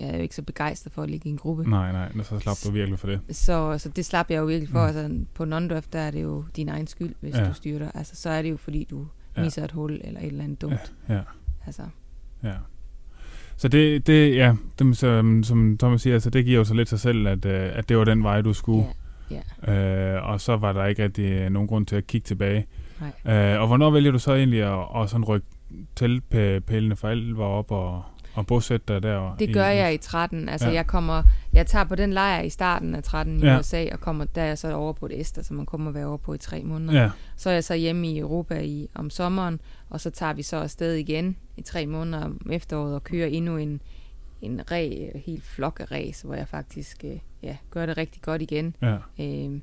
[0.00, 1.70] jeg er jo ikke så begejstret for at ligge i en gruppe.
[1.70, 3.20] nej, nej, så slap du virkelig for det.
[3.30, 4.80] Så, så det slap jeg jo virkelig for.
[4.80, 4.86] Mm.
[4.96, 7.42] Altså, på non-draft, der er det jo din egen skyld, hvis Ja.
[7.42, 7.48] ja.
[7.48, 7.90] du styrter.
[7.94, 8.98] Altså, så er det jo, fordi du
[9.36, 9.40] Ja.
[9.40, 9.44] ja.
[9.44, 10.92] misser et hul eller et eller andet dumt.
[11.08, 11.20] Ja,
[11.66, 11.82] Altså,
[12.42, 12.54] ja.
[13.56, 16.88] Så det, det ja, det, som, som Thomas siger, altså, det giver jo så lidt
[16.88, 18.84] sig selv, at, øh, at det var den vej, du skulle.
[18.86, 18.92] ja.
[19.68, 22.66] Øh, og så var der ikke rigtig øh, nogen grund til at kigge tilbage.
[23.24, 23.34] Nej.
[23.54, 25.46] Øh, og hvornår vælger du så egentlig at, at sådan rykke
[25.96, 28.02] teltpælene for alvor op og,
[28.34, 29.36] og bosætte dig der?
[29.38, 30.48] Det gør jeg i 13.
[30.48, 30.74] Altså, Ja.
[30.74, 31.22] jeg kommer,
[31.52, 33.58] jeg tager på den lejr i starten af 13 i ja.
[33.58, 35.94] USA, og kommer, der er jeg så over på et Ester, som man kommer at
[35.94, 37.02] være over på i tre måneder.
[37.02, 39.60] Ja, Så er jeg så hjemme i Europa i, om sommeren,
[39.90, 43.56] og så tager vi så afsted igen i tre måneder om efteråret og kører endnu
[43.56, 43.80] en,
[44.44, 48.42] en ræ, helt flok af ræs, hvor jeg faktisk øh, ja, gør det rigtig godt
[48.42, 48.76] igen.
[48.82, 49.60] ja, Øh,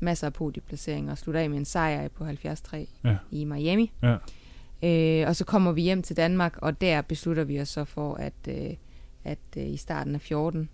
[0.00, 2.62] masser af podieplaceringer og slutter af med en sejr på 73
[3.04, 3.16] Ja.
[3.30, 3.92] i Miami.
[4.02, 4.16] Ja.
[4.82, 8.14] Øh, og så kommer vi hjem til Danmark, og der beslutter vi os så for,
[8.14, 8.70] at, øh,
[9.24, 10.68] at øh, i starten af 14,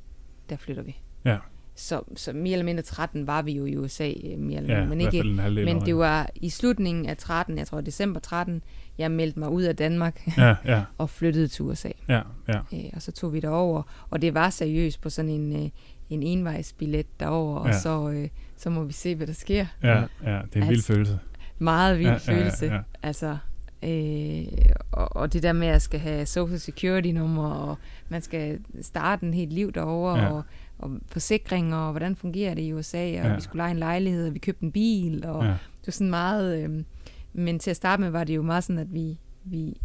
[0.51, 0.96] der flytter vi.
[1.24, 1.38] Ja.
[1.81, 4.85] Så, så mere eller mindre 13 var vi jo i USA, øh, mere eller ja
[4.85, 5.24] men ikke,
[5.64, 8.62] men det var i slutningen af 13, jeg tror december 13,
[8.99, 11.89] jeg meldte mig ud af Danmark Ja, ja, og flyttede til USA.
[12.09, 15.53] ja, ja, Øh, og så tog vi derover, og det var seriøst på sådan en,
[15.64, 15.70] øh,
[16.11, 17.68] en envejsbillet derover, Ja.
[17.68, 19.66] og så, øh, så må vi se, hvad der sker.
[19.83, 21.18] ja, ja, det er en vild Altså, følelse.
[21.59, 22.66] Meget vild Ja, ja, ja, ja, følelse.
[22.66, 22.79] ja.
[23.03, 23.37] Altså,
[23.83, 24.47] øh,
[24.93, 27.76] og, og det der med, at jeg skal have social security nummer, og
[28.09, 30.29] man skal starte en helt liv derovre, ja.
[30.33, 30.43] og,
[30.79, 33.35] og forsikringer, og hvordan fungerer det i USA, og Ja.
[33.35, 36.11] vi skulle lege en lejlighed, og vi købte en bil, og Ja, det var sådan
[36.11, 36.62] meget...
[36.64, 36.85] Øh,
[37.33, 39.76] men til at starte med var det jo meget sådan, at vi, vi,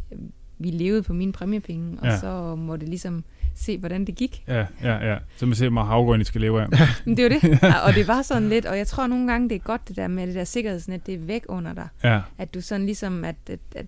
[0.59, 2.19] vi levede på mine præmiepenge, og Ja.
[2.19, 3.23] så må det ligesom
[3.55, 4.43] se, hvordan det gik.
[4.47, 5.17] ja, ja, ja.
[5.37, 6.67] Så man ser, hvor meget havgrøn I skal leve af.
[7.05, 7.63] Men det var det.
[7.87, 10.07] og det var sådan lidt, og jeg tror nogle gange, det er godt det der
[10.07, 11.87] med det der sikkerhedsnet, det er væk under dig.
[12.03, 13.85] Ja, At du sådan ligesom, at, at, at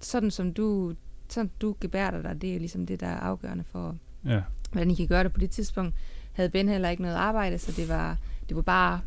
[0.00, 0.94] sådan som du,
[1.28, 4.40] sådan du gebærder dig, det er jo ligesom det, der er afgørende for, ja,
[4.72, 5.94] hvordan I kan gøre det på det tidspunkt.
[6.34, 8.18] Havde Ben heller ikke noget arbejde, så det var,
[8.48, 9.00] det var bare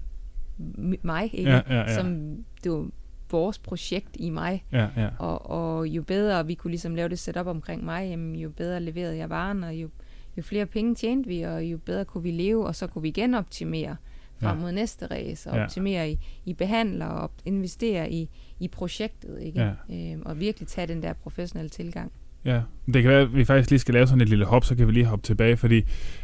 [1.02, 1.52] mig, ikke?
[1.52, 2.88] ja, ja, ja, Som, det var
[3.32, 7.20] vores projekt i mig, ja, ja, og, og jo bedre vi kunne ligesom lave det
[7.20, 9.90] setup omkring mig, jamen, jo bedre leverede jeg varen, og jo,
[10.38, 13.12] jo flere penge tjente vi, og jo bedre kunne vi leve, og så kunne vi
[13.12, 13.96] genoptimere
[14.42, 14.62] frem Ja.
[14.64, 15.64] mod næste race, og ja.
[15.64, 19.62] optimere i, i behandler, og investere i, i projektet, ikke?
[19.90, 20.12] Ja.
[20.14, 22.12] Øhm, og virkelig tage den der professionelle tilgang.
[22.48, 22.62] Ja.
[22.94, 24.88] Det kan være, at vi faktisk lige skal lave sådan et lille hop, så kan
[24.88, 25.82] vi lige hoppe tilbage, fordi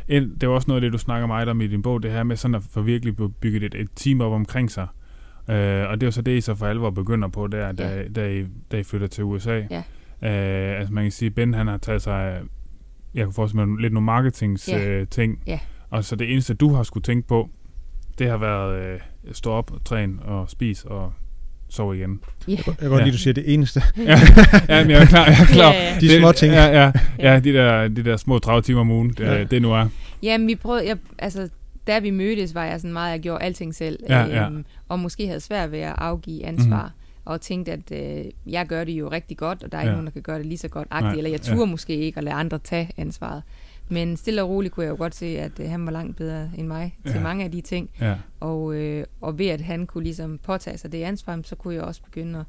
[0.07, 2.11] ind, det er også noget af det, du snakker meget om i din bog, det
[2.11, 4.87] her med sådan at få virkelig bygget et, et team op omkring sig.
[5.49, 5.55] Øh,
[5.89, 8.07] og det er jo så det, I så for alvor begynder på, der, da, Ja.
[8.07, 9.61] da, I, da I flytter til USA.
[9.71, 9.83] Ja.
[10.23, 12.41] Øh, altså man kan sige, Ben han har taget sig
[13.13, 14.89] jeg kan forestille mig lidt nogle marketings Ja.
[14.89, 15.39] øh, ting.
[15.47, 15.59] Ja.
[15.89, 17.49] Og så det eneste, du har skulle tænke på,
[18.19, 18.99] det har været øh,
[19.31, 21.13] stå op, træn og spis og
[21.73, 22.19] sove igen.
[22.47, 23.05] Ja, Jeg kan godt Ja.
[23.05, 23.81] lide, du siger det eneste.
[23.97, 24.19] ja,
[24.69, 25.25] ja, men jeg er klar.
[25.25, 25.73] Jeg er klar.
[25.73, 25.99] ja, ja.
[25.99, 26.53] De små ting.
[26.53, 29.43] Ja, ja, ja de, der, de der små 30 timer om ugen, det, Ja.
[29.43, 29.87] det nu er.
[30.23, 31.49] Jamen, vi prøvede, jeg, altså,
[31.87, 34.45] da vi mødtes, var jeg sådan meget, jeg gjorde alting selv, Ja, ja.
[34.45, 37.21] øhm, og måske havde svært ved at afgive ansvar, mm.
[37.25, 39.93] og tænkte, at øh, jeg gør det jo rigtig godt, og der er ikke Ja.
[39.93, 41.55] nogen, der kan gøre det lige så godt, agtigt, eller jeg ja.
[41.55, 43.41] turde måske ikke at lade andre tage ansvaret.
[43.89, 46.49] Men stille og roligt kunne jeg jo godt se, at øh, han var langt bedre
[46.57, 47.21] end mig til Ja.
[47.23, 50.91] mange af de ting, Ja, og, øh, og ved at han kunne ligesom påtage sig
[50.91, 52.45] det ansvar, så kunne jeg også begynde at,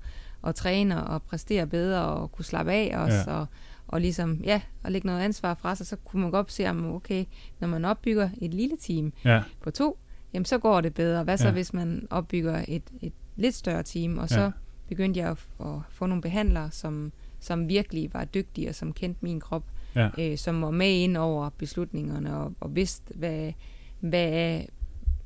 [0.49, 3.37] at træne og præstere bedre, og kunne slappe af også, Ja.
[3.37, 3.47] og,
[3.89, 6.87] og ligesom, ja, og lægge noget ansvar fra sig, så kunne man godt se, om
[6.95, 7.25] okay,
[7.61, 9.99] når man opbygger et lille team ja, på to,
[10.35, 11.25] jamen så går det bedre.
[11.25, 11.53] Hvad så, Ja.
[11.53, 14.51] hvis man opbygger et, et lidt større team, og så ja.
[14.89, 19.19] begyndte jeg at, at få nogle behandlere, som, som virkelig var dygtige, og som kendte
[19.23, 19.65] min krop,
[19.95, 23.53] ja, øh, som var med ind over beslutningerne, og, og vidste, hvad,
[24.01, 24.63] hvad er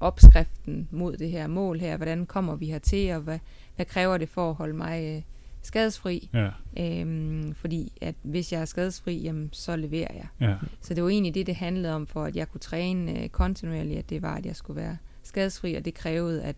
[0.00, 3.38] opskriften mod det her mål her, hvordan kommer vi hertil, og hvad,
[3.76, 5.22] hvad kræver det for at holde mig øh,
[5.62, 10.26] skadesfri, ja, øhm, fordi at hvis jeg er skadesfri, jamen, så leverer jeg.
[10.40, 13.28] ja, Så det var egentlig det, det handlede om, for at jeg kunne træne øh,
[13.28, 16.56] kontinuerligt, at det var, at jeg skulle være skadesfri, og det krævede, at,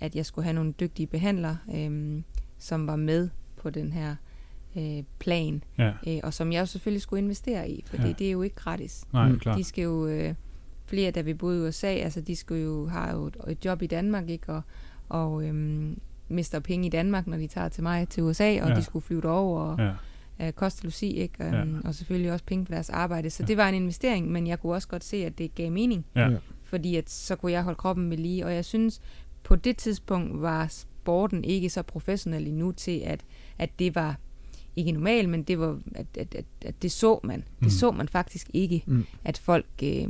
[0.00, 2.24] at jeg skulle have nogle dygtige behandlere, øhm,
[2.58, 4.16] som var med på den her
[4.76, 5.92] øh, plan, ja.
[6.06, 8.12] øh, og som jeg jo selvfølgelig skulle investere i, for Ja.
[8.18, 9.04] det er jo ikke gratis.
[9.12, 9.40] Nej, Mm.
[9.56, 10.34] De skal jo, øh,
[10.86, 13.82] flere da vi boede i USA, altså de skulle jo, har jo et, et job
[13.82, 14.52] i Danmark, ikke?
[14.52, 14.62] Og,
[15.08, 15.98] og, øhm,
[16.28, 18.74] mister penge i Danmark, når de tager til mig til USA, og Ja.
[18.74, 19.78] de skulle flyve derover, og
[20.38, 20.46] Ja.
[20.46, 21.44] øh, koste logi, ikke?
[21.44, 21.64] Um, Ja.
[21.88, 23.30] og selvfølgelig også penge på deres arbejde.
[23.30, 23.46] Så Ja.
[23.46, 26.28] det var en investering, men jeg kunne også godt se, at det gav mening, Ja.
[26.28, 26.36] Ja.
[26.64, 29.00] fordi at så kunne jeg holde kroppen ved lige, og jeg synes,
[29.42, 33.20] på det tidspunkt var sporten ikke så professionel endnu til, at,
[33.58, 34.16] at det var
[34.76, 37.38] ikke normalt, men det var, at, at, at, at det så man.
[37.58, 37.70] Det Mm.
[37.70, 39.06] så man faktisk ikke, Mm.
[39.24, 40.08] at folk, øh,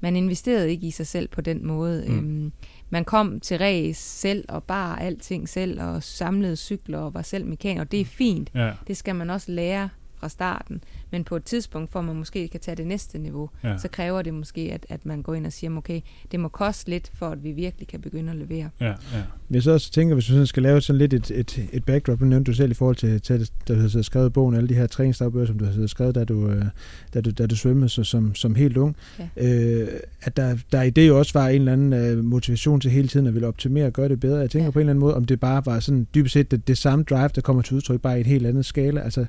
[0.00, 2.04] man investerede ikke i sig selv på den måde.
[2.08, 2.14] Mm.
[2.18, 2.52] Øhm,
[2.90, 7.46] man kom til race selv, og bare alting selv, og samlede cykler, og var selv
[7.46, 8.50] mekaniker, og det er fint.
[8.54, 8.72] Ja.
[8.86, 10.82] Det skal man også lære fra starten.
[11.10, 13.78] Men på et tidspunkt, for at man måske kan tage det næste niveau, Ja.
[13.78, 16.00] så kræver det måske, at, at man går ind og siger, okay,
[16.32, 18.68] det må koste lidt, for at vi virkelig kan begynde at levere.
[18.80, 18.86] Ja.
[18.86, 19.22] Ja.
[19.50, 22.20] Jeg så også tænker, hvis du sådan skal lave sådan lidt et, et, et backdrop,
[22.20, 24.74] nu nævnte du selv i forhold til, til at du havde skrevet bogen, alle de
[24.74, 26.64] her træningsdagbøger, som du har siddet og skrevet, da du, øh,
[27.14, 29.28] da du, da du svømmede så, som, som helt ung, Ja.
[29.36, 29.88] øh,
[30.22, 33.08] at der, der i det jo også var en eller anden øh, motivation til hele
[33.08, 34.38] tiden at ville optimere og gøre det bedre.
[34.40, 34.70] Jeg tænker Ja.
[34.70, 37.04] på en eller anden måde, om det bare var sådan dybest set det, det samme
[37.10, 39.00] drive, der kommer til udtryk, bare i et helt andet skala.
[39.00, 39.26] Altså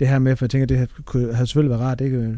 [0.00, 0.86] det her med, for jeg tænker, det her
[1.24, 2.16] kunne, havde selvfølgelig været rart, ikke?
[2.16, 2.34] Øh,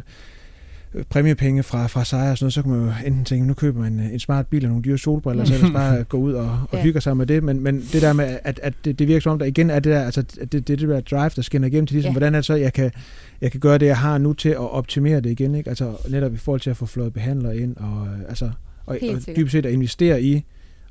[1.10, 3.80] præmiepenge fra, fra sejre og sådan noget, så kan man jo enten tænke, nu køber
[3.80, 6.68] man en smart bil og nogle dyre solbriller, så ellers bare gå ud og, og
[6.78, 6.82] Ja.
[6.82, 7.42] hygge sig med det.
[7.42, 9.74] Men, men det der med, at, at det, det virker som om, der igen er
[9.80, 12.12] det der, altså at det, det, det der drive, der skinner igennem til ligesom, Ja.
[12.12, 12.90] hvordan er det så, jeg kan,
[13.40, 15.70] jeg kan gøre det, jeg har nu til at optimere det igen, ikke?
[15.70, 18.44] Altså netop i forhold til at få flået behandlere ind, og, øh, altså,
[18.86, 20.44] og, og dybest set at investere i,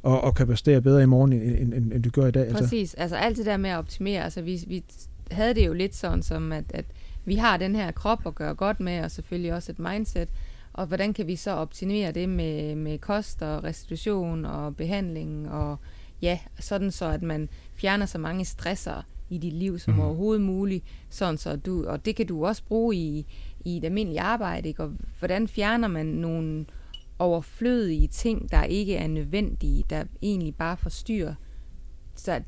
[0.04, 2.48] og, og kan præstere bedre i morgen, end, end, end, end du gør i dag.
[2.48, 2.64] Altså.
[2.64, 2.94] Præcis.
[2.94, 4.84] Altså alt det der med at optimere, altså vi, vi
[5.32, 6.86] havde det jo lidt sådan som, at, at
[7.26, 10.30] vi har den her krop at gøre godt med, og selvfølgelig også et mindset,
[10.74, 15.78] og hvordan kan vi så optimere det med, med kost og restitution og behandling, og
[16.22, 20.02] ja, sådan så, at man fjerner så mange stresser i dit liv som Mhm.
[20.02, 20.06] mm.
[20.08, 23.26] overhovedet muligt, sådan så du, og det kan du også bruge i,
[23.66, 24.84] i et almindeligt arbejde, ikke?
[24.84, 26.66] og hvordan fjerner man nogle
[27.20, 31.34] overflødige ting, der ikke er nødvendige, der egentlig bare forstyrrer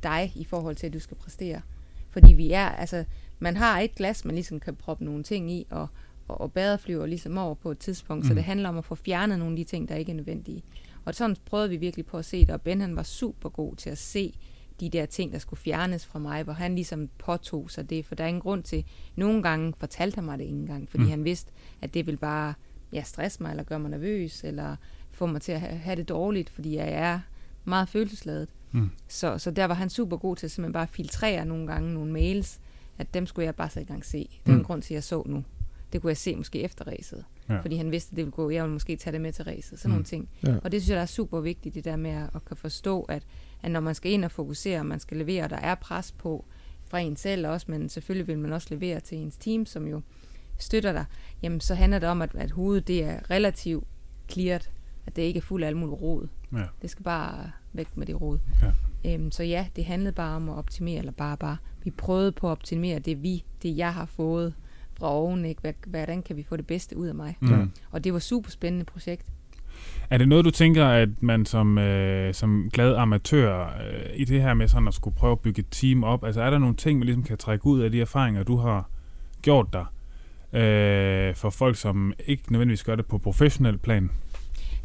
[0.04, 1.62] dig i forhold til, at du skal præstere.
[2.10, 3.06] Fordi vi er, altså,
[3.44, 5.88] man har et glas, man ligesom kan proppe nogle ting i, og,
[6.28, 8.28] og, og badet flyver ligesom over på et tidspunkt, mm.
[8.28, 10.64] så det handler om at få fjernet nogle af de ting, der ikke er nødvendige.
[11.06, 13.76] Og sådan prøvede vi virkelig på at se det, og Ben han var super god
[13.76, 14.34] til at se
[14.80, 18.16] de der ting, der skulle fjernes fra mig, hvor han ligesom påtog sig det, for
[18.16, 18.86] der er ingen grund til,
[19.16, 21.10] nogle gange fortalte han mig det ikke engang, fordi Mm.
[21.10, 22.54] han vidste, at det ville bare
[22.94, 24.76] ja, stresse mig, eller gøre mig nervøs, eller
[25.12, 27.20] få mig til at ha- have det dårligt, fordi jeg er
[27.66, 28.50] meget følelsesladet.
[28.72, 28.90] Mm.
[29.08, 32.12] Så, så der var han super god til at simpelthen bare filtrere nogle gange nogle
[32.12, 32.60] mails,
[32.98, 34.18] at dem skulle jeg bare så i gang se.
[34.18, 34.60] Det var Mm.
[34.60, 35.44] en grund til, at jeg så nu.
[35.94, 37.26] Det kunne jeg se måske efter ræset.
[37.50, 37.60] Ja.
[37.60, 38.50] Fordi han vidste, at det ville gå.
[38.50, 39.80] Jeg ville måske tage det med til ræset.
[39.80, 39.90] Sådan Mm.
[39.90, 39.92] mm.
[39.94, 40.30] nogle ting.
[40.48, 40.56] Ja.
[40.64, 43.02] Og det synes jeg, der er super vigtigt, det der med at, at kan forstå,
[43.02, 43.24] at,
[43.64, 46.12] at når man skal ind og fokusere, og man skal levere, og der er pres
[46.12, 46.46] på
[46.88, 50.02] fra en selv også, men selvfølgelig vil man også levere til ens team, som jo
[50.58, 51.06] støtter dig,
[51.42, 53.84] jamen så handler det om, at, at hovedet det er relativt
[54.32, 54.62] cleared,
[55.06, 56.28] at det ikke er fuld af alt muligt rod.
[56.54, 56.64] Ja.
[56.82, 58.38] Det skal bare væk med det rod.
[58.62, 59.14] Ja.
[59.14, 61.58] Øhm, så ja, det handlede bare om at optimere, eller bare bare.
[61.84, 64.54] Vi prøvede på at optimere det vi, det jeg har fået
[64.94, 65.62] fra oven, ikke?
[65.62, 67.38] Hvad, hvordan kan vi få det bedste ud af mig?
[67.42, 67.72] Mm.
[67.92, 69.26] Og det var super spændende projekt.
[70.10, 74.42] Er det noget, du tænker, at man som, øh, som glad amatør øh, i det
[74.42, 76.76] her med sådan at skulle prøve at bygge et team op, altså er der nogle
[76.76, 78.90] ting, man ligesom kan trække ud af de erfaringer, du har
[79.42, 79.86] gjort der,
[80.54, 84.10] øh, for folk, som ikke nødvendigvis gør det på professionel plan?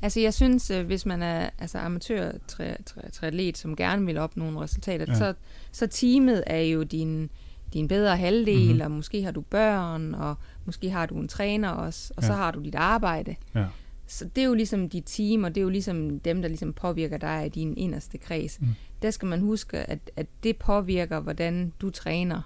[0.03, 4.19] Altså jeg synes, øh, hvis man er altså amatør tri- tri- triatlet, som gerne vil
[4.19, 5.15] opnå nogle resultater, Ja.
[5.19, 5.35] så,
[5.73, 7.31] så teamet er jo din,
[7.73, 8.67] din bedre halvdel, Mhm.
[8.69, 8.81] mm-hmm.
[8.81, 10.35] og måske har du børn, og
[10.65, 12.27] måske har du en træner også, og ja.
[12.29, 13.35] så har du dit arbejde.
[13.55, 13.65] Ja.
[14.07, 16.73] Så det er jo ligesom dit team, og det er jo ligesom dem, der ligesom
[16.73, 18.61] påvirker dig i din inderste kreds.
[18.61, 18.67] Mm.
[19.03, 22.43] Der skal man huske, at, at det påvirker, hvordan du træner.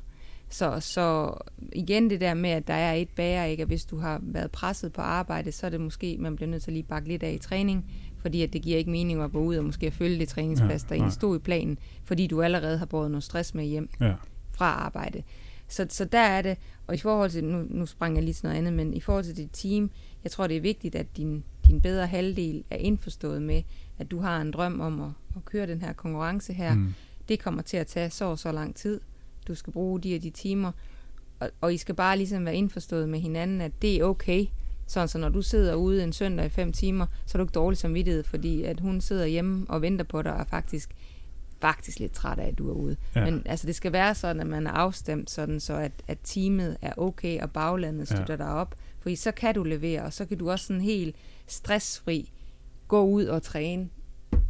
[0.53, 1.35] Så, så
[1.73, 3.61] igen det der med, at der er et bære, ikke?
[3.63, 6.63] at hvis du har været presset på arbejde, så er det måske, man bliver nødt
[6.63, 7.85] til at lige bakke lidt af i træning,
[8.19, 10.83] fordi at det giver ikke mening at gå ud og måske at følge det træningspas,
[10.83, 13.89] Ja, der egentlig stod i planen, fordi du allerede har båret noget stress med hjem
[14.01, 14.15] Ja.
[14.53, 15.23] fra arbejde.
[15.69, 18.45] Så, så der er det, og i forhold til, nu, nu sprang jeg lige til
[18.47, 19.91] noget andet, men i forhold til dit team,
[20.25, 23.63] jeg tror det er vigtigt, at din, din bedre halvdel er indforstået med,
[23.99, 26.75] at du har en drøm om at, at køre den her konkurrence her.
[26.75, 26.95] Mm.
[27.29, 29.01] Det kommer til at tage så og så lang tid.
[29.49, 30.73] Du skal bruge de og de timer,
[31.41, 34.47] og, og I skal bare ligesom være indforstået med hinanden, at det er okay.
[34.87, 37.53] Sådan så når du sidder ude en søndag i fem timer, så er du ikke
[37.53, 40.91] dårlig samvittighed, fordi at hun sidder hjemme og venter på dig og er faktisk
[41.61, 42.97] faktisk lidt træt af, at du er ude.
[43.15, 43.25] Ja.
[43.25, 46.77] Men altså, det skal være sådan, at man er afstemt, sådan så at, at teamet
[46.83, 48.37] er okay, og baglandet støtter ja.
[48.37, 48.75] dig op.
[49.01, 51.17] Fordi så kan du levere, og så kan du også sådan helt
[51.47, 52.31] stressfri
[52.89, 53.89] gå ud og træne,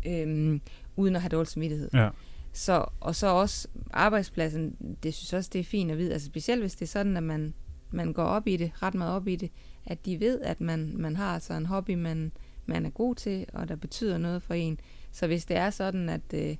[0.06, 0.60] øhm,
[0.96, 1.90] uden at have dårlig samvittighed.
[1.94, 2.08] Ja.
[2.52, 6.12] Så, og så også arbejdspladsen, det synes også, det er fint at vide.
[6.12, 7.54] Altså specielt hvis det er sådan, at man,
[7.90, 9.50] man går op i det, ret meget op i det,
[9.86, 12.32] at de ved, at man, man har altså en hobby, man,
[12.66, 14.80] man er god til, og der betyder noget for en.
[15.12, 16.56] Så hvis det er sådan, at, øh,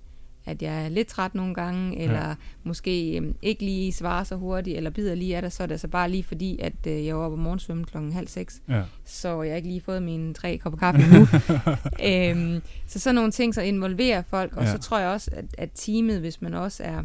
[0.47, 2.35] at jeg er lidt træt nogle gange, eller ja.
[2.63, 5.75] måske øh, ikke lige svarer så hurtigt, eller bider lige af det, så er det
[5.75, 8.83] altså bare lige fordi, at øh, jeg var oppe om morgensvømmen klokken halv seks, Ja.
[9.05, 11.21] så jeg har ikke lige fået mine tre kopper kaffe nu.
[12.09, 14.73] øhm, så sådan nogle ting, så involverer folk, og Ja.
[14.73, 17.03] så tror jeg også, at, at teamet, hvis man også er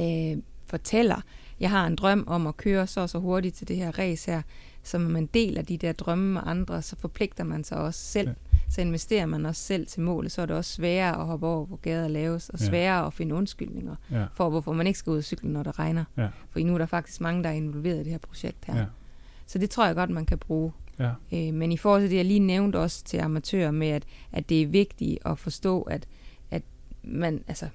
[0.00, 1.20] øh, fortæller,
[1.60, 4.30] jeg har en drøm om at køre så og så hurtigt til det her race
[4.30, 4.42] her,
[4.82, 8.28] så man deler de der drømme med andre, så forpligter man sig også selv.
[8.28, 8.34] Ja.
[8.70, 8.74] Ja.
[8.74, 11.66] Så investerer man også selv til målet, så er det også sværere at hoppe over,
[11.66, 12.66] hvor gader laves, og Ja.
[12.66, 14.24] sværere at finde undskyldninger Ja.
[14.34, 16.04] for, hvorfor man ikke skal ud og cykle, når det regner.
[16.16, 16.28] Ja.
[16.50, 18.78] For nu er der faktisk mange, der er involveret i det her projekt her.
[18.78, 18.84] Ja.
[19.46, 20.72] Så det tror jeg godt, man kan bruge.
[20.98, 21.10] Ja.
[21.32, 24.48] Øh, men i forhold til det, jeg lige nævnte også til amatører med, at, at
[24.48, 26.06] det er vigtigt at forstå, at,
[26.50, 26.62] at
[27.02, 27.68] man, altså,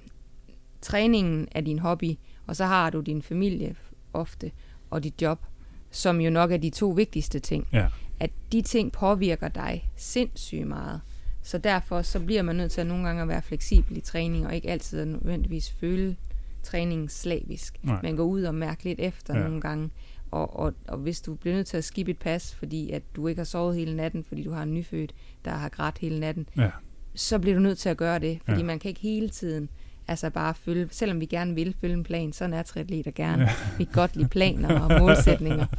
[0.80, 2.14] træningen er din hobby,
[2.46, 3.74] og så har du din familie
[4.12, 4.50] ofte,
[4.90, 5.46] og dit job,
[5.90, 7.66] som jo nok er de to vigtigste ting.
[7.72, 7.86] Ja.
[8.20, 11.00] At de ting påvirker dig sindssygt meget.
[11.42, 14.46] Så derfor så bliver man nødt til at nogle gange at være fleksibel i træning,
[14.46, 16.16] og ikke altid at nødvendigvis føle
[16.62, 17.98] træningen slavisk, Nej.
[18.02, 19.42] men gå ud og mærke lidt efter Ja.
[19.44, 19.90] nogle gange.
[20.30, 23.26] Og, og, og hvis du bliver nødt til at skippe et pas, fordi at du
[23.28, 25.14] ikke har sovet hele natten, fordi du har en nyfødt,
[25.44, 26.70] der har grædt hele natten, Ja.
[27.14, 28.64] så bliver du nødt til at gøre det, fordi Ja.
[28.66, 29.68] man kan ikke hele tiden
[30.08, 33.42] altså bare følge, selvom vi gerne vil følge en plan, sådan er triatleter gerne.
[33.42, 33.50] Ja.
[33.78, 35.66] Vi kan godt lide planer og målsætninger.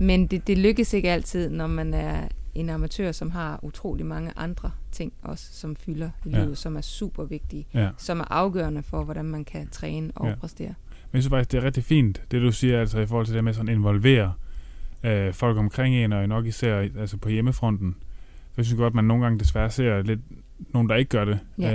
[0.00, 4.32] Men det, det lykkes ikke altid, når man er en amatør, som har utrolig mange
[4.36, 6.40] andre ting også, som fylder i Ja.
[6.42, 7.88] livet, som er super vigtige, Ja.
[7.98, 10.30] som er afgørende for, hvordan man kan træne og Ja.
[10.30, 10.36] ja.
[10.36, 10.68] præstere.
[10.68, 13.34] Men jeg synes faktisk, det er rigtig fint, det du siger, altså i forhold til
[13.34, 14.32] det med sådan at involvere
[15.04, 17.94] øh, folk omkring en, og nok især altså på hjemmefronten.
[18.56, 20.20] Jeg synes godt, man nogle gange desværre ser lidt
[20.74, 21.74] nogen, der ikke gør det, Ja.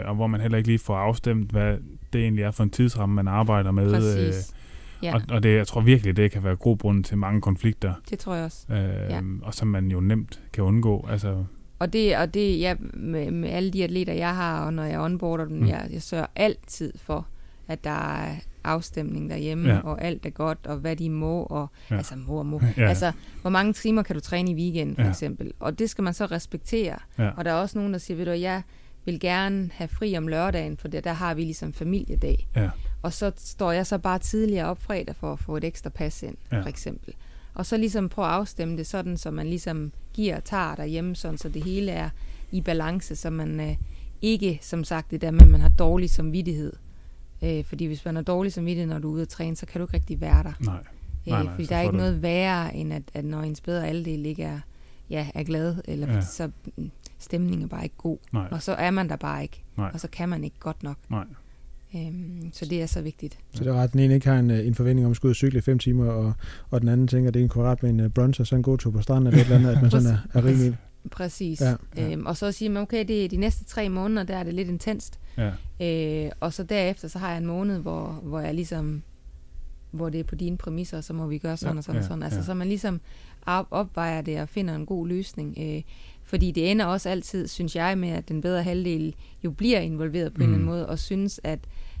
[0.00, 1.76] øh, og hvor man heller ikke lige får afstemt, hvad
[2.12, 3.94] det egentlig er for en tidsramme, man arbejder med.
[3.94, 4.54] Præcis.
[5.06, 8.18] Ja, og, og det, jeg tror virkelig, det kan være grobrunden til mange konflikter, det
[8.18, 8.66] tror jeg også.
[8.72, 9.20] øh, Ja.
[9.42, 11.06] og som man jo nemt kan undgå.
[11.10, 11.44] Altså,
[11.78, 15.00] Og det, og det ja, med, med alle de atleter, jeg har, og når jeg
[15.00, 15.66] onboarder dem, Mm.
[15.68, 17.26] jeg, jeg sørger altid for,
[17.68, 17.90] at der
[18.20, 18.34] er
[18.64, 19.74] afstemning derhjemme, Ja.
[19.74, 19.80] ja.
[19.80, 21.96] og alt er godt, og hvad de må, og Ja.
[21.96, 22.60] altså må og må.
[22.62, 22.68] Ja.
[22.82, 22.88] Ja.
[22.88, 25.06] Altså, hvor mange timer kan du træne i weekenden, for Ja.
[25.06, 25.10] ja.
[25.12, 25.52] eksempel?
[25.60, 26.98] Og det skal man så respektere.
[27.18, 27.30] Ja.
[27.36, 28.62] Og der er også nogen, der siger, ved du, jeg
[29.06, 32.48] vil gerne have fri om lørdagen, for der, der har vi ligesom familiedag.
[32.56, 32.70] Ja.
[33.02, 36.22] Og så står jeg så bare tidligere op fredag for at få et ekstra pas
[36.22, 36.60] ind, Ja.
[36.60, 37.14] for eksempel.
[37.54, 41.16] Og så ligesom prøve at afstemme det sådan, så man ligesom giver og tager derhjemme,
[41.16, 42.10] sådan, så det hele er
[42.52, 43.76] i balance, så man øh,
[44.22, 46.72] ikke, som sagt, det der med, at man har dårlig samvittighed.
[47.42, 49.80] Øh, fordi hvis man har dårlig samvittighed, når du er ude at træne, så kan
[49.80, 50.52] du ikke rigtig være der.
[50.60, 50.74] nej.
[50.76, 50.82] Øh,
[51.32, 54.26] Nej, nej, fordi der er ikke noget værre, end at, at når ens bedre halvdel
[54.26, 54.60] ikke er,
[55.10, 56.14] ja, er glad, eller Ja.
[56.14, 56.20] ja.
[56.20, 58.18] så mm, stemningen er bare ikke god.
[58.32, 58.48] Nej.
[58.50, 59.62] Og så er man der bare ikke.
[59.76, 59.90] Nej.
[59.94, 60.96] Og så kan man ikke godt nok.
[61.10, 61.24] Nej.
[61.96, 63.38] Øhm, så det er så vigtigt.
[63.54, 65.30] Så det er ret, den ene ikke har en, øh, en forventning om at skulle
[65.30, 66.32] ud og cykle i fem timer, og,
[66.70, 68.56] og den anden tænker, at det er en kvadrat med en uh, brunch og så
[68.56, 70.76] en god tur på stranden, eller et eller andet, at man sådan er, er rimelig...
[71.10, 71.60] Præcis.
[71.60, 72.12] Ja, ja.
[72.12, 74.54] Øhm, og så siger man, okay, det er de næste tre måneder, der er det
[74.54, 75.18] lidt intenst.
[75.36, 75.50] Ja.
[76.26, 79.02] Øh, og så derefter, så har jeg en måned, hvor, hvor jeg ligesom,
[79.90, 82.00] hvor det er på dine præmisser, så må vi gøre sådan Ja, og sådan ja,
[82.00, 82.22] og sådan.
[82.22, 82.44] Altså, ja.
[82.44, 83.00] så man ligesom
[83.46, 85.54] op, opvejer det og finder en god løsning.
[85.60, 85.82] Øh,
[86.26, 89.14] fordi det ender også altid, synes jeg, med, at den bedre halvdel
[89.44, 90.42] jo bliver involveret på mm.
[90.42, 90.72] en eller anden Mm.
[90.74, 91.58] måde, og synes, at,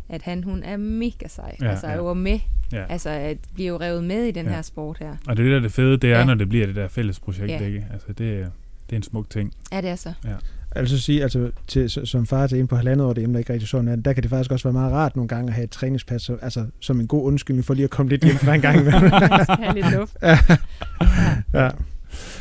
[0.08, 1.56] at han, hun er mega sej.
[1.60, 1.92] Ja, altså, ja.
[1.92, 2.38] er jo med.
[2.72, 2.84] Ja.
[2.88, 4.52] Altså, at bliver jo revet med i den Ja.
[4.52, 5.16] her sport her.
[5.28, 6.24] Og det er det, der er det fede, det er, Ja.
[6.24, 7.58] når det bliver det der fælles projekt, Ja.
[7.66, 7.86] ikke?
[7.92, 8.50] Altså, det, er-
[8.90, 9.52] det er en smuk ting.
[9.72, 10.12] Ja, det er så.
[10.76, 13.68] Altså sige, altså til, som far til en på halvandet år, det er ikke rigtig
[13.68, 15.70] sådan er, der kan det faktisk også være meget rart nogle gange at have et
[15.70, 18.60] træningspas, så- altså som en god undskyldning for lige at komme lidt hjem fra en
[18.60, 20.16] gang have lidt luft.
[21.54, 21.70] ja.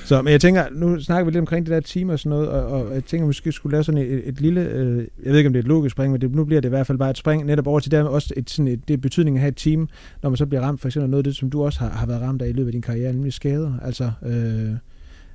[0.06, 2.50] Så, men jeg tænker, nu snakker vi lidt omkring det der team og sådan noget,
[2.50, 5.48] og, og jeg tænker, måske skulle lave sådan et, et lille, øh, jeg ved ikke
[5.48, 7.10] om det er et logisk spring, men det, nu bliver det i hvert fald bare
[7.10, 9.56] et spring netop over til det, også et, sådan et, det er at have et
[9.56, 9.90] team,
[10.22, 12.06] når man så bliver ramt, for eksempel noget af det, som du også har, har
[12.06, 13.74] været ramt af i løbet af din karriere, nemlig skader.
[13.82, 14.72] Altså, øh,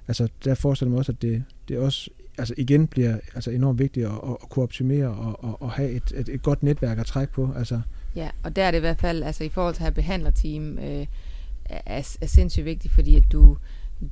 [0.09, 3.79] altså der forestiller man mig også, at det, det også altså igen bliver altså enormt
[3.79, 6.99] vigtigt at, at, at kunne optimere og, og, og have et, et, et godt netværk
[6.99, 7.53] at trække på.
[7.57, 7.81] Altså,
[8.17, 10.79] Ja, og der er det i hvert fald, altså i forhold til at have behandlerteam,
[10.79, 11.07] øh,
[11.65, 13.57] er, er sindssygt vigtigt, fordi at du,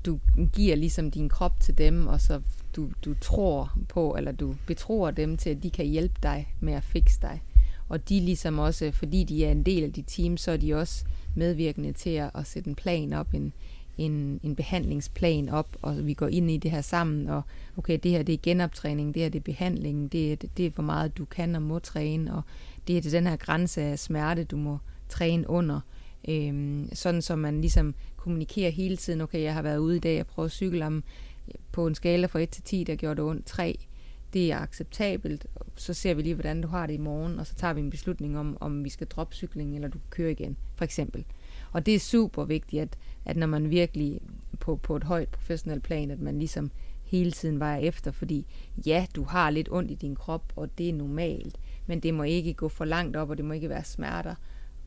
[0.06, 0.18] du
[0.52, 2.40] giver ligesom din krop til dem, og så
[2.76, 6.72] du, du tror på, eller du betror dem til, at de kan hjælpe dig med
[6.72, 7.42] at fikse dig.
[7.88, 10.74] Og de ligesom også, fordi de er en del af dit team, så er de
[10.74, 11.04] også
[11.34, 13.52] medvirkende til at, at sætte en plan op, en,
[13.98, 17.42] en, en behandlingsplan op, og vi går ind i det her sammen, og
[17.76, 20.70] okay, det her det er genoptræning, det her det er behandling, det er, det er
[20.70, 22.42] hvor meget du kan og må træne, og
[22.88, 24.78] det er til den her grænse af smerte, du må
[25.08, 25.80] træne under.
[26.28, 30.20] Øhm, sådan så man ligesom kommunikerer hele tiden, okay, jeg har været ude i dag
[30.20, 31.04] og prøvet at cykle om
[31.48, 33.78] øh, på en skala fra 1 til 10, der gjorde det ondt 3.
[34.32, 35.46] Det er acceptabelt.
[35.76, 37.90] Så ser vi lige, hvordan du har det i morgen, og så tager vi en
[37.90, 41.24] beslutning om, om vi skal droppe cyklingen, eller du kører igen, for eksempel.
[41.72, 44.20] Og det er super vigtigt, at, at når man virkelig
[44.60, 46.70] på, på et højt professionelt plan, at man ligesom
[47.04, 48.46] hele tiden vejer efter, fordi
[48.86, 52.22] ja, du har lidt ondt i din krop, og det er normalt, men det må
[52.22, 54.34] ikke gå for langt op, og det må ikke være smerter.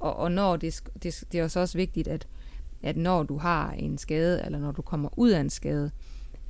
[0.01, 2.27] Og, og når det, det, det er også også vigtigt, at,
[2.83, 5.91] at når du har en skade, eller når du kommer ud af en skade,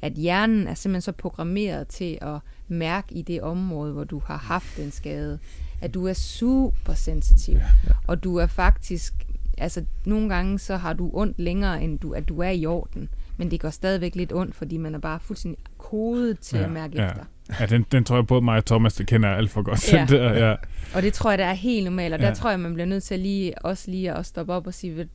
[0.01, 4.37] at hjernen er simpelthen så programmeret til at mærke i det område, hvor du har
[4.37, 5.39] haft en skade,
[5.81, 7.93] at du er super sensitiv, ja, ja.
[8.07, 9.13] og du er faktisk,
[9.57, 13.09] altså nogle gange så har du ondt længere, end du, at du er i orden,
[13.37, 16.71] men det går stadigvæk lidt ondt, fordi man er bare fuldstændig kodet til ja, at
[16.71, 17.09] mærke ja.
[17.09, 17.25] efter.
[17.59, 19.93] Ja, den, den tror jeg både mig og Thomas, det kender alt for godt.
[19.93, 20.05] Ja.
[20.09, 20.55] der, ja.
[20.95, 22.27] Og det tror jeg, der er helt normalt, og ja.
[22.27, 24.73] der tror jeg, man bliver nødt til at lige, også lige at stoppe op og
[24.73, 25.07] sige,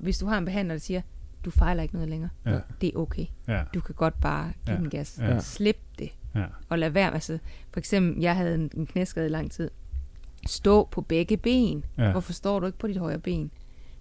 [0.00, 1.00] hvis du har en behandler, der siger,
[1.44, 2.30] du fejler ikke noget længere.
[2.46, 2.58] Ja.
[2.80, 3.26] Det er okay.
[3.48, 3.62] Ja.
[3.74, 4.80] Du kan godt bare give ja.
[4.80, 5.18] den gas.
[5.22, 5.40] Ja.
[5.40, 6.10] Slip det.
[6.34, 6.44] Ja.
[6.68, 7.14] Og lad være.
[7.14, 7.38] Altså,
[7.70, 9.70] for eksempel, jeg havde en, en knæskade i lang tid.
[10.46, 11.84] Stå på begge ben.
[11.98, 12.10] Ja.
[12.10, 13.50] Hvorfor står du ikke på dit højre ben?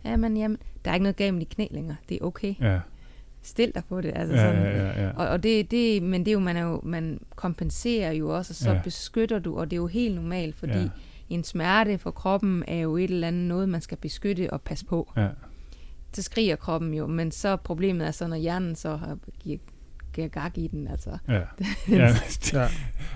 [0.05, 1.95] Jamen, jamen, der er ikke noget galt med dit knæ længere.
[2.09, 2.55] Det er okay.
[2.61, 2.79] Ja.
[3.43, 4.11] Stil dig på det.
[4.15, 4.63] Altså ja, sådan.
[4.63, 5.11] Ja, ja, ja.
[5.15, 8.51] Og, og det, det, men det er jo, man, er jo, man kompenserer jo også,
[8.51, 8.81] og så ja.
[8.83, 10.89] beskytter du, og det er jo helt normalt, fordi ja.
[11.29, 14.85] en smerte for kroppen er jo et eller andet noget, man skal beskytte og passe
[14.85, 15.11] på.
[15.17, 15.27] Ja
[16.15, 19.57] så skriger kroppen jo, men så problemet er så, når hjernen så har, giver,
[20.13, 21.17] giver gag i den, altså.
[21.27, 21.33] Ja.
[21.89, 22.15] ja.
[22.53, 22.67] ja.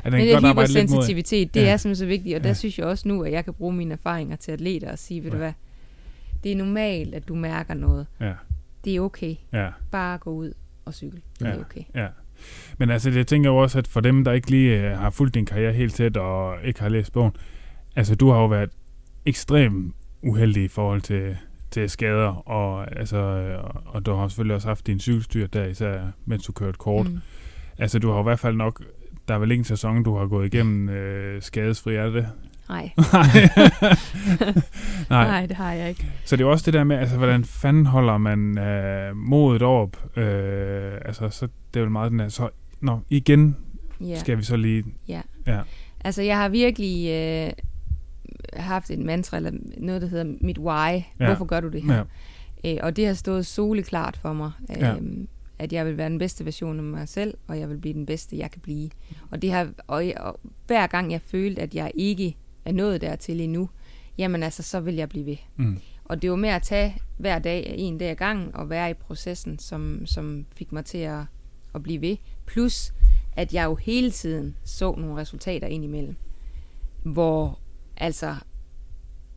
[0.03, 1.71] men det er hypersensitivitet, det ja.
[1.71, 2.53] er simpelthen så vigtigt, og der ja.
[2.53, 5.29] synes jeg også nu, at jeg kan bruge mine erfaringer til atleter og sige, ved
[5.29, 5.35] ja.
[5.35, 5.53] du hvad,
[6.43, 8.07] det er normalt, at du mærker noget.
[8.19, 8.33] Ja.
[8.87, 9.35] Det er okay.
[9.53, 9.69] Ja.
[9.91, 10.53] Bare gå ud
[10.85, 11.21] og cykle.
[11.39, 11.51] Det ja.
[11.51, 11.81] er okay.
[11.95, 12.07] Ja.
[12.77, 15.33] Men altså, jeg tænker jo også, at for dem, der ikke lige øh, har fulgt
[15.33, 17.31] din karriere helt tæt og ikke har læst bogen,
[17.95, 18.69] altså du har jo været
[19.25, 21.37] ekstremt uheldig i forhold til,
[21.71, 23.17] til skader, og, altså,
[23.85, 27.11] og du har selvfølgelig også haft din cykelstyr der, især mens du kørte kort.
[27.11, 27.19] Mm.
[27.77, 28.83] Altså, du har i hvert fald nok,
[29.27, 32.27] der er vel ikke en sæson, du har gået igennem øh, skadesfri, er det?
[32.69, 32.91] Nej.
[35.09, 35.27] Nej.
[35.27, 36.05] Nej, det har jeg ikke.
[36.25, 40.17] Så det er også det der med, altså, hvordan fanden holder man øh, modet op?
[40.17, 42.49] Øh, altså, så det er vel meget den der, så,
[42.81, 43.57] nå, igen
[44.01, 44.19] yeah.
[44.19, 44.83] skal vi så lige...
[45.07, 45.21] Ja.
[45.47, 45.61] ja.
[46.03, 47.09] Altså, jeg har virkelig...
[47.09, 47.51] Øh,
[48.53, 51.01] haft et mantra, eller noget, der hedder mit why.
[51.19, 51.25] Ja.
[51.25, 52.05] Hvorfor gør du det her?
[52.63, 52.73] Ja.
[52.73, 54.95] Øh, og det har stået soleklart for mig, øh, ja.
[55.59, 58.05] at jeg vil være den bedste version af mig selv, og jeg vil blive den
[58.05, 58.89] bedste, jeg kan blive.
[59.31, 62.35] Og, det har, og, og hver gang jeg følte, at jeg ikke
[62.67, 63.69] er nået dertil endnu,
[64.17, 65.37] jamen altså, så vil jeg blive ved.
[65.55, 65.79] Mm.
[66.05, 68.93] Og det var med at tage hver dag, en dag ad gangen, og være i
[68.93, 71.21] processen, som, som fik mig til at,
[71.75, 72.17] at blive ved.
[72.45, 72.93] Plus,
[73.35, 76.15] at jeg jo hele tiden så nogle resultater ind imellem,
[77.03, 77.59] hvor
[77.97, 78.35] altså,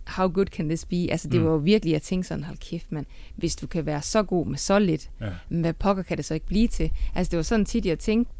[0.06, 1.06] how good can this be?
[1.10, 1.46] Altså, det mm.
[1.46, 4.46] var jo virkelig at tænke sådan, hold kæft, man, hvis du kan være så god
[4.46, 5.30] med så lidt, ja.
[5.48, 6.90] hvad pokker kan det så ikke blive til?
[7.14, 8.32] Altså, det var sådan tit, jeg tænkte,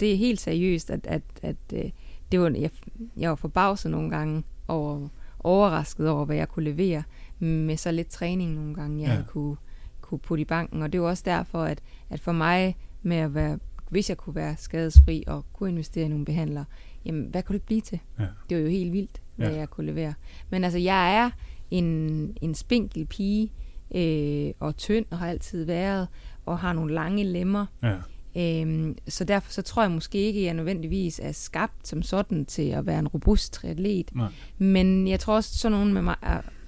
[0.00, 1.90] det er helt seriøst, at, at, at øh,
[2.32, 2.70] det var, jeg,
[3.16, 5.08] jeg var forbavset nogle gange over,
[5.40, 7.02] overrasket over, hvad jeg kunne levere
[7.38, 9.24] med så lidt træning nogle gange, jeg ja.
[9.28, 9.56] kunne,
[10.00, 10.82] kunne putte i banken.
[10.82, 11.78] Og det var også derfor, at,
[12.10, 16.08] at for mig med at være, hvis jeg kunne være skadesfri og kunne investere i
[16.08, 16.64] nogle behandlere,
[17.04, 18.00] jamen hvad kunne det blive til?
[18.18, 18.26] Ja.
[18.48, 19.56] Det var jo helt vildt hvad ja.
[19.56, 20.14] jeg kunne levere.
[20.50, 21.30] Men altså, jeg er
[21.70, 23.52] en, en spinkel pige,
[23.94, 26.08] øh, og tynd, og har altid været,
[26.46, 27.66] og har nogle lange lemmer.
[27.82, 27.96] Ja.
[28.36, 32.44] Øhm, så derfor så tror jeg måske ikke, at jeg nødvendigvis er skabt som sådan
[32.44, 34.10] til at være en robust triatlet.
[34.14, 34.28] Nej.
[34.58, 36.16] Men jeg tror også, at sådan nogen med mig,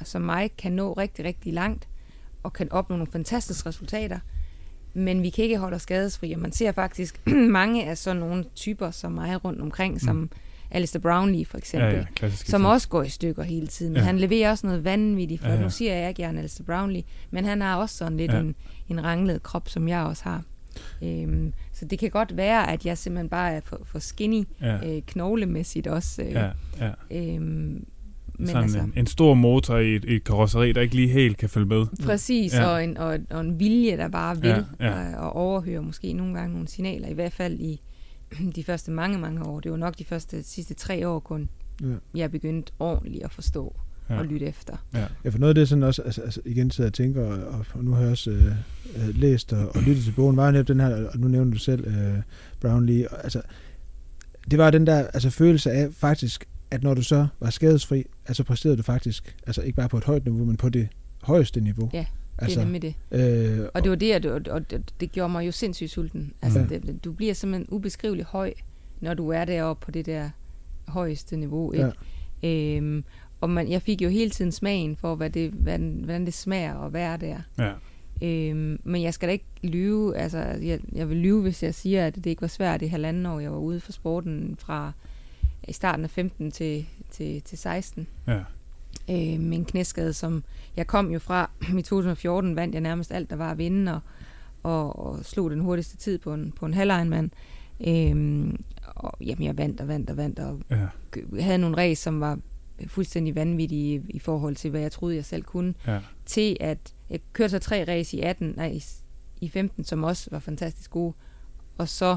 [0.04, 1.88] som mig kan nå rigtig, rigtig langt,
[2.42, 4.18] og kan opnå nogle fantastiske resultater.
[4.94, 7.26] Men vi kan ikke holde os skadesfri, og man ser faktisk
[7.60, 10.30] mange af sådan nogle typer som mig rundt omkring, som mm
[10.70, 13.96] Alistair Brownlee for eksempel, ja, ja, som også går i stykker hele tiden.
[13.96, 14.02] Ja.
[14.02, 15.60] Han leverer også noget vanvittigt, for ja, ja.
[15.60, 18.32] nu siger jeg ikke, at jeg er Alistair Brownlee, men han har også sådan lidt
[18.32, 18.38] ja.
[18.38, 18.54] en,
[18.88, 20.42] en ranglet krop, som jeg også har.
[21.02, 24.96] Øhm, så det kan godt være, at jeg simpelthen bare er for, for skinny, ja.
[24.96, 26.22] øh, knoglemæssigt også.
[26.22, 26.50] Øh, ja,
[26.80, 26.90] ja.
[27.10, 27.86] Øhm,
[28.38, 31.36] men sådan altså, en, en stor motor i et, et karosseri, der ikke lige helt
[31.36, 31.86] kan følge med.
[32.04, 32.66] Præcis, ja.
[32.66, 35.16] og, en, og, og en vilje, der bare vil, ja, ja.
[35.16, 37.80] Og, og overhøre måske nogle gange nogle signaler, i hvert fald i,
[38.56, 39.60] de første mange, mange år.
[39.60, 41.48] Det var nok de første sidste tre år kun,
[41.82, 41.86] ja.
[42.14, 43.76] jeg begyndte ordentligt at forstå
[44.10, 44.18] ja.
[44.18, 44.76] og lytte efter.
[44.94, 45.06] Ja.
[45.24, 47.84] ja, for noget af det sådan også, altså, altså igen sidder jeg tænker, og, og
[47.84, 48.52] nu har jeg også øh,
[48.96, 51.58] øh, læst og, og lyttet til bogen, var netop den her, og nu nævner du
[51.58, 52.22] selv øh,
[52.60, 53.42] Brownlee, og, altså,
[54.50, 58.44] det var den der altså, følelse af faktisk, at når du så var skadesfri, altså
[58.44, 60.88] præsterede du faktisk, altså ikke bare på et højt niveau, men på det
[61.22, 61.90] højeste niveau.
[61.92, 62.06] Ja.
[62.38, 63.58] Altså, det er nemlig det.
[63.60, 66.32] Øh, og det var det, og det, og det, det gjorde mig jo sindssygt sulten.
[66.42, 66.66] Altså, ja.
[66.66, 68.54] det, du bliver simpelthen ubeskriveligt høj,
[69.00, 70.30] når du er deroppe på det der
[70.88, 71.72] højeste niveau.
[71.72, 71.92] Ikke?
[72.42, 72.76] Ja.
[72.76, 73.04] Øhm,
[73.46, 76.78] og man, jeg fik jo hele tiden smagen for, hvad det, hvordan, hvordan det smager
[76.78, 77.38] at være der.
[77.58, 77.72] Ja.
[78.22, 82.06] Øhm, men jeg skal da ikke lyve, altså jeg, jeg vil lyve, hvis jeg siger,
[82.06, 83.40] at det ikke var svært i halvanden år.
[83.40, 84.92] Jeg var ude for sporten fra
[85.68, 88.06] i starten af 15 til, til, til 16.
[88.26, 88.40] Ja
[89.10, 90.44] øh, en knæskade, som
[90.76, 91.50] jeg kom jo fra.
[91.78, 94.00] I 2014 vandt jeg nærmest alt, der var at vinde, og,
[94.62, 97.30] og, og slog den hurtigste tid på en, på en halv mand.
[97.86, 100.86] Øhm, og jamen, jeg vandt og vandt og vandt, og Ja,
[101.40, 102.38] havde nogle race, som var
[102.88, 105.74] fuldstændig vanvittige i, i forhold til, hvad jeg troede, jeg selv kunne.
[105.86, 106.78] ja, Til at
[107.10, 108.84] jeg kørte så tre race i 18, nej, i,
[109.40, 111.14] i 15, som også var fantastisk gode.
[111.78, 112.16] Og så,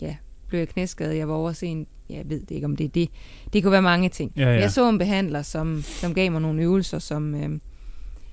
[0.00, 0.16] ja,
[0.48, 1.16] blev jeg knæskadet.
[1.16, 3.08] Jeg var over en, jeg ved det ikke, om det er det.
[3.52, 4.32] Det kunne være mange ting.
[4.36, 4.60] Ja, ja.
[4.60, 7.58] Jeg så en behandler, som, som gav mig nogle øvelser, som, øh,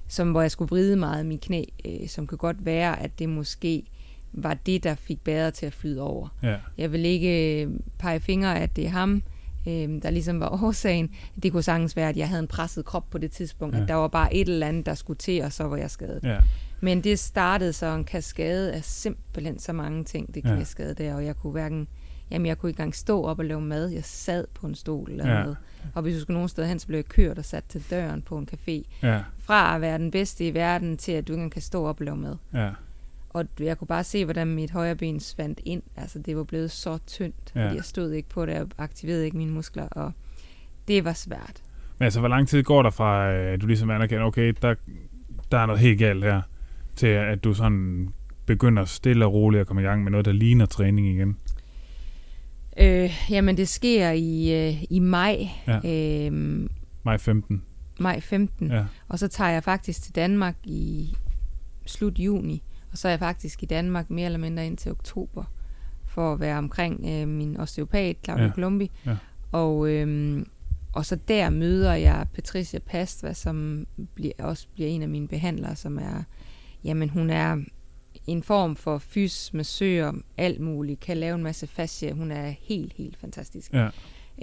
[0.07, 3.29] som, hvor jeg skulle vride meget mit knæ, øh, som kan godt være, at det
[3.29, 3.83] måske
[4.33, 6.27] var det, der fik bedre til at flyde over.
[6.43, 9.21] ja, Jeg vil ikke øh, pege fingre, at det er ham,
[9.67, 11.09] øh, der ligesom var årsagen.
[11.43, 13.77] Det kunne sagtens være, at jeg havde en presset krop på det tidspunkt, ja.
[13.77, 13.83] Ja.
[13.83, 16.19] at der var bare et eller andet, der skulle til, og så var jeg skadet.
[16.23, 16.37] ja,
[16.81, 20.55] Men det startede så en kaskade af simpelthen så mange ting, det Ja.
[20.55, 21.87] knæskade der, og jeg kunne hverken,
[22.31, 25.09] jamen jeg kunne ikke engang stå op og lave mad, jeg sad på en stol
[25.11, 25.39] eller Ja.
[25.41, 25.57] noget.
[25.93, 28.21] Og hvis du skulle nogen steder hen, så blev jeg kørt og sat til døren
[28.21, 28.81] på en café.
[29.07, 31.85] ja, Fra at være den bedste i verden til, at du ikke engang kan stå
[31.85, 32.35] op og lave mad.
[32.53, 32.69] ja,
[33.29, 35.81] Og jeg kunne bare se, hvordan mit højre ben svandt ind.
[35.95, 37.65] Altså, det var blevet så tyndt, Ja.
[37.65, 40.11] fordi jeg stod ikke på det, jeg aktiverede ikke mine muskler, og
[40.87, 41.61] det var svært.
[41.99, 44.75] Men altså, hvor lang tid går der fra, øh, at du ligesom anerkender, okay, der,
[45.51, 46.41] der er noget helt galt her,
[46.95, 48.09] til at du sådan
[48.45, 51.37] begynder stille og roligt at komme i gang med noget, der ligner træning igen?
[52.79, 55.79] Øh, jamen, det sker i, øh, i maj, Ja.
[56.29, 56.67] øh,
[57.03, 57.63] Maj 15.
[57.99, 61.15] maj 15, Ja, og så tager jeg faktisk til Danmark i
[61.85, 65.43] slut juni, og så er jeg faktisk i Danmark mere eller mindre indtil oktober,
[66.07, 68.51] for at være omkring øh, min osteopat, Claudia Ja.
[68.51, 68.91] Colombi.
[69.05, 69.15] Ja.
[69.51, 70.47] Og, øhm,
[70.93, 75.75] og så der møder jeg Patricia Pastra, som bliver, også bliver en af mine behandlere,
[75.75, 76.23] som er,
[76.83, 77.57] jamen hun er
[78.27, 82.11] en form for fys, massør, alt muligt, kan lave en masse fascia.
[82.11, 83.73] Hun er helt, helt fantastisk.
[83.73, 83.89] ja,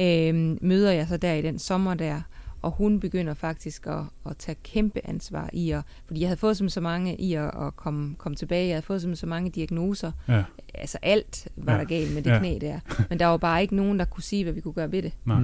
[0.01, 2.21] Øhm, møder jeg så der i den sommer der,
[2.65, 4.01] og hun begynder faktisk at,
[4.31, 7.45] at tage kæmpe ansvar i at, fordi jeg havde fået som så mange i at,
[7.45, 11.73] at komme, komme tilbage, jeg havde fået som så mange diagnoser, ja, altså alt var
[11.73, 11.78] Ja.
[11.78, 12.39] der galt med det Ja.
[12.39, 12.81] knæ der,
[13.11, 15.12] men der var bare ikke nogen, der kunne sige, hvad vi kunne gøre ved det.
[15.24, 15.43] nej,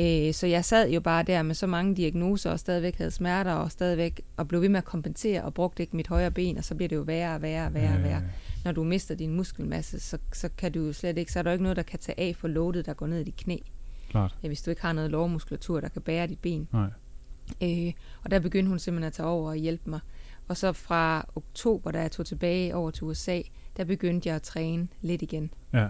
[0.00, 3.52] Øh, så jeg sad jo bare der med så mange diagnoser, og stadigvæk havde smerter,
[3.52, 6.64] og stadigvæk og blev ved med at kompensere, og brugte ikke mit højre ben, og
[6.64, 8.22] så bliver det jo værre og værre og værre og værre.
[8.64, 11.50] Når du mister din muskelmasse, så, så kan du jo slet ikke, så er der
[11.50, 13.56] jo ikke noget, der kan tage af for loadet, der går ned i dit knæ.
[14.16, 16.68] Klart, Ja, hvis du ikke har noget lårmuskulatur, der kan bære dit ben.
[16.72, 16.88] nej,
[17.62, 17.92] Øh,
[18.24, 20.00] og der begyndte hun simpelthen at tage over og hjælpe mig.
[20.48, 23.40] Og så fra oktober, da jeg tog tilbage over til USA,
[23.76, 25.50] der begyndte jeg at træne lidt igen.
[25.72, 25.88] ja,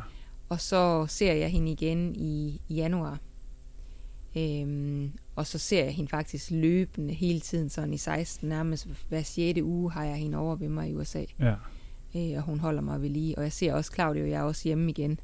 [0.48, 3.19] Og så ser jeg hende igen i, i januar.
[4.36, 9.23] Øhm, og så ser jeg hende faktisk løbende hele tiden, sådan i 16 nærmest hver
[9.23, 9.61] 6.
[9.62, 11.24] uge har jeg hende over ved mig i USA.
[11.40, 11.55] ja,
[12.16, 13.39] Øh, og hun holder mig ved lige.
[13.39, 15.19] Og jeg ser også Claudio, jeg er også hjemme igen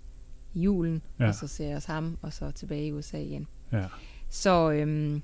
[0.55, 1.03] i julen.
[1.21, 1.29] Ja.
[1.29, 3.47] Og så ser jeg også ham, og så tilbage i USA igen.
[3.73, 3.85] ja,
[4.31, 5.23] Så øhm,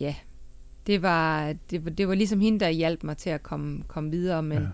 [0.00, 0.14] ja,
[0.86, 4.10] det var, det, var, det var ligesom hende, der hjalp mig til at komme, komme
[4.10, 4.42] videre.
[4.42, 4.62] Men, Ja.
[4.64, 4.68] ja.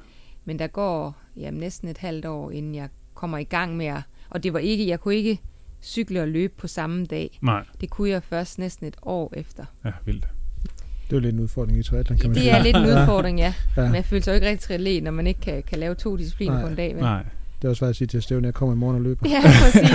[0.44, 4.02] men der går jamen, næsten et halvt år, inden jeg kommer i gang med at...
[4.30, 5.40] Og det var ikke, jeg kunne ikke
[5.82, 7.38] cykle og løbe på samme dag.
[7.42, 9.64] nej, Det kunne jeg først næsten et år efter.
[9.84, 10.26] ja, vildt.
[11.04, 12.52] Det er jo lidt en udfordring i triathlon, kan man Det sige.
[12.52, 13.54] er lidt en udfordring, ja.
[13.76, 13.82] Ja.
[13.84, 16.16] Men jeg føler sig jo ikke rigtig triatlet, når man ikke kan, kan lave to
[16.16, 16.62] discipliner Nej.
[16.62, 16.94] på en dag.
[16.94, 17.02] Vel?
[17.02, 17.24] Nej,
[17.62, 19.28] Det er også svært at sige til Stævne, jeg kommer i morgen og løber.
[19.28, 19.90] Ja, præcis.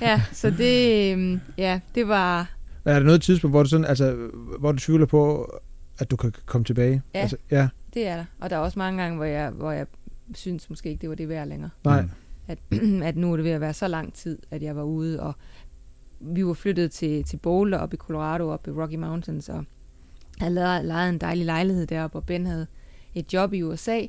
[0.08, 2.50] Ja, så det, øhm, ja, det var...
[2.84, 5.52] Er der noget tidspunkt, hvor du, sådan, altså, hvor du tvivler på,
[5.98, 7.02] at du kan komme tilbage?
[7.14, 7.20] Ja.
[7.20, 7.68] Altså, ja.
[7.94, 8.24] Det er der.
[8.40, 9.86] Og der er også mange gange, hvor jeg, hvor jeg
[10.34, 11.70] synes måske ikke, det var det værd længere.
[11.84, 12.02] Nej.
[12.02, 12.08] Mm.
[12.48, 12.58] At,
[13.08, 15.32] at nu er det ved at være så lang tid, at jeg var ude, og
[16.20, 19.64] vi var flyttet til, til Boulder op i Colorado, op i Rocky Mountains, og
[20.38, 22.66] havde lejet en dejlig lejlighed deroppe, og Ben havde
[23.14, 24.00] et job i USA,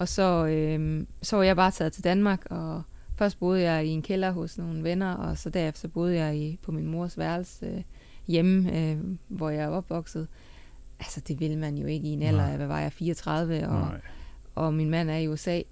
[0.00, 2.82] og så, øhm, så var jeg bare taget til Danmark, og
[3.16, 6.58] først boede jeg i en kælder hos nogle venner, og så derefter boede jeg i,
[6.62, 7.82] på min mors værelse øh,
[8.28, 8.96] hjemme, øh,
[9.28, 10.26] hvor jeg er opvokset.
[11.00, 13.80] Altså, det ville man jo ikke i en alder af, hvad var jeg, 34, og,
[13.80, 14.00] nej.
[14.54, 15.50] og min mand er i USA.
[15.56, 15.62] Ja.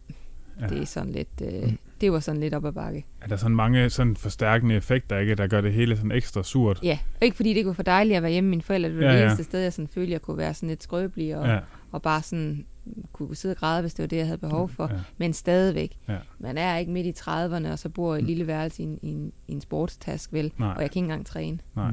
[0.61, 0.67] Ja.
[0.67, 3.05] Det er sådan lidt, øh, det var sådan lidt op ad bakke.
[3.21, 6.81] Er der sådan mange sådan forstærkende effekter, ikke, der gør det hele sådan ekstra surt?
[6.83, 8.89] Ja, og ikke fordi det var for dejligt at være hjemme med mine forældre.
[8.89, 9.27] Det var Ja, ja, det ja.
[9.27, 11.61] eneste sted, jeg sådan følte, jeg kunne være sådan lidt skrøbelig og, Ja, ja.
[11.93, 12.65] og bare sådan
[13.13, 14.89] kunne sidde og græde, hvis det var det, jeg havde behov for.
[14.93, 15.97] ja, Men stadigvæk.
[16.09, 16.17] Ja.
[16.39, 18.27] Man er ikke midt i 30'erne, og så bor i et Mm.
[18.27, 20.53] lille værelse i en, i en, i en sportstask, vel?
[20.59, 21.59] nej, Og jeg kan ikke engang træne.
[21.77, 21.91] nej.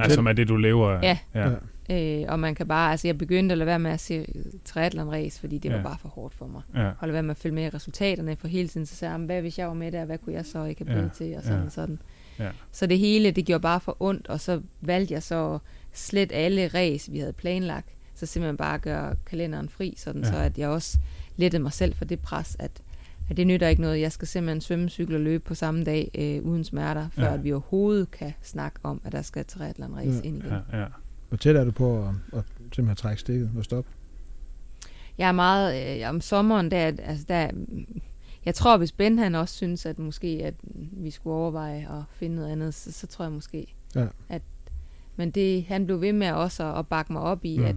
[0.00, 1.02] Altså med det, du lever af.
[1.02, 1.18] Ja.
[1.34, 1.50] ja.
[1.50, 1.54] Ja.
[2.22, 4.26] Øh, og man kan bare, altså jeg begyndte at lade være med at se
[4.64, 5.76] triathlon race, fordi det Ja.
[5.76, 6.62] var bare for hårdt for mig.
[6.74, 6.86] ja.
[6.88, 9.20] Og lade være med at følge med i resultaterne, for hele tiden så sagde jeg,
[9.20, 11.36] hvad hvis jeg var med der, hvad kunne jeg så ikke have blevet Ja, til,
[11.36, 11.64] og sådan ja.
[11.66, 11.98] og sådan.
[12.38, 12.48] Ja.
[12.72, 15.58] Så det hele, det gjorde bare for ondt, og så valgte jeg så
[15.92, 17.88] slet alle race, vi havde planlagt,
[18.18, 20.30] så simpelthen bare gøre kalenderen fri, sådan Ja.
[20.30, 20.98] så at jeg også
[21.36, 22.70] lettede mig selv for det pres, at,
[23.30, 24.00] at det nytter ikke noget.
[24.00, 27.34] Jeg skal simpelthen svømme, cykle og løbe på samme dag øh, uden smerter, før Ja.
[27.34, 30.20] at vi overhovedet kan snakke om, at der skal triathlon race Ja.
[30.22, 30.52] ind igen.
[30.72, 30.86] ja, ja.
[31.28, 32.08] Hvor tæt er du på at,
[32.38, 33.90] at simpelthen trække stikket og stoppe?
[35.18, 37.50] Jeg er meget, øh, om sommeren, der, altså der,
[38.44, 40.54] jeg tror, hvis Ben han også synes, at måske at
[40.92, 44.06] vi skulle overveje at finde noget andet, så, så tror jeg måske, Ja.
[44.28, 44.42] at
[45.16, 47.64] men det, han blev ved med også at, at bakke mig op i, mm.
[47.64, 47.76] at,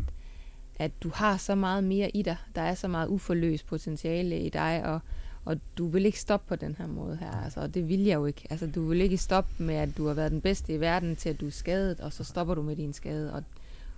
[0.81, 2.35] at du har så meget mere i dig.
[2.55, 4.99] Der er så meget uforløst potentiale i dig, og,
[5.45, 7.43] og du vil ikke stoppe på den her måde her.
[7.43, 8.47] Altså, og det vil jeg jo ikke.
[8.49, 11.29] Altså, du vil ikke stoppe med, at du har været den bedste i verden til,
[11.29, 13.33] at du er skadet, og så stopper du med din skade.
[13.33, 13.43] Og,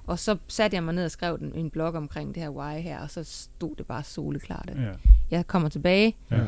[0.05, 2.81] og så satte jeg mig ned og skrev den, en blog omkring det her why
[2.81, 4.69] her, og så stod det bare soleklart.
[4.69, 4.91] at Ja.
[5.31, 6.39] Jeg kommer tilbage, Ja.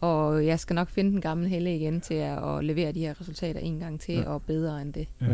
[0.00, 3.20] og jeg skal nok finde den gamle Helle igen til at, at levere de her
[3.20, 4.28] resultater en gang til, Ja.
[4.28, 5.08] og bedre end det.
[5.20, 5.26] Ja.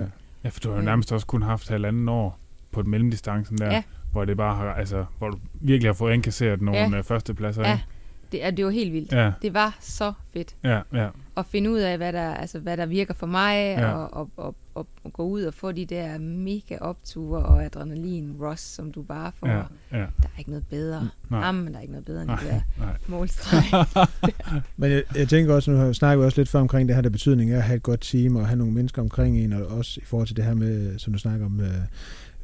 [0.44, 0.48] Ja.
[0.48, 2.38] for du har jo nærmest også kun haft halvanden år
[2.72, 3.82] på et mellemdistancen der, Ja.
[4.14, 6.88] Hvor det bare har, altså, hvor du virkelig har fået indkasseret nogle Ja.
[6.96, 7.00] ja.
[7.00, 7.84] førstepladser, Ja, ikke?
[8.32, 9.12] det, er, det var helt vildt.
[9.12, 12.76] Ja, Det var så fedt ja, ja, at finde ud af, hvad der, altså, hvad
[12.76, 13.92] der virker for mig, Ja.
[13.92, 18.36] og, og, og, og, og gå ud og få de der mega opture og adrenalin
[18.40, 19.46] rush, som du bare får.
[19.48, 19.56] ja,
[19.92, 19.98] Ja.
[19.98, 21.08] Der er ikke noget bedre.
[21.30, 21.46] Nej.
[21.46, 22.94] Jamen, der er ikke noget bedre end Nej, de der nej.
[23.06, 23.86] målstreg.
[24.76, 27.02] Men jeg, jeg tænker også, nu har vi snakket også lidt før omkring det her,
[27.02, 29.66] der betydning af at have et godt team og have nogle mennesker omkring en, og
[29.66, 31.68] også i forhold til det her med, som du snakker om, øh,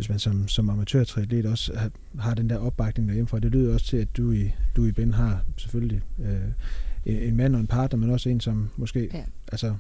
[0.01, 3.39] hvis man som, som amatørtriatlet også har, har den der opbakning derhjemmefra.
[3.39, 7.55] Det lyder også til, at du i, du i Ben har selvfølgelig øh, en, mand
[7.55, 9.23] og en partner, men også en, som måske Ja.
[9.53, 9.75] altså,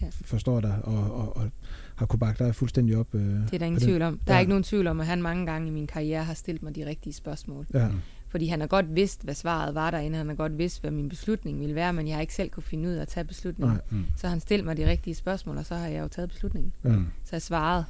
[0.00, 0.06] Ja.
[0.24, 1.50] forstår dig og, og, og
[1.96, 3.14] har kunne bakke dig fuldstændig op.
[3.14, 4.18] Øh, Det er der ingen tvivl om.
[4.26, 4.36] Der Ja.
[4.36, 6.76] er ikke nogen tvivl om, at han mange gange i min karriere har stillet mig
[6.76, 7.66] de rigtige spørgsmål.
[7.74, 7.88] Ja,
[8.28, 10.18] Fordi han har godt vidst, hvad svaret var derinde.
[10.18, 12.62] Han har godt vidst, hvad min beslutning ville være, men jeg har ikke selv kunne
[12.62, 13.74] finde ud af at tage beslutningen.
[13.76, 14.04] nej, Mm.
[14.16, 16.72] Så han stillet mig de rigtige spørgsmål, og så har jeg jo taget beslutningen.
[16.84, 17.06] ja, Mm.
[17.24, 17.84] Så jeg svarede.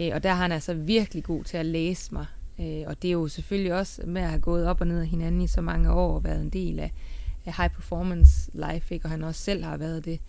[0.00, 2.26] Øh, og der har han altså virkelig god til at læse mig.
[2.60, 5.06] Øh, og det er jo selvfølgelig også med at have gået op og ned af
[5.06, 6.92] hinanden i så mange år og været en del af,
[7.46, 9.06] af high performance life, ikke?
[9.06, 10.20] og han også selv har været det,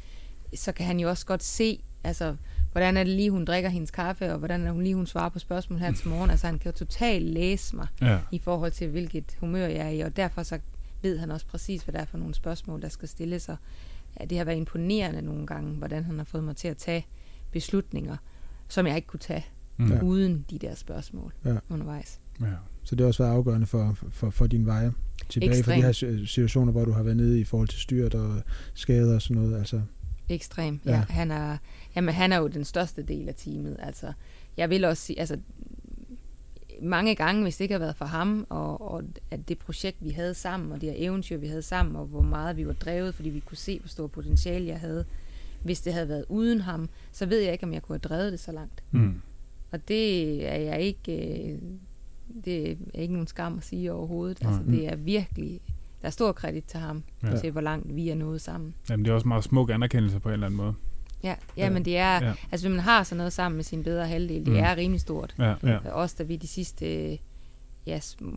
[0.55, 2.35] så kan han jo også godt se, altså,
[2.71, 5.29] hvordan er det lige, hun drikker hendes kaffe, og hvordan er hun lige, hun svarer
[5.29, 6.29] på spørgsmål her til morgen.
[6.29, 9.89] Altså, han kan jo totalt læse mig Ja, i forhold til, hvilket humør jeg er
[9.89, 10.59] i, og derfor så
[11.01, 13.57] ved han også præcis, hvad det er for nogle spørgsmål, der skal stilles, og
[14.19, 17.05] ja, det har været imponerende nogle gange, hvordan han har fået mig til at tage
[17.51, 18.17] beslutninger,
[18.67, 19.45] som jeg ikke kunne tage
[19.77, 19.91] mm.
[19.91, 20.01] Ja.
[20.01, 21.55] uden de der spørgsmål Ja.
[21.69, 22.19] undervejs.
[22.41, 22.45] ja.
[22.83, 24.93] Så det har også været afgørende for, for, for din veje
[25.29, 28.13] tilbage fra de her si- situationer, hvor du har været nede i forhold til styrt
[28.15, 28.41] og
[28.73, 29.57] skader og sådan noget.
[29.59, 29.81] Altså,
[30.29, 30.79] Ekstrem.
[30.85, 30.91] Ja.
[30.91, 30.97] Ja.
[31.09, 31.57] Han, er,
[31.95, 33.75] jamen, han er jo den største del af teamet.
[33.79, 34.13] Altså,
[34.57, 35.37] jeg vil også sige, altså,
[36.81, 40.09] mange gange, hvis det ikke havde været for ham, og, og at det projekt, vi
[40.09, 43.15] havde sammen, og det her eventyr, vi havde sammen, og hvor meget vi var drevet,
[43.15, 45.05] fordi vi kunne se, hvor stor potentiale jeg havde,
[45.63, 48.31] hvis det havde været uden ham, så ved jeg ikke, om jeg kunne have drevet
[48.31, 48.83] det så langt.
[48.91, 49.21] Mm.
[49.71, 51.11] Og det er jeg ikke,
[51.51, 51.57] øh,
[52.45, 54.41] det er ikke nogen skam at sige overhovedet.
[54.43, 54.51] Nej.
[54.53, 55.59] Altså, det er virkelig,
[56.01, 57.37] der er stor kredit til ham, Ja.
[57.39, 58.73] til hvor langt vi er nået sammen.
[58.89, 60.73] Jamen, det er også meget smuk anerkendelse på en eller anden måde.
[61.23, 61.63] Ja, Ja.
[61.63, 62.33] ja, men det er, Ja.
[62.51, 64.53] altså hvis man har sådan noget sammen med sin bedre halvdel, det Mm.
[64.53, 64.59] mm.
[64.59, 65.35] er rimelig stort.
[65.39, 65.89] Ja, ja.
[65.89, 67.17] Også da vi de sidste, øh,
[67.85, 68.27] ja, mm,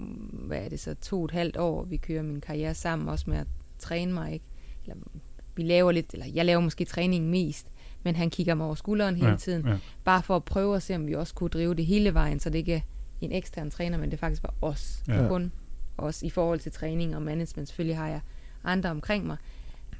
[0.47, 3.31] hvad er det så, to og et halvt år, vi kører min karriere sammen, også
[3.31, 3.47] med at
[3.79, 4.45] træne mig, ikke?
[4.87, 4.97] Eller,
[5.57, 7.67] vi laver lidt, eller jeg laver måske træningen mest,
[8.05, 9.77] men han kigger mig over skulderen hele ja, tiden, Ja.
[10.05, 12.51] bare for at prøve at se, om vi også kunne drive det hele vejen, så
[12.51, 12.81] det ikke er
[13.21, 15.29] en ekstern træner, men det faktisk var os, Ja.
[15.29, 15.53] kun
[15.99, 17.69] os i forhold til træning og management.
[17.69, 18.21] Selvfølgelig har jeg
[18.65, 19.37] andre omkring mig.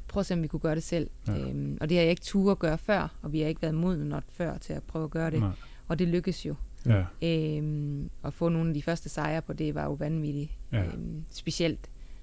[0.09, 1.11] Prøv at se, om vi kunne gøre det selv.
[1.29, 1.39] Ja.
[1.39, 3.75] Øhm, og det har jeg ikke tur at gøre før, og vi har ikke været
[3.75, 5.41] modne nok før til at prøve at gøre det.
[5.41, 5.51] Nej.
[5.89, 6.55] Og det lykkedes jo.
[6.87, 7.05] Ja.
[7.23, 10.51] Øhm, at få nogle af de første sejre på det var jo vanvittigt.
[10.73, 10.83] Ja.
[10.85, 11.79] Øhm, specielt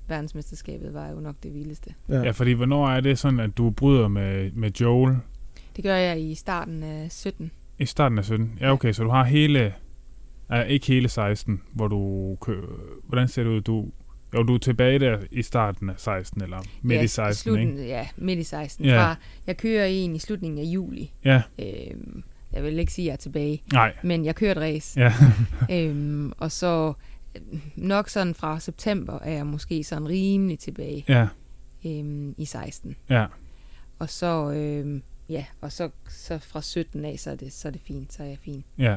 [0.07, 1.93] verdensmesterskabet var jo nok det vildeste.
[2.09, 2.21] ja.
[2.21, 5.17] ja, fordi hvornår er det sådan, at du bryder med, med Joel
[5.75, 7.51] Det gør jeg i starten af 17.
[7.79, 8.57] i starten af 17?
[8.61, 9.73] Ja, okay, så du har hele,
[10.49, 12.55] ja, ikke hele 16, hvor du kø,
[13.07, 13.61] hvordan ser det ud?
[13.61, 13.87] Du,
[14.33, 17.77] jo, du er tilbage der i starten af 16, eller midt ja, i 16, slutningen,
[17.77, 17.89] ikke?
[17.89, 18.85] Ja, midt i 16.
[18.85, 18.97] Ja.
[19.03, 19.15] Fra,
[19.47, 21.11] jeg kører en i slutningen af juli.
[21.25, 22.23] Ja, Øhm,
[22.53, 24.99] jeg vil ikke sige, at jeg er tilbage, nej, men jeg kører et race.
[24.99, 25.13] ja,
[25.77, 26.93] øhm, og så
[27.35, 27.41] øh,
[27.75, 31.27] nok sådan fra september er jeg måske sådan rimelig tilbage ja,
[31.85, 32.95] øhm, i 16.
[33.09, 33.25] ja,
[33.99, 35.01] Og så, øhm,
[35.31, 38.23] ja, og så, så fra 17 af, så er, det, så er det fint, så
[38.23, 38.63] er jeg fin.
[38.77, 38.95] ja.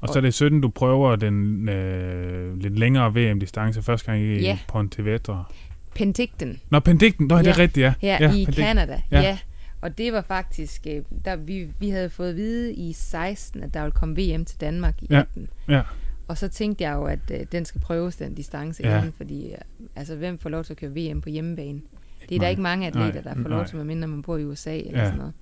[0.00, 4.40] Og så er det 17, du prøver den øh, lidt længere VM-distance første gang i
[4.40, 4.58] Ja.
[4.68, 5.52] Pontevedra.
[5.94, 7.58] Penticton, Nå, Penticton, nå, det er Ja.
[7.58, 7.94] rigtigt, ja.
[8.00, 8.54] her Ja, i Penticton.
[8.64, 9.20] Canada, Ja.
[9.20, 9.28] ja.
[9.28, 9.38] ja.
[9.80, 13.74] Og det var faktisk, øh, der vi, vi havde fået at vide i 16, at
[13.74, 15.20] der ville komme VM til Danmark i Ja.
[15.20, 15.48] 18.
[15.68, 15.82] Ja.
[16.28, 18.90] Og så tænkte jeg jo, at øh, den skal prøves, den distance Ja.
[18.92, 18.98] ja.
[18.98, 19.58] inden, fordi øh,
[19.96, 21.80] altså, hvem får lov til at køre VM på hjemmebane?
[22.28, 22.50] Det er der mange.
[22.50, 23.58] ikke mange atleter, Nej, der får nej.
[23.58, 25.04] lov til, medmindre man bor i USA eller Ja.
[25.04, 25.32] sådan noget.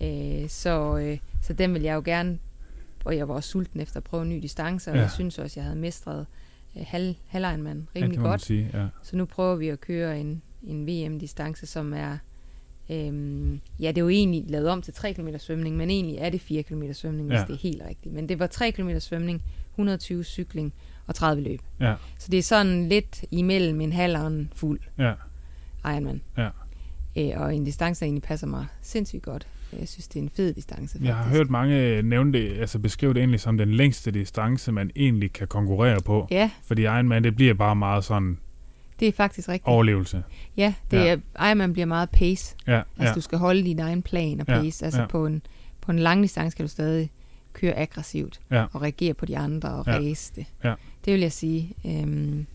[0.00, 2.38] Øh, så, øh, så den vil jeg jo gerne,
[3.04, 5.02] og jeg var også sulten efter at prøve en ny distance, og Ja.
[5.02, 6.26] jeg synes også, jeg havde mestret
[6.76, 7.84] øh, halv, halv ja, rimelig
[8.20, 8.42] man godt.
[8.42, 8.86] sige, ja.
[9.02, 12.18] Så nu prøver vi at køre en, en VM-distance, som er,
[12.90, 16.30] øhm, ja, det er jo egentlig lavet om til 3 km svømning, men egentlig er
[16.30, 17.44] det 4 km svømning, hvis Ja.
[17.44, 18.14] det er helt rigtigt.
[18.14, 20.72] Men det var 3 km svømning, 120 cykling
[21.06, 21.60] og 30 løb.
[21.80, 21.94] Ja.
[22.18, 24.80] Så det er sådan lidt imellem en halv og en fuld.
[24.98, 25.12] Ja.
[25.84, 26.20] Ironman.
[26.38, 26.48] Ja.
[27.16, 29.46] Øh, og en distance, der egentlig passer mig sindssygt godt.
[29.78, 31.04] Jeg synes, det er en fed distance, faktisk.
[31.04, 34.90] Jeg har hørt mange nævne det, altså beskrive det egentlig som den længste distance, man
[34.96, 36.26] egentlig kan konkurrere på.
[36.30, 38.38] Ja, Fordi Ironman, det bliver bare meget sådan
[39.00, 39.66] det er faktisk rigtigt.
[39.68, 40.22] overlevelse.
[40.56, 41.16] Ja, det Ja.
[41.34, 42.54] er, Ironman bliver meget pace.
[42.66, 44.84] Ja, Altså, ja, du skal holde din egen plan og Ja, pace.
[44.84, 45.06] Altså, ja.
[45.06, 45.42] på en,
[45.80, 47.10] på en lang distance kan du stadig
[47.52, 48.64] køre aggressivt Ja.
[48.72, 49.92] og reagere på de andre og Ja.
[49.98, 50.44] race det.
[50.64, 50.74] Ja.
[51.04, 51.72] Det vil jeg sige.
[51.86, 52.46] Øhm,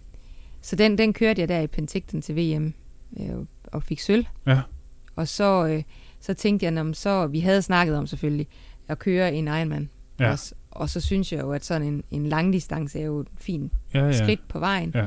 [0.62, 2.74] så den, den kørte jeg der i Penticton til VM
[3.20, 3.30] øh,
[3.72, 4.26] og fik sølv.
[4.48, 4.62] Ja.
[5.16, 5.84] Og så, øh,
[6.26, 8.48] så tænkte jeg, så vi havde snakket om selvfølgelig
[8.88, 9.90] at køre en Ironman
[10.20, 10.32] Ja.
[10.32, 10.54] også.
[10.72, 14.06] Og så synes jeg jo, at sådan en, en langdistance er jo et fint ja,
[14.06, 14.12] ja.
[14.24, 14.92] skridt på vejen.
[14.96, 15.06] Ja.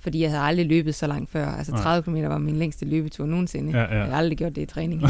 [0.00, 1.46] Fordi jeg havde aldrig løbet så langt før.
[1.46, 1.82] Altså Nej.
[1.82, 3.78] 30 km var min længste løbetur nogensinde.
[3.78, 3.98] Ja, ja.
[4.00, 5.02] Jeg har aldrig gjort det i træning.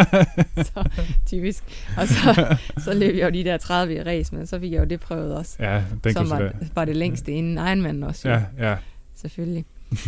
[0.68, 0.84] så
[1.26, 1.64] typisk.
[1.98, 4.80] Og så, så løb jeg jo de der 30 i race, men så fik jeg
[4.80, 5.56] jo det prøvet også.
[5.60, 8.28] Ja, den som var, så var det længste inden Ironman også.
[8.28, 8.70] Ja, Ja.
[8.70, 8.76] ja,
[9.14, 9.64] Selvfølgelig.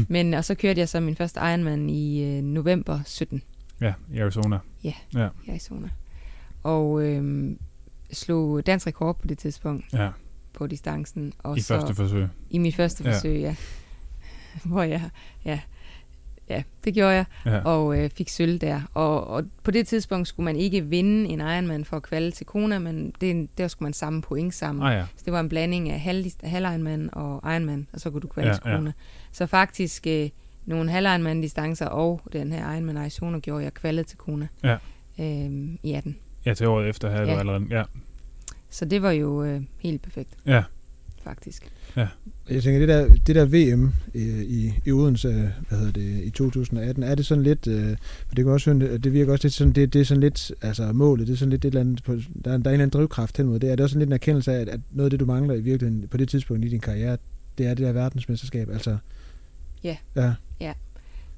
[0.09, 3.43] Men, og så kørte jeg så min første Ironman i øh, november 17
[3.81, 4.59] ja, i Arizona.
[4.83, 4.95] i
[5.49, 5.89] Arizona.
[6.63, 7.59] Og øhm,
[8.13, 10.09] slog dansk rekord på det tidspunkt Ja,
[10.53, 11.33] på distancen.
[11.39, 12.29] Og i så, første forsøg.
[12.51, 13.13] I mit første Ja.
[13.15, 13.55] forsøg, ja.
[14.65, 15.11] Hvor jeg,
[15.45, 15.61] ja,
[16.49, 17.25] ja, det gjorde jeg.
[17.47, 18.81] Ja, og øh, fik sølv der.
[18.95, 22.47] Og, og på det tidspunkt skulle man ikke vinde en Ironman for at kvalde til
[22.47, 24.87] Kona, men det, der skulle man samle point sammen.
[24.87, 25.05] ah, ja.
[25.17, 28.27] Så det var en blanding af halv, halv Ironman og Ironman, og så kunne du
[28.29, 28.93] kvalde Ja, til Kona.
[29.33, 30.31] Så faktisk øh,
[30.69, 34.77] nogle halv distancer og den her Ironman Arizona gjorde jeg kvaldet til Kona Ja.
[35.21, 36.17] øhm, i 18.
[36.47, 37.35] ja, til året efter havde Ja.
[37.35, 37.65] du allerede.
[37.71, 37.83] Ja,
[38.71, 40.63] Så det var jo øh, helt perfekt, ja,
[41.25, 41.69] faktisk.
[42.51, 46.31] Jeg tænker, det der, det der VM øh, i, i Odense, hvad hedder det, i
[46.31, 47.97] 2018, er det sådan lidt, øh,
[48.29, 50.53] for det kan også høre, det virker også lidt sådan, det, det er sådan lidt,
[50.63, 52.61] altså målet, det er sådan lidt et eller andet, på, der, er, der er en
[52.67, 53.71] eller anden drivkraft hen mod det.
[53.71, 55.55] Er det også sådan lidt en erkendelse af, at, at noget af det, du mangler
[55.55, 57.17] i virkeligheden på det tidspunkt i din karriere,
[57.59, 58.97] det er det der verdensmesterskab, altså?
[59.85, 59.97] Ja.
[60.17, 60.33] Ja,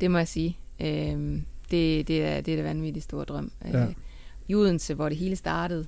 [0.01, 0.56] Det må jeg sige.
[0.81, 3.52] Øhm, det, det, er, det er da vanvittigt stor drøm.
[3.64, 3.82] Ja.
[3.82, 3.93] Øh,
[4.48, 5.86] I Odense, hvor det hele startede,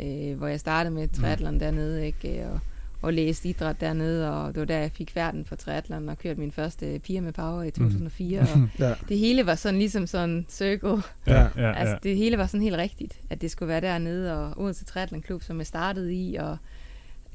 [0.00, 1.58] øh, hvor jeg startede med triathlon mm.
[1.58, 2.48] dernede, ikke?
[2.52, 2.60] Og,
[3.02, 6.40] og læste idræt dernede, og det var der, jeg fik færden for triathlon og kørte
[6.40, 8.46] min første piger med power i 2004.
[8.54, 8.62] Mm.
[8.62, 11.02] Og ja, det hele var sådan ligesom sådan circle.
[11.26, 11.48] Ja.
[11.56, 11.98] ja, Altså, ja.
[12.02, 15.42] det hele var sådan helt rigtigt, at det skulle være dernede, og Odense Triathlon Klub,
[15.42, 16.56] som jeg startede i, og,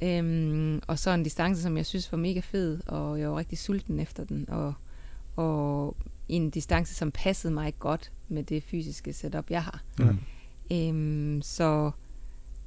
[0.01, 3.57] øhm, og så en distance, som jeg synes var mega fed, og jeg var rigtig
[3.57, 4.73] sulten efter den, og,
[5.35, 5.95] og
[6.29, 9.81] en distance, som passede mig godt med det fysiske setup, jeg har.
[9.99, 10.17] Mm.
[10.71, 11.91] Øhm, så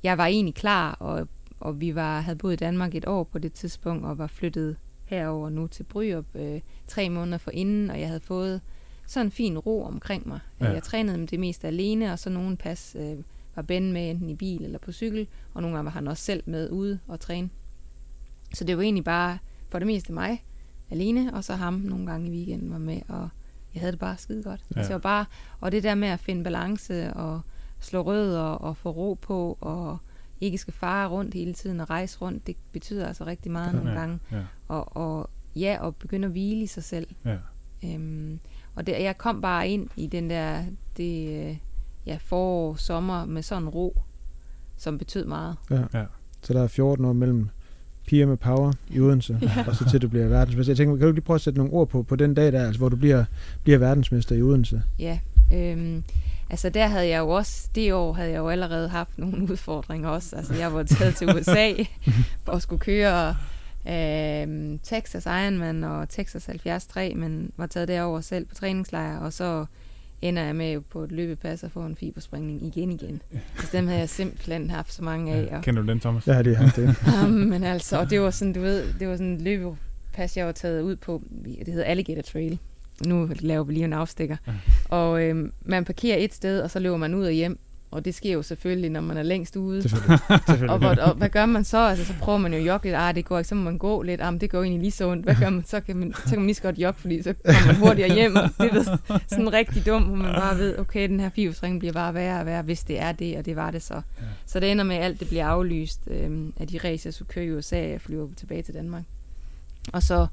[0.02, 1.28] jeg var egentlig klar, og,
[1.60, 4.76] og vi var, havde boet i Danmark et år på det tidspunkt, og var flyttet
[5.06, 8.60] herover nu til Bryrup øh, tre måneder for inden, og jeg havde fået
[9.06, 10.40] sådan en fin ro omkring mig.
[10.60, 10.70] Ja.
[10.70, 13.16] Jeg trænede det mest alene, og så nogle pas øh,
[13.56, 16.24] var Ben med enten i bil eller på cykel, og nogle gange var han også
[16.24, 17.50] selv med ude og træne.
[18.54, 20.44] Så det var egentlig bare for det meste mig
[20.90, 23.28] alene, og så ham nogle gange i weekenden var med, og
[23.74, 24.60] jeg havde det bare skide godt.
[24.60, 24.64] Ja.
[24.74, 24.78] Ja.
[24.80, 25.24] Altså, jeg var bare,
[25.60, 27.40] og det der med at finde balance og
[27.80, 29.98] slå rødder og få ro på, og
[30.40, 33.90] ikke skal fare rundt hele tiden og rejse rundt, det betyder altså rigtig meget nogle
[33.90, 34.18] Ja, gange.
[34.32, 34.40] ja.
[34.68, 37.06] Og, og ja, og begynde at hvile i sig selv.
[37.24, 37.36] Ja.
[37.84, 38.40] Øhm,
[38.74, 40.64] og det, jeg kom bare ind i den der,
[40.96, 41.56] det, øh,
[42.06, 43.96] ja, forår, sommer med sådan en ro,
[44.76, 45.56] som betød meget.
[46.42, 47.48] så der er 14 år mellem
[48.08, 49.64] piger med power i Odense, Ja.
[49.66, 50.70] og så til du bliver verdensmester.
[50.72, 52.66] Jeg tænker, kan du lige prøve at sætte nogle ord på, på den dag der,
[52.66, 53.24] altså, hvor du bliver,
[53.62, 54.82] bliver verdensmester i Odense?
[54.98, 55.18] Ja,
[55.54, 56.02] øhm,
[56.50, 60.08] altså der havde jeg jo også, det år havde jeg jo allerede haft nogle udfordringer
[60.08, 60.36] også.
[60.36, 61.72] Altså jeg var taget til USA
[62.44, 63.36] for at skulle køre
[63.88, 69.64] øhm, Texas Ironman og Texas 73, men var taget derover selv på træningslejr, og så
[70.22, 73.22] ender jeg med på et løbepas og få en fiberspringning igen igen.
[73.60, 75.46] Så dem havde jeg simpelthen haft så mange af.
[75.50, 75.56] Ja.
[75.56, 76.26] Og, Kender du den, Thomas?
[76.26, 76.96] Jeg har lige haft det.
[77.24, 80.46] um, men altså, og det var sådan, du ved, det var sådan en løbepas, jeg
[80.46, 81.22] var taget ud på.
[81.44, 82.58] Det hedder Alligator Trail.
[83.06, 84.36] Nu laver vi lige en afstikker.
[84.46, 84.52] Ja.
[84.88, 87.58] Og øhm, man parkerer et sted, og så løber man ud og hjem.
[87.90, 89.82] Og det sker jo selvfølgelig, når man er længst ude.
[89.82, 90.18] Selvfølgelig.
[90.46, 90.70] Selvfølgelig.
[90.70, 91.78] Og, hvor, og hvad gør man så?
[91.78, 92.96] Altså, så prøver man jo at jogge lidt.
[92.96, 93.48] Ah, det går ikke.
[93.48, 94.20] Så må man gå lidt.
[94.20, 95.24] Ah, men det går egentlig lige så ondt.
[95.24, 95.64] Hvad gør man?
[95.66, 98.14] Så kan man, så kan man lige så godt jogge, fordi så kommer man hurtigere
[98.14, 98.36] hjem.
[98.36, 101.92] Og det er sådan rigtig dumt, hvor man bare ved, okay, den her fiberstring bliver
[101.92, 103.94] bare værre og værre, hvis det er det, og det var det så.
[103.94, 104.00] Ja.
[104.46, 107.44] Så det ender med, at alt det bliver aflyst øhm, af de racer, så kører
[107.46, 109.02] i USA, og flyver tilbage til Danmark.
[109.92, 110.26] Og så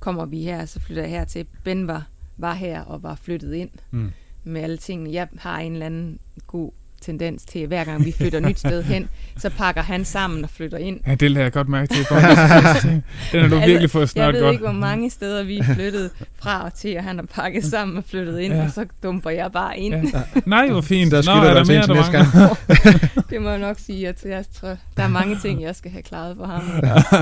[0.00, 1.46] kommer vi her, så flytter jeg her til.
[1.64, 2.06] Ben var,
[2.36, 4.10] var her og var flyttet ind Mm.
[4.44, 5.12] med alle tingene.
[5.12, 6.70] Jeg har en eller anden god
[7.00, 9.08] tendens til, at hver gang vi flytter nyt sted hen,
[9.38, 11.00] så pakker han sammen og flytter ind.
[11.06, 12.04] Ja, det lader jeg godt mærke til.
[13.32, 14.52] Den har du virkelig fået Jeg snart ved godt.
[14.52, 16.10] ikke, hvor mange steder vi er flyttet
[16.42, 18.64] fra og til, og han har pakket sammen og flyttet ind, Ja.
[18.64, 19.94] og så dumper jeg bare ind.
[19.94, 20.22] Ja.
[20.46, 21.12] Nej, hvor fint.
[21.12, 23.16] Der Nå, skylder er du der altså mere, der mangler?
[23.16, 23.30] gang.
[23.30, 24.08] det må jeg nok sige.
[24.08, 26.62] At jeg tror, der er mange ting, jeg skal have klaret for ham.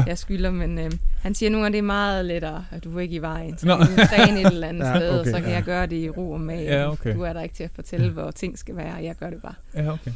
[0.06, 0.90] Jeg skylder, men øh,
[1.22, 3.58] han siger nogle gange, det er meget lettere, at du er ikke i vejen.
[3.58, 3.76] Så Nå.
[3.76, 3.84] du
[4.16, 5.54] træne et eller andet Ja, sted, og okay, så kan ja.
[5.54, 6.64] jeg gøre det i ro og mag.
[6.64, 7.14] Ja, okay.
[7.14, 8.94] Du er der ikke til at fortælle, hvor ting skal være.
[9.02, 9.54] Jeg gør det bare.
[9.74, 10.12] Ja, okay.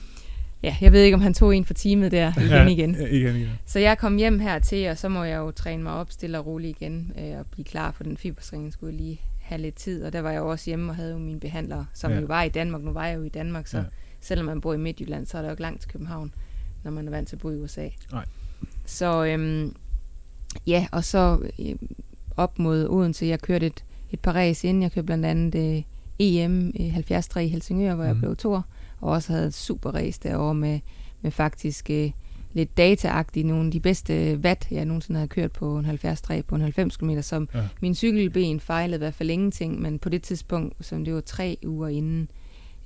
[0.63, 2.95] Ja, jeg ved ikke, om han tog en for teamet der igen ja, igen.
[3.11, 3.49] Igen, igen.
[3.67, 6.39] Så jeg kom hjem her til, og så må jeg jo træne mig op stille
[6.39, 9.75] og roligt igen, øh, og blive klar for den fiberstræning, skulle jeg lige have lidt
[9.75, 10.05] tid.
[10.05, 12.19] Og der var jeg jo også hjemme og havde jo mine behandlere, som Ja.
[12.21, 12.83] jo var i Danmark.
[12.83, 13.85] Nu var jeg jo i Danmark, så Ja.
[14.21, 16.33] selvom man bor i Midtjylland, så er det jo ikke langt til København,
[16.85, 17.89] når man er vant til at bo i USA.
[18.13, 18.25] Nej.
[18.87, 19.77] Så øhm,
[20.67, 21.75] ja, og så øh,
[22.37, 24.83] op mod Odense, jeg kørte et, et par race inden.
[24.83, 25.83] Jeg kørte blandt andet øh,
[26.19, 28.07] EM øh, 73 i Helsingør, hvor mm.
[28.09, 28.21] jeg Mhm.
[28.21, 28.67] blev tor,
[29.03, 30.81] og også havde et super race derovre med,
[31.23, 32.11] med faktisk øh,
[32.53, 36.55] lidt dataagtigt nogle af de bedste watt, jeg nogensinde havde kørt på en 70 på
[36.55, 37.61] en 90 km, som Ja.
[37.81, 41.57] min cykelben fejlede i hvert fald ingenting, men på det tidspunkt, som det var tre
[41.67, 42.29] uger inden,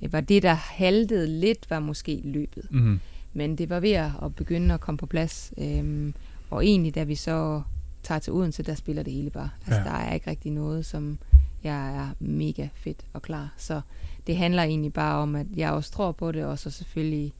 [0.01, 2.67] øh, var det, der haltede lidt, var måske løbet.
[2.71, 2.99] Mm-hmm.
[3.33, 5.53] Men det var ved at begynde at komme på plads.
[5.57, 6.13] Øhm,
[6.49, 7.61] og egentlig, da vi så
[8.03, 9.49] tager til Odense, der spiller det hele bare.
[9.67, 9.83] Altså, ja.
[9.87, 11.17] der er ikke rigtig noget, som
[11.63, 13.53] jeg er mega fedt og klar.
[13.57, 13.81] Så
[14.27, 17.33] det handler egentlig bare om, at jeg også tror på det, og så selvfølgelig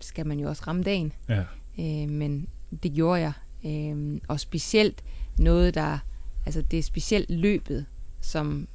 [0.00, 1.12] skal man jo også ramme dagen.
[1.28, 1.40] Ja.
[1.78, 2.48] Øh, men
[2.82, 3.32] det gjorde jeg.
[3.64, 5.02] Øh, og specielt
[5.38, 5.98] noget, der...
[6.46, 7.86] Altså, det er specielt løbet,
[8.20, 8.68] som,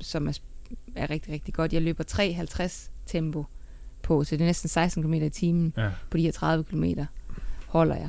[0.00, 0.38] som er,
[0.94, 1.72] er rigtig, rigtig godt.
[1.72, 2.04] Jeg løber
[2.64, 3.44] 3,50 tempo
[4.02, 5.90] på, så det er næsten 16 km i timen Ja.
[6.10, 6.84] på de her 30 km
[7.66, 8.08] holder jeg.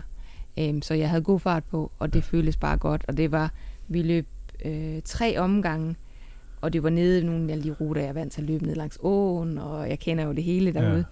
[0.57, 3.05] Øhm, så jeg havde god fart på, og det føltes bare godt.
[3.07, 3.51] Og det var,
[3.87, 4.27] vi løb
[4.65, 5.95] øh, tre omgange,
[6.61, 8.65] og det var nede i nogle af de ruter, jeg er vant til at løbe
[8.65, 10.97] ned langs åen, og jeg kender jo det hele derude.
[10.97, 11.03] Ja.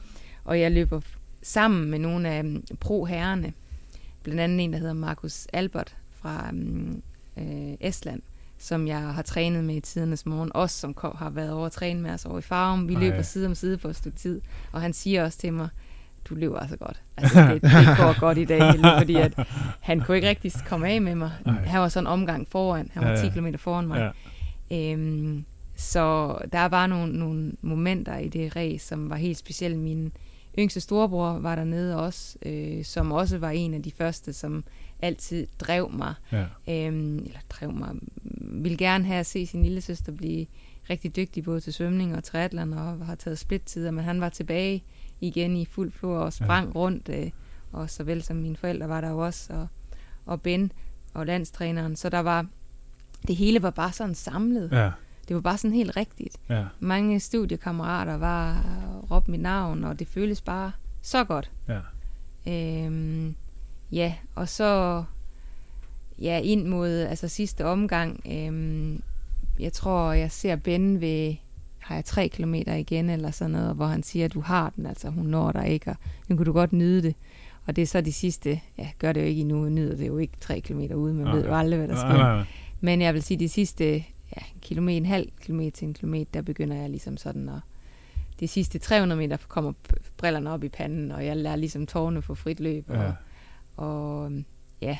[0.46, 1.02] Og jeg løber
[1.42, 3.54] sammen med nogle af um, pro-herrerne,
[4.24, 7.02] blandt andet en, der hedder Markus Albert fra um,
[7.38, 8.22] øh, Estland,
[8.60, 11.72] som jeg har trænet med i tidernes morgen, også som kom, har været over at
[11.72, 12.88] træne med os over i Farum.
[12.88, 13.00] Vi Ej.
[13.00, 14.42] løber side om side for et stykke tid,
[14.72, 15.70] og han siger også til mig,
[16.30, 17.02] du løber altså godt.
[17.18, 18.62] Altså, det, det går godt i dag,
[19.00, 19.48] fordi at
[19.80, 21.32] han kunne ikke rigtig komme af med mig.
[21.46, 21.66] Nej.
[21.66, 22.90] Han var sådan en omgang foran.
[22.94, 23.22] Han var ja.
[23.22, 24.00] 10 km foran mig.
[24.00, 24.10] Ja.
[24.72, 29.78] Øhm, så der var nogle, nogle momenter i det race, som var helt specielle.
[29.78, 30.12] Min
[30.60, 34.64] yngste storebror var dernede også, øh, som også var en af de første, som
[35.02, 36.14] altid drev mig.
[36.32, 36.46] Ja.
[36.68, 37.96] Øhm, eller drev mig.
[38.42, 40.46] Vil gerne have at se sin lille søster blive
[40.90, 44.84] rigtig dygtig både til svømning og triathlon og har taget splittider, men han var tilbage
[45.22, 46.80] igen i fuld flor og sprang ja.
[46.80, 47.32] rundt, øh,
[47.72, 49.68] og såvel som mine forældre var der jo også, og,
[50.26, 50.72] og Ben
[51.14, 52.46] og landstræneren, så der var,
[53.28, 54.70] det hele var bare sådan samlet.
[54.72, 54.90] Ja.
[55.28, 56.38] Det var bare sådan helt rigtigt.
[56.50, 56.64] Ja.
[56.80, 60.72] Mange studiekammerater var og råbte mit navn, og det føles bare
[61.02, 61.52] så godt.
[61.68, 61.80] Ja.
[62.48, 63.36] Øhm,
[63.92, 65.04] ja, og så
[66.22, 68.22] ja, ind mod altså sidste omgang.
[68.32, 69.02] Øhm,
[69.60, 71.36] jeg tror, jeg ser Ben ved,
[71.80, 74.86] har jeg tre kilometer igen, eller sådan noget, hvor han siger, at du har den,
[74.86, 75.96] altså hun når dig ikke, og
[76.28, 77.16] nu kan du godt nyde det.
[77.66, 80.18] Og det er så de sidste, ja, gør det jo ikke endnu, nyder det jo
[80.18, 81.36] ikke tre kilometer ude, man Nej.
[81.36, 82.08] ved jo aldrig, hvad der sker.
[82.08, 82.46] Nej, nej, nej.
[82.86, 83.96] Men jeg vil sige, de sidste
[84.36, 87.60] ja, kilometer, en halv kilometer til en kilometer, der begynder jeg ligesom sådan at...
[88.40, 89.74] De sidste 300 meter kommer
[90.18, 92.90] brillerne op i panden, og jeg lader ligesom tårne få frit løb.
[92.90, 93.12] Ja.
[93.78, 94.32] Og, og
[94.82, 94.98] ja,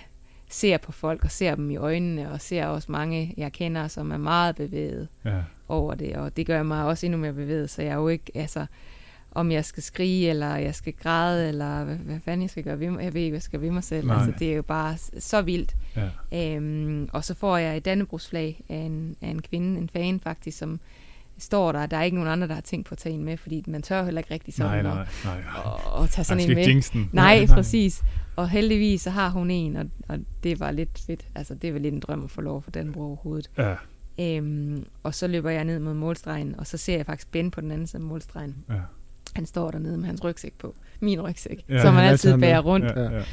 [0.50, 4.12] ser på folk og ser dem i øjnene, og ser også mange, jeg kender, som
[4.12, 5.42] er meget bevæget Ja.
[5.68, 8.32] over det, og det gør mig også endnu mere bevæget, så jeg er jo ikke,
[8.36, 8.66] altså,
[9.36, 12.80] om jeg skal skrige, eller jeg skal græde, eller hvad, hvad fanden jeg skal gøre
[12.80, 14.16] ved mig, jeg ved ikke, hvad jeg skal ved mig selv, Nej.
[14.18, 15.76] altså det er jo bare så vildt.
[16.32, 16.56] Ja.
[16.56, 20.58] Øhm, og så får jeg et dannebrugsflag af en, af en kvinde, en fan faktisk,
[20.58, 20.80] som
[21.38, 21.86] står der.
[21.86, 23.82] Der er ikke nogen andre, der har tænkt på at tage en med, fordi man
[23.82, 25.44] tør heller ikke rigtig sådan Nej, at- nej, nej.
[25.98, 26.82] at, at tage sådan en med.
[26.94, 27.10] den.
[27.14, 28.04] Nej, præcis.
[28.36, 31.26] Og heldigvis så har hun en, og, og det var lidt fedt.
[31.36, 33.50] Altså, det var lidt en drøm at få lov for den bror overhovedet.
[33.58, 33.76] Ja.
[34.20, 37.62] Øhm, og så løber jeg ned mod målstregen, og så ser jeg faktisk Ben på
[37.62, 38.56] den anden side af målstregen.
[38.70, 38.76] Ja.
[39.36, 40.76] Han står dernede med hans rygsæk på.
[41.00, 42.86] Min rygsæk, Ja, ja, som han han altid bærer rundt.
[42.86, 43.24] Ja.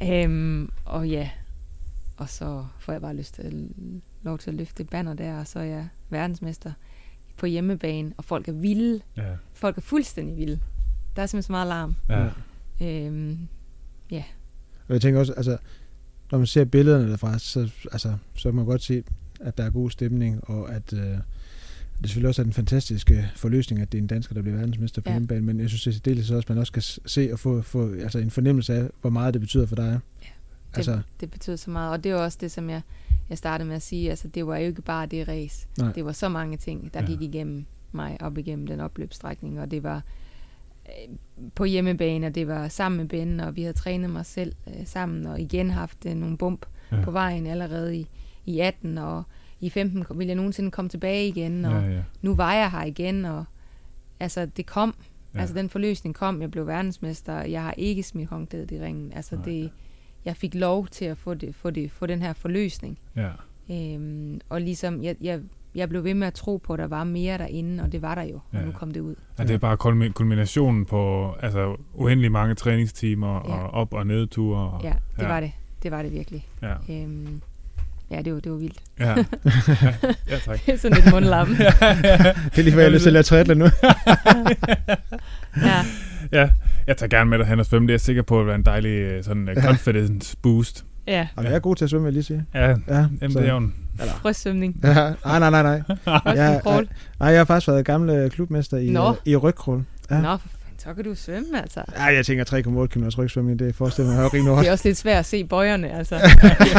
[0.00, 0.24] Ja.
[0.24, 1.30] Øhm, og ja,
[2.16, 3.68] og så får jeg bare lyst til,
[4.22, 6.72] lov til at løfte banner der, og så er jeg verdensmester
[7.36, 9.00] på hjemmebane, og folk er vilde.
[9.16, 9.22] Ja.
[9.54, 10.60] Folk er fuldstændig vilde.
[11.16, 11.94] Der er simpelthen så meget larm.
[12.08, 12.28] Ja.
[13.06, 13.38] Øhm,
[14.88, 15.56] Og jeg tænker også, altså,
[16.30, 19.02] når man ser billederne derfra, så, altså, så kan man godt se,
[19.40, 21.18] at der er god stemning, og at øh,
[22.00, 24.56] det selvfølgelig også er en fantastisk øh, forløsning, at det er en dansker, der bliver
[24.56, 25.12] verdensmester på ja.
[25.12, 25.14] Ja.
[25.14, 27.62] hjemmebane, men jeg synes det er dels også, at man også kan se og få,
[27.62, 30.00] få altså, en fornemmelse af, hvor meget det betyder for dig.
[30.20, 32.80] Det, Altså, det betyder så meget, og det er også det, som jeg,
[33.28, 34.10] jeg startede med at sige.
[34.10, 35.66] Altså, det var jo ikke bare det race.
[35.78, 35.92] Nej.
[35.92, 37.06] Det var så mange ting, der Ja.
[37.06, 37.12] ja.
[37.16, 40.02] gik igennem mig op igennem den opløbsstrækning, og det var
[40.86, 41.14] øh,
[41.54, 44.86] på hjemmebane, og det var sammen med Ben, og vi havde trænet mig selv øh,
[44.86, 46.96] sammen, og igen haft øh, nogle bump Ja.
[46.96, 47.02] ja.
[47.04, 48.06] på vejen allerede i,
[48.46, 49.22] i 18, og
[49.60, 52.02] i 15 kom- ville jeg nogensinde komme tilbage igen, og Ja, ja.
[52.22, 53.44] nu var jeg her igen, og
[54.20, 54.94] altså, det kom,
[55.34, 55.40] Ja.
[55.40, 59.12] Altså den forløsning kom, jeg blev verdensmester, jeg har ikke smidt håndklædet i ringen.
[59.16, 59.44] Altså Nej.
[59.44, 59.70] det,
[60.24, 62.98] jeg fik lov til at få, det, få, det, få den her forløsning.
[63.16, 63.28] Ja.
[63.70, 65.40] Øhm, og ligesom, jeg, jeg,
[65.74, 68.14] jeg blev ved med at tro på, at der var mere derinde, og det var
[68.14, 68.64] der jo, og Ja.
[68.64, 69.14] nu kom det ud.
[69.38, 73.54] Ja, det er bare kulmi- kulminationen på altså, uendelig mange træningstimer Ja.
[73.54, 74.70] og op- og nedture.
[74.70, 75.28] Og, Ja, det Ja.
[75.28, 75.52] var det.
[75.82, 76.46] Det var det virkelig.
[76.62, 76.74] ja.
[76.90, 77.40] Øhm,
[78.10, 78.78] ja, det var, det var vildt.
[79.00, 79.14] Ja.
[80.30, 80.66] ja, tak.
[80.66, 81.48] Det er sådan lidt mundlam.
[81.56, 83.64] Det er lige før, jeg har lyst til at lade triathlon nu.
[85.62, 85.84] ja.
[86.32, 86.50] ja,
[86.86, 87.86] jeg tager gerne med dig hen og svømme.
[87.86, 90.84] Det er jeg sikker på at være en dejlig øh, sådan, uh, confidence boost.
[91.06, 91.28] ja.
[91.36, 92.44] Og jeg er god til at svømme, vil jeg lige sige.
[92.54, 93.74] Ja, Ja, jamen, det er jo en...
[94.22, 94.80] Brystsvømning.
[94.84, 94.94] Ja,
[95.24, 95.82] nej, nej, nej, nej.
[96.34, 96.88] Ja, crawl.
[97.20, 99.08] Nej, jeg har faktisk været gamle klubmester i, Nå.
[99.10, 99.84] øh, i rygkrål.
[100.10, 100.20] Ja.
[100.20, 100.48] Nå, for
[100.88, 101.80] så kan du svømme, altså.
[101.96, 104.68] Ja, jeg tænker 3,8 km rygsvømning, det forestiller mig, har rimelig Det hårdt.
[104.68, 106.18] er også lidt svært at se bøjerne, altså.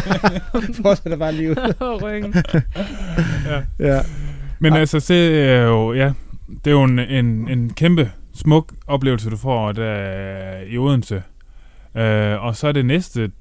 [0.81, 2.02] Fortsætter bare lige ud.
[2.02, 2.34] ryggen.
[3.80, 4.02] Ja.
[4.60, 4.80] Men Ej.
[4.80, 6.11] altså, det er jo, ja,
[6.65, 11.23] det er jo en, en, en kæmpe smuk oplevelse, du får der i Odense.
[11.95, 13.31] Øh, og så er det næste,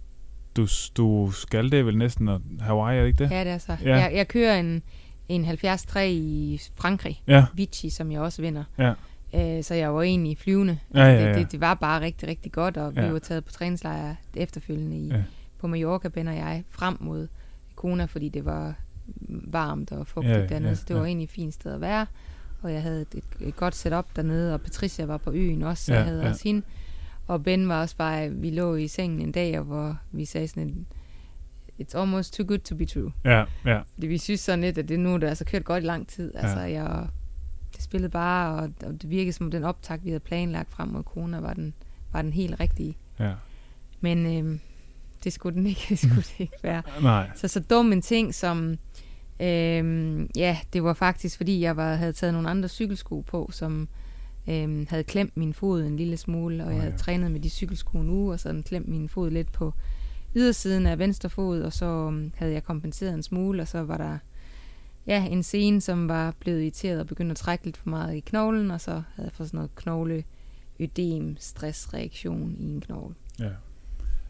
[0.56, 0.66] du,
[0.96, 3.30] du skal, det er vel næsten at Hawaii, er det ikke det?
[3.30, 3.76] Ja, det er så.
[3.84, 3.96] Ja.
[3.96, 4.82] Jeg, jeg kører en,
[5.28, 7.22] en 70-3 i Frankrig.
[7.26, 8.64] Ja, Vichy, som jeg også vinder.
[8.78, 8.92] Ja.
[9.34, 10.78] Øh, så jeg var egentlig flyvende.
[10.94, 11.20] ja, ja.
[11.20, 11.38] Det, ja.
[11.38, 13.10] det, det var bare rigtig, rigtig godt, og vi Ja.
[13.10, 15.22] var taget på træningslejr efterfølgende i, Ja.
[15.58, 17.28] på Mallorca, Ben og jeg, frem mod
[17.76, 18.74] Kona, fordi det var
[19.28, 21.06] varmt og fugtigt Ja, ja, dernede, ja, så det var ja.
[21.06, 22.06] egentlig et fint sted at være.
[22.62, 25.84] Og jeg havde et, et, et godt setup dernede, og Patricia var på øen også,
[25.84, 26.28] så Ja, jeg havde ja.
[26.30, 26.62] også hende.
[27.26, 30.48] Og Ben var også bare, vi lå i sengen en dag, og hvor vi sagde
[30.48, 30.86] sådan en,
[31.80, 33.12] it's almost too good to be true.
[33.24, 35.84] ja, ja, Fordi vi synes sådan lidt, at det nu er det altså kørt godt
[35.84, 36.32] i lang tid.
[36.34, 37.06] Altså, jeg,
[37.78, 40.88] det spillede bare, og, og det virkede som om den optag, vi havde planlagt frem
[40.88, 41.74] mod Kona, var den,
[42.12, 42.96] var den helt rigtige.
[43.20, 43.32] ja.
[44.00, 44.60] Men øhm,
[45.24, 46.82] det skulle den ikke, det skulle det ikke være.
[47.02, 48.78] Nej, Så så dum en ting som,
[49.40, 53.88] øhm, ja, det var faktisk fordi, jeg var, havde taget nogle andre cykelsko på, som
[54.48, 56.98] øhm, havde klemt min fod en lille smule, og Nå jeg havde ja.
[56.98, 59.74] trænet med de cykelsko nu, og så havde den klemt min fod lidt på
[60.36, 63.96] ydersiden af venstre fod, og så øhm, havde jeg kompenseret en smule, og så var
[63.96, 64.18] der
[65.08, 68.20] ja, en scene, som var blevet irriteret og begyndte at trække lidt for meget i
[68.20, 70.24] knoglen, og så havde jeg fået sådan noget knogle
[70.80, 73.14] ødem, stressreaktion i en knogle.
[73.38, 73.48] ja.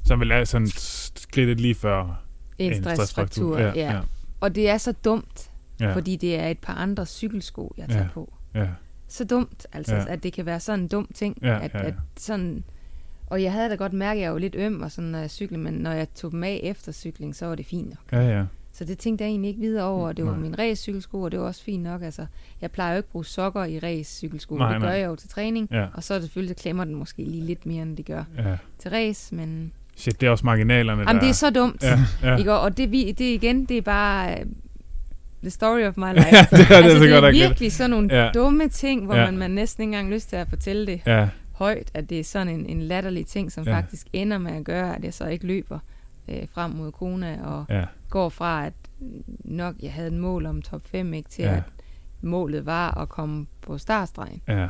[0.05, 0.69] Så vil jeg sådan
[1.17, 2.23] skridtet lige før
[2.59, 3.93] En, stressfraktur, ja, ja.
[3.95, 4.01] ja,
[4.41, 5.51] Og det er så dumt,
[5.81, 8.09] ja, fordi det er et par andre cykelsko, jeg tager Ja.
[8.15, 8.33] på.
[8.55, 8.69] ja,
[9.09, 10.05] Så dumt, altså, ja.
[10.09, 11.39] at det kan være sådan en dum ting.
[11.43, 11.87] Ja, at, ja, ja.
[11.87, 12.65] at sådan,
[13.27, 15.31] og jeg havde da godt mærket, at jeg var lidt øm, og sådan, når jeg
[15.31, 18.13] cyklede, men når jeg tog dem af efter cykling, så var det fint nok.
[18.13, 18.45] ja, ja.
[18.79, 20.41] Så det tænkte jeg egentlig ikke videre over, det var Nej.
[20.41, 22.03] min race-cykelsko, og det var også fint nok.
[22.03, 22.27] Altså,
[22.61, 24.89] jeg plejer jo ikke at bruge sokker i race-cykelsko, det gør nej.
[24.89, 27.45] jeg jo til træning, Ja, og så er det selvfølgelig, så klemmer den måske lige
[27.45, 28.57] lidt mere, end det gør ja.
[28.79, 31.21] til race, men Shit, det er også marginalerne, Jamen, der...
[31.21, 31.83] det er så dumt.
[31.83, 32.37] Ja, ja.
[32.37, 32.53] Ikke?
[32.55, 34.47] Og det, vi, det igen, det er bare uh,
[35.43, 36.27] the story of my life.
[36.37, 37.47] ja, det er det, altså, så det godt er gætte.
[37.49, 38.31] virkelig sådan nogle Ja.
[38.35, 39.25] dumme ting, hvor Ja.
[39.25, 42.25] man, man næsten ikke engang lyst til at fortælle det Ja, højt, at det er
[42.25, 43.77] sådan en, en latterlig ting, som ja.
[43.77, 45.79] faktisk ender med at gøre, at jeg så ikke løber
[46.29, 48.73] øh, frem mod Kona, og ja, går fra, at
[49.45, 51.51] nok jeg havde et mål om top 5, ikke, til Ja.
[51.51, 51.57] ja.
[51.57, 51.63] at
[52.23, 54.43] målet var at komme på startstregen.
[54.49, 54.69] ja.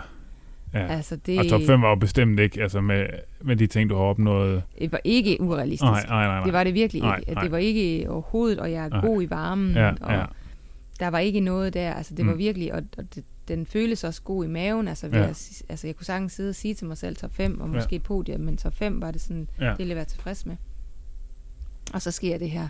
[0.74, 0.86] Ja.
[0.86, 3.06] Altså, det, Og top 5 var jo bestemt ikke, altså med,
[3.40, 4.62] med de ting, du har opnået.
[4.78, 5.82] det var ikke urealistisk.
[5.82, 6.36] Nej, nej, nej.
[6.36, 6.44] nej.
[6.44, 7.32] Det var det virkelig Nej, ikke.
[7.32, 7.42] nej.
[7.42, 9.00] Det var ikke overhovedet, og jeg er Nej.
[9.00, 10.24] god i varmen, Ja, og ja.
[11.00, 11.92] der var ikke noget der.
[11.92, 12.30] Altså, det Mm.
[12.30, 14.88] var virkelig, og, og det, den føles også god i maven.
[14.88, 15.24] Altså, ved Ja.
[15.24, 15.30] ja.
[15.30, 17.72] at, altså, jeg kunne sagtens sidde og sige til mig selv top 5, og Ja.
[17.74, 19.68] måske et podium, men top 5 var det sådan, Ja.
[19.68, 20.56] det ville jeg være tilfreds med.
[21.92, 22.68] Og så sker det her.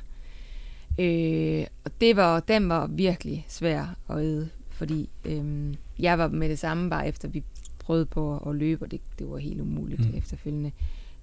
[0.98, 6.48] Øh, og det var, den var virkelig svær at æde, fordi øh, jeg var med
[6.48, 7.42] det samme, bare efter vi
[7.78, 10.06] prøvede på at løbe, og det, det var helt umuligt Mm.
[10.06, 10.18] mm.
[10.18, 10.72] efterfølgende.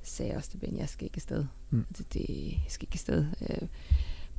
[0.03, 1.45] sagde jeg også til Ben, jeg skal ikke afsted.
[1.69, 1.77] Mm.
[1.77, 1.85] Mm.
[1.97, 3.25] Det, det, jeg skal ikke afsted.
[3.49, 3.67] Øh,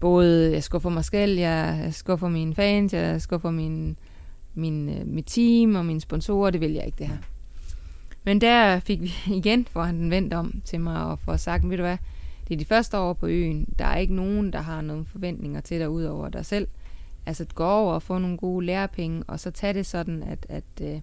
[0.01, 3.97] både jeg skuffer mig selv, jeg, jeg skuffer mine fans, jeg skuffer min,
[4.55, 7.17] min, øh, mit team og mine sponsorer, det vil jeg ikke det her.
[8.25, 11.71] Men der fik vi igen, for han den vendt om til mig og for sagt,
[11.71, 11.97] ved du hvad,
[12.49, 15.61] det er de første år på øen, der er ikke nogen, der har nogle forventninger
[15.61, 16.69] til dig ud over dig selv.
[17.27, 20.65] Altså gå over og få nogle gode lærepenge, og så tag det sådan, at, at,
[20.83, 21.01] øh,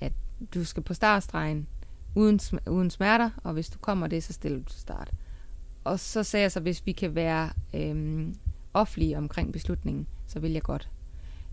[0.00, 0.12] at
[0.54, 1.66] du skal på startstregen
[2.14, 5.10] uden, uden smerter, og hvis du kommer det, så stiller du til start.
[5.84, 8.34] Og så sagde jeg så, hvis vi kan være øhm,
[8.74, 10.88] offentlige omkring beslutningen, så vil jeg godt.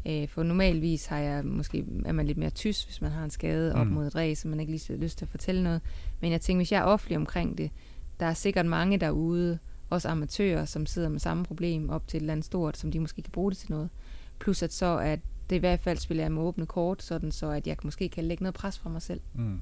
[0.07, 3.31] Øh, for normalvis har jeg måske, er man lidt mere tys, hvis man har en
[3.31, 3.93] skade op Mm.
[3.93, 5.81] mod et race, og man ikke lige har lyst til at fortælle noget.
[6.21, 7.71] Men jeg tænker, hvis jeg er offentlig omkring det,
[8.19, 9.59] der er sikkert mange derude,
[9.89, 12.99] også amatører, som sidder med samme problem op til et eller andet stort, som de
[12.99, 13.89] måske kan bruge det til noget.
[14.39, 15.19] Plus at så, at
[15.49, 18.23] det i hvert fald spiller jeg med åbne kort, sådan så at jeg måske kan
[18.23, 19.21] lægge noget pres fra mig selv.
[19.33, 19.61] Mm.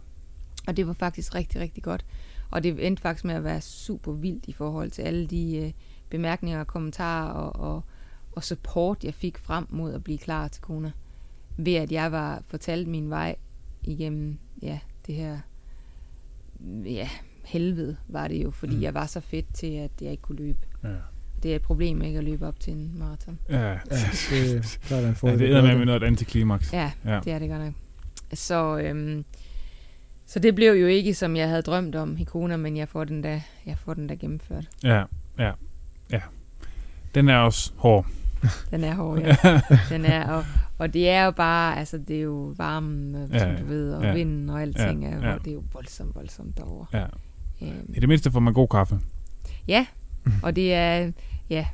[0.67, 2.05] Og det var faktisk rigtig, rigtig godt.
[2.51, 5.71] Og det endte faktisk med at være super vildt i forhold til alle de øh,
[6.09, 7.83] bemærkninger og kommentarer og, og,
[8.31, 10.91] og support, jeg fik frem mod at blive klar til Kona.
[11.57, 13.35] Ved at jeg var fortalt min vej
[13.83, 15.39] igennem, ja, det her,
[16.85, 17.09] ja,
[17.45, 18.81] helvede var det jo, fordi Mm.
[18.81, 20.59] jeg var så fedt til, at jeg ikke kunne løbe.
[20.83, 20.89] Ja.
[21.43, 23.39] Det er et problem ikke at løbe op til en maraton.
[23.49, 23.73] Ja, Ja,
[24.29, 26.73] det, der er der ja det er med med noget antiklimaks.
[26.73, 27.19] Ja, Ja.
[27.25, 27.73] det er det godt nok.
[28.33, 29.25] Så, øhm,
[30.25, 33.03] så det blev jo ikke, som jeg havde drømt om i Kona, men jeg får
[33.03, 34.65] den da, jeg får den da gennemført.
[34.83, 35.03] Ja,
[35.39, 35.51] ja,
[36.11, 36.21] ja.
[37.15, 38.05] Den er også hård.
[38.71, 39.35] Den er hård, ja.
[39.95, 40.45] Den er, og,
[40.77, 44.03] og det er jo bare, altså det er jo varmen, Ja, som du ved, og
[44.03, 44.13] ja.
[44.13, 45.37] vinden og alting, Ja, er, ja.
[45.37, 46.85] det er jo voldsomt, voldsomt derovre.
[46.99, 47.05] Ja.
[47.63, 48.99] Øhm, I det mindste får man god kaffe.
[49.67, 49.85] ja,
[50.43, 51.11] og det er,
[51.49, 51.65] ja,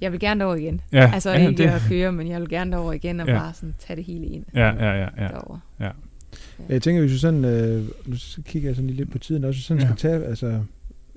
[0.00, 0.80] jeg vil gerne derover igen.
[0.92, 3.38] Ja, Altså ja, ikke det, at køre, men jeg vil gerne derover igen og Ja.
[3.38, 5.28] bare sådan tage det hele ind ja, ja, ja, ja.
[5.28, 5.60] derovre.
[6.68, 9.44] Jeg tænker, hvis vi sådan, øh, nu så kigger jeg sådan lige lidt på tiden,
[9.44, 9.86] også sådan Ja.
[9.88, 10.62] skal tage, altså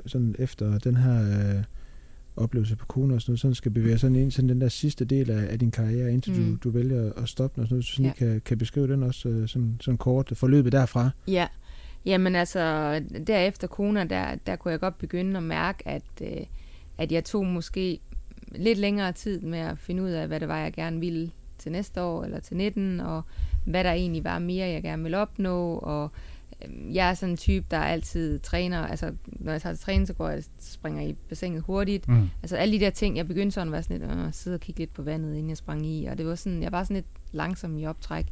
[0.05, 1.21] sådan efter den her
[1.57, 1.63] øh,
[2.37, 5.05] oplevelse på Kona og sådan noget, sådan skal bevæge sådan ind til den der sidste
[5.05, 6.39] del af, af din karriere, indtil mm.
[6.39, 6.57] Mm.
[6.57, 8.25] du, du vælger at stoppe den og sådan noget, så sådan Ja.
[8.25, 8.31] ja.
[8.31, 11.09] kan, kan beskrive den også øh, sådan, sådan kort, forløbet derfra.
[11.27, 11.47] Ja,
[12.05, 12.59] jamen altså,
[13.27, 16.45] derefter Kona, der, der kunne jeg godt begynde at mærke, at, øh,
[16.97, 17.99] at jeg tog måske
[18.51, 21.71] lidt længere tid med at finde ud af, hvad det var, jeg gerne ville til
[21.71, 23.21] næste år eller til 19, og
[23.65, 26.11] hvad der egentlig var mere, jeg gerne ville opnå, og
[26.65, 30.07] øh, jeg er sådan en type, der altid træner, altså når jeg tager til træning,
[30.07, 32.29] så går jeg springer i bassinet hurtigt, Mm.
[32.43, 34.61] Altså alle de der ting, jeg begyndte sådan at være sådan lidt, øh, sidde og
[34.61, 36.95] kigge lidt på vandet, inden jeg sprang i, og det var sådan, jeg var sådan
[36.95, 38.25] lidt langsom i optræk.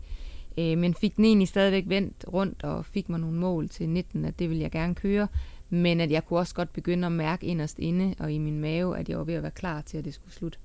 [0.57, 4.25] Øh, men fik den egentlig stadigvæk vendt rundt, og fik mig nogle mål til 19,
[4.25, 5.27] at det ville jeg gerne køre,
[5.69, 8.97] men at jeg kunne også godt begynde at mærke inderst inde og i min mave,
[8.97, 10.57] at jeg var ved at være klar til, at det skulle slutte.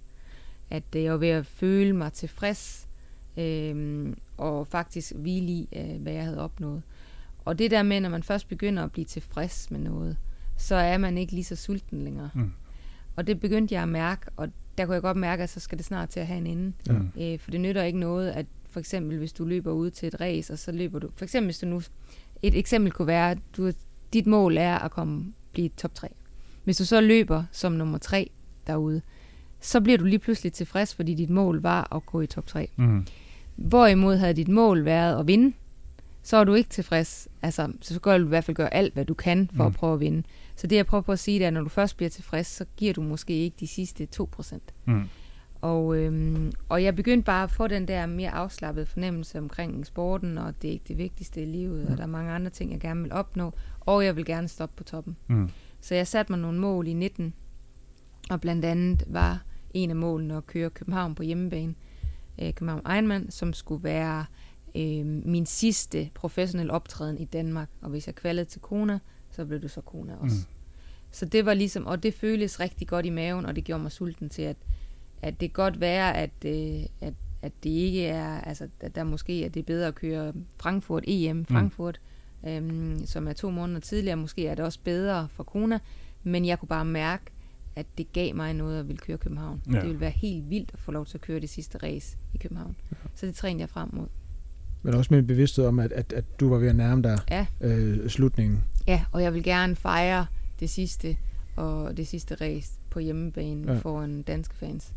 [0.70, 2.88] At øh, jeg var ved at føle mig tilfreds,
[3.36, 4.06] øh,
[4.36, 6.82] og faktisk hvile i, øh, hvad jeg havde opnået.
[7.44, 10.16] Og det der med, når man først begynder at blive tilfreds med noget,
[10.58, 12.30] så er man ikke lige så sulten længere.
[12.34, 12.52] Mm.
[13.16, 14.48] Og det begyndte jeg at mærke, og
[14.78, 16.72] der kunne jeg godt mærke, at så skal det snart til at have en ende.
[17.16, 17.32] Ja.
[17.32, 20.20] Øh, for det nytter ikke noget, at for eksempel hvis du løber ud til et
[20.20, 21.08] race, og så løber du...
[21.16, 21.82] For eksempel hvis du nu...
[22.42, 23.72] Et eksempel kunne være, at du,
[24.12, 26.08] dit mål er at komme blive top 3.
[26.64, 28.30] Hvis du så løber som nummer 3
[28.66, 29.02] derude,
[29.60, 32.68] så bliver du lige pludselig tilfreds, fordi dit mål var at gå i top 3.
[32.76, 33.06] Mm.
[33.56, 35.52] Hvorimod havde dit mål været at vinde,
[36.22, 37.28] så er du ikke tilfreds.
[37.42, 39.60] Altså, så skal du i hvert fald gøre alt, hvad du kan for mm.
[39.60, 39.66] Mm.
[39.66, 40.22] at prøve at vinde.
[40.56, 42.46] Så det, jeg prøver på at sige, det er, at når du først bliver tilfreds,
[42.46, 44.58] så giver du måske ikke de sidste 2%.
[44.84, 45.08] Mm.
[45.62, 50.38] Og, øhm, og jeg begyndte bare at få den der mere afslappede fornemmelse omkring sporten,
[50.38, 52.80] og det er ikke det vigtigste i livet, og der er mange andre ting, jeg
[52.80, 55.16] gerne vil opnå, og jeg vil gerne stoppe på toppen.
[55.26, 55.50] Mm.
[55.80, 57.34] Så jeg satte mig nogle mål i 19,
[58.30, 59.42] og blandt andet var
[59.74, 61.74] en af målene at køre København på hjemmebane,
[62.42, 64.24] øh, København Ironman, som skulle være
[64.76, 67.68] øh, min sidste professionelle optræden i Danmark.
[67.80, 68.98] Og hvis jeg kvalede til Kona,
[69.30, 70.36] så blev det så Kona også.
[70.36, 70.40] Mm.
[70.40, 70.46] Mm.
[71.10, 73.92] Så det var ligesom, og det føltes rigtig godt i maven, og det gjorde mig
[73.92, 74.56] sulten til, at,
[75.22, 79.44] at det godt være, at, øh, at, at det ikke er, altså at der måske
[79.44, 82.00] er det bedre at køre Frankfurt, EM Frankfurt,
[82.42, 82.48] mm.
[82.48, 84.16] øhm, som er to måneder tidligere.
[84.16, 85.78] Måske er det også bedre for Kona,
[86.22, 87.22] men jeg kunne bare mærke,
[87.76, 89.62] at det gav mig noget at ville køre København.
[89.66, 89.72] Ja.
[89.72, 92.38] Det ville være helt vildt at få lov til at køre det sidste race i
[92.38, 92.76] København.
[92.92, 92.96] Ja.
[93.14, 94.06] Så det trænede jeg frem mod.
[94.82, 97.18] Men også med en bevidsthed om, at, at, at du var ved at nærme dig
[97.30, 97.46] Ja.
[97.60, 98.64] øh, slutningen.
[98.86, 100.26] Ja, og jeg vil gerne fejre
[100.60, 101.16] det sidste
[101.56, 103.72] og det sidste race på hjemmebane Ja.
[103.72, 103.78] ja.
[103.78, 104.92] foran danske fans.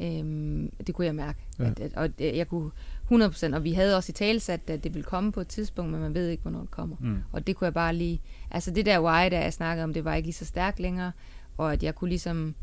[0.00, 1.38] Øhm, det kunne jeg mærke.
[1.58, 1.64] Ja.
[1.64, 1.70] Ja.
[1.70, 2.70] At, at, og det- jeg kunne
[3.10, 6.00] 100%, og vi havde også i talsat, at det ville komme på et tidspunkt, men
[6.00, 6.96] man ved ikke, hvornår det kommer.
[7.00, 7.18] Mm.
[7.32, 8.20] Og det kunne jeg bare lige...
[8.50, 11.12] Altså det der why, der jeg snakkede om, det var ikke lige så stærkt længere,
[11.58, 12.54] og at jeg kunne ligesom...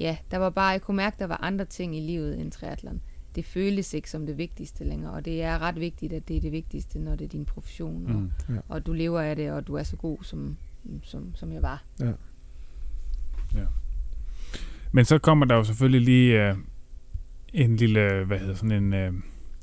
[0.00, 3.00] Ja, der var bare, jeg kunne mærke, der var andre ting i livet end triathlon.
[3.34, 6.40] Det føltes ikke som det vigtigste længere, og det er ret vigtigt, at det er
[6.40, 8.12] det vigtigste, når det er din profession, og,
[8.48, 8.58] Mm.
[8.68, 10.56] og du lever af det, og du er så god, som,
[11.02, 11.82] som, som jeg var.
[14.92, 16.56] Men så kommer der jo selvfølgelig lige øh,
[17.52, 19.08] en lille, hvad hedder sådan en, øh,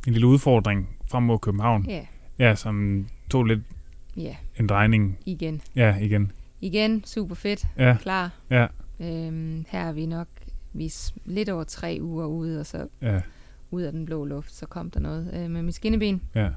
[0.07, 1.86] en lille udfordring frem mod København.
[1.90, 2.06] Ja,
[2.40, 3.60] Ja, som tog lidt
[4.18, 5.18] ja, en drejning.
[5.26, 5.61] igen.
[5.76, 6.32] Ja, igen.
[6.61, 8.32] Igen, super fedt, Ja, klar.
[8.49, 8.66] ja,
[9.02, 10.28] Øhm, her er vi nok
[10.74, 13.20] vi er lidt over tre uger ude, og så ja,
[13.72, 16.22] ud af den blå luft, så kom der noget øh, med min skinneben.
[16.36, 16.48] ja.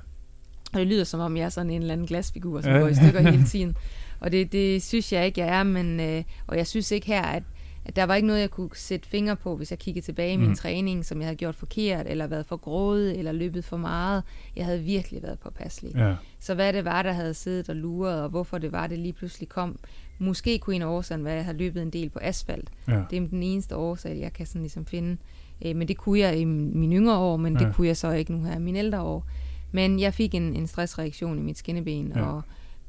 [0.72, 2.78] Og det lyder som om, jeg er sådan en eller anden glasfigur, som Ja.
[2.78, 3.76] går i stykker hele tiden.
[4.20, 7.22] Og det, det synes jeg ikke, jeg er, men, øh, og jeg synes ikke her,
[7.22, 7.42] at,
[7.84, 10.36] at der var ikke noget, jeg kunne sætte fingre på, hvis jeg kiggede tilbage i
[10.36, 10.54] min Mm.
[10.56, 14.22] træning, som jeg havde gjort forkert, eller været for grådig, eller løbet for meget.
[14.56, 15.94] Jeg havde virkelig været påpasselig.
[15.94, 16.14] ja.
[16.40, 19.12] Så hvad det var, der havde siddet og luret, og hvorfor det var, det lige
[19.12, 19.78] pludselig kom.
[20.18, 22.70] Måske kunne en af årsagen være, at jeg har løbet en del på asfalt.
[22.88, 23.02] ja.
[23.10, 25.16] Det er den eneste årsag, jeg kan sådan ligesom finde.
[25.64, 27.64] Øh, men det kunne jeg i min- mine yngre år, men Ja.
[27.66, 29.26] det kunne jeg så ikke nu her i mine ældre år.
[29.72, 32.22] Men jeg fik en, en stressreaktion i mit skinneben, Ja.
[32.26, 32.42] og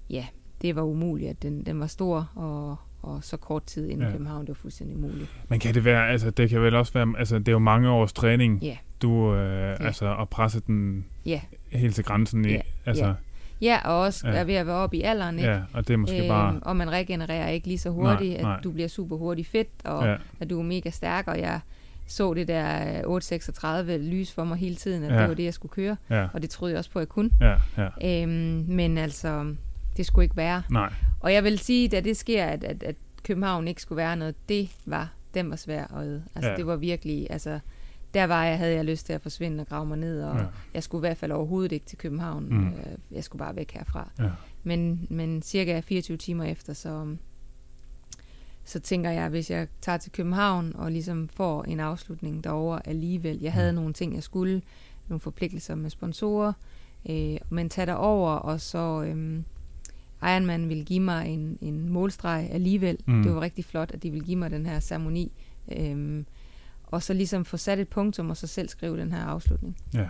[0.09, 0.25] ja,
[0.61, 4.05] det var umuligt, at den, den var stor, og, og så kort tid inden Ja.
[4.05, 4.11] ja.
[4.11, 5.29] København, det var fuldstændig umuligt.
[5.49, 7.89] Men kan det være, altså det kan vel også være, altså det er jo mange
[7.89, 8.77] års træning, Ja.
[9.01, 11.41] du, øh, altså at presse den Ja.
[11.71, 13.13] helt til grænsen i, Ja, altså, ja.
[13.61, 14.33] Ja, og også Ja.
[14.33, 14.39] ja.
[14.39, 15.51] er ved at være oppe i alderen, ikke?
[15.51, 16.59] Ja, og det er måske bare...
[16.61, 18.59] og man regenererer ikke lige så hurtigt, Nej, at nej.
[18.63, 21.59] du bliver super hurtigt fedt, og Ja, at du er mega stærk, og jeg
[22.07, 25.19] så det der øh, 836 lys for mig hele tiden, at Ja.
[25.21, 27.09] det var det, jeg skulle køre, ja, og det troede jeg også på, at jeg
[27.09, 27.29] kunne.
[27.41, 27.55] ja,
[28.01, 28.23] ja.
[28.23, 29.55] Øhm, men altså,
[29.97, 30.63] det skulle ikke være.
[30.69, 34.15] Nej, Og jeg vil sige, da det sker, at, at, at København ikke skulle være
[34.15, 36.23] noget, det var, den var svær at æde.
[36.35, 36.55] Altså, Ja.
[36.57, 37.59] det var virkelig, altså,
[38.13, 40.45] der var jeg, havde jeg lyst til at forsvinde og grave mig ned, og Ja.
[40.73, 42.45] jeg skulle i hvert fald overhovedet ikke til København.
[42.49, 42.67] Mm.
[42.67, 42.73] Øh,
[43.11, 44.09] jeg skulle bare væk herfra.
[44.19, 44.29] ja,
[44.63, 47.15] Men, men cirka 24 timer efter, så,
[48.65, 53.39] så tænker jeg, hvis jeg tager til København og ligesom får en afslutning derovre alligevel.
[53.41, 53.75] Jeg havde Mm.
[53.75, 54.61] nogle ting, jeg skulle,
[55.07, 56.53] nogle forpligtelser med sponsorer,
[57.09, 59.45] øh, men tag derover, og så øhm,
[60.23, 62.97] Ironman ville give mig en, en målstreg alligevel.
[63.05, 63.23] Mm.
[63.23, 65.31] Det var rigtig flot, at de ville give mig den her ceremoni.
[65.77, 66.25] Øhm,
[66.83, 69.77] og så ligesom få sat et punktum, og så selv skrive den her afslutning.
[69.93, 70.05] ja.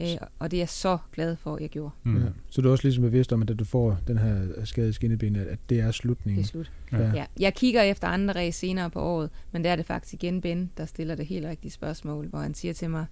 [0.00, 1.90] Øh, og det er jeg så glad for, at jeg gjorde.
[2.02, 2.16] Mm.
[2.22, 2.28] Ja.
[2.50, 4.92] Så du er også ligesom bevidst om, at da du får den her skade i
[4.92, 6.42] skinnebenet, at det er slutningen.
[6.42, 6.72] Det er slut.
[6.92, 7.12] Ja.
[7.14, 7.24] Ja.
[7.40, 10.70] Jeg kigger efter andre race senere på året, men der er det faktisk igen Ben,
[10.76, 13.06] der stiller det helt rigtige spørgsmål, hvor han siger til mig,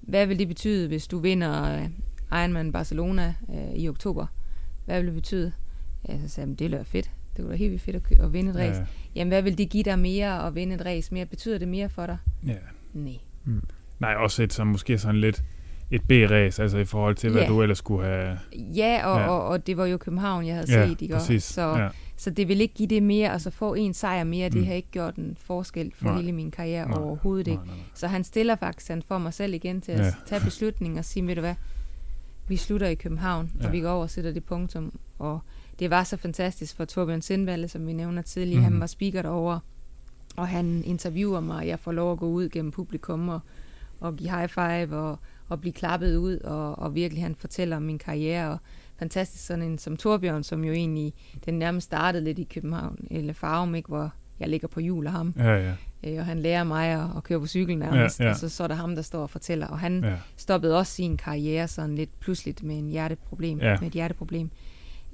[0.00, 1.88] hvad vil det betyde, hvis du vinder øh,
[2.40, 4.26] Ironman Barcelona øh, i oktober?
[4.84, 5.52] Hvad vil det betyde?
[6.08, 7.10] Ja, så sagde jeg, "Men det lyder fedt.
[7.36, 8.80] Det kunne da helt vildt fedt at, kø- at vinde et race.
[8.80, 11.26] Ja, Jamen, hvad vil det give dig mere at vinde et race mere?
[11.26, 12.16] Betyder det mere for dig?
[12.46, 12.54] ja.
[12.94, 13.18] Nej.
[13.98, 15.42] Nej, også et som måske sådan lidt
[15.90, 17.48] et B-race, altså i forhold til, hvad Ja.
[17.48, 18.38] du ellers skulle have...
[18.54, 19.26] Ja, og, Ja.
[19.28, 21.14] Og, og det var jo København, jeg havde Ja, set, ikke?
[21.14, 21.44] præcis.
[21.44, 21.88] Så, ja.
[22.16, 24.66] så det vil ikke give det mere, altså få en sejr mere, det Mm.
[24.66, 26.16] har ikke gjort en forskel for Nej.
[26.20, 26.98] hele min karriere Nej.
[26.98, 27.56] overhovedet ikke.
[27.58, 27.84] Nej, nej, nej.
[27.94, 30.12] Så han stiller faktisk han for mig selv igen til at Ja.
[30.26, 31.54] tage beslutningen og sige, ved du hvad,
[32.48, 33.50] vi slutter i København.
[33.60, 33.66] Ja.
[33.66, 34.98] og vi går over og sætter det punktum.
[35.18, 35.40] Og
[35.82, 38.60] det var så fantastisk for Torbjørn Sindvalde, som vi nævner tidligere.
[38.60, 38.68] Mhm.
[38.68, 38.72] Mm.
[38.72, 39.60] Han var speaker derovre,
[40.36, 43.40] og han interviewer mig, og jeg får lov at gå ud gennem publikum og,
[44.00, 45.18] og give high five og,
[45.48, 48.50] og blive klappet ud, og, og virkelig han fortæller om min karriere.
[48.50, 48.58] Og
[48.98, 51.12] fantastisk sådan en som Torbjørn, som jo egentlig
[51.44, 55.12] den nærmest startede lidt i København, eller Farum, ikke, hvor jeg ligger på jul af
[55.12, 55.34] ham.
[55.36, 55.72] Ja, ja,
[56.04, 58.48] Øh, og han lærer mig at, at køre på cykel nærmest, Ja, ja, og så,
[58.48, 59.66] så er der ham, der står og fortæller.
[59.66, 60.14] Og han ja.
[60.36, 63.76] stoppede også sin karriere sådan lidt pludseligt med en hjerteproblem, ja.
[63.80, 64.50] med et hjerteproblem.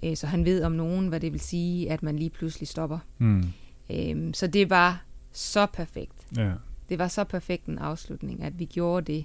[0.02, 2.98] Øh, så han ved om nogen, hvad det vil sige, at man lige pludselig stopper.
[3.18, 3.44] Mm.
[3.90, 5.02] Øh, så det var
[5.32, 6.12] så perfekt.
[6.36, 6.52] ja.
[6.88, 9.24] Det var så perfekt en afslutning, at vi gjorde det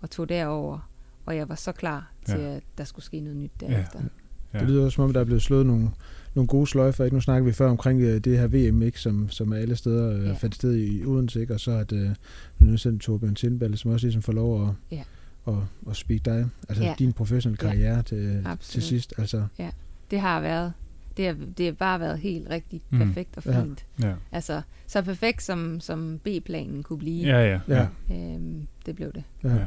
[0.00, 0.90] og tog derover,
[1.26, 2.56] og jeg var så klar til, Ja.
[2.56, 4.00] at der skulle ske noget nyt derefter.
[4.54, 4.58] Ja.
[4.58, 5.90] Det lyder også som om, der er blevet slået nogle,
[6.34, 7.04] nogle gode sløjfer.
[7.04, 7.16] Ikke?
[7.16, 9.00] Nu snakker vi før omkring øh, det her VM, ikke?
[9.00, 10.32] Som, som er alle steder øh, Ja.
[10.32, 11.54] fandt sted i Odense, ikke?
[11.54, 12.10] og så at øh,
[12.58, 15.02] nu sendt Torbjørn Sindballe, som også ligesom får lov at, Ja.
[15.48, 15.54] at,
[15.90, 16.94] at speak dig, altså Ja.
[16.98, 17.70] din professionelle Ja.
[17.72, 18.84] karriere til, til Absolut.
[18.84, 19.14] sidst.
[19.18, 19.46] Altså,
[20.14, 20.72] Det har været,
[21.16, 22.98] det har, det har bare været helt rigtig Mm.
[22.98, 23.62] perfekt og Ja.
[23.62, 23.84] fint.
[24.02, 24.12] Ja.
[24.32, 27.26] Altså, så perfekt som, som B-planen kunne blive.
[27.26, 27.60] Ja, ja.
[27.68, 27.86] Ja.
[28.10, 28.14] ja.
[28.16, 29.24] Øhm, det blev det.
[29.44, 29.48] ja.
[29.48, 29.54] ja.
[29.54, 29.64] ja.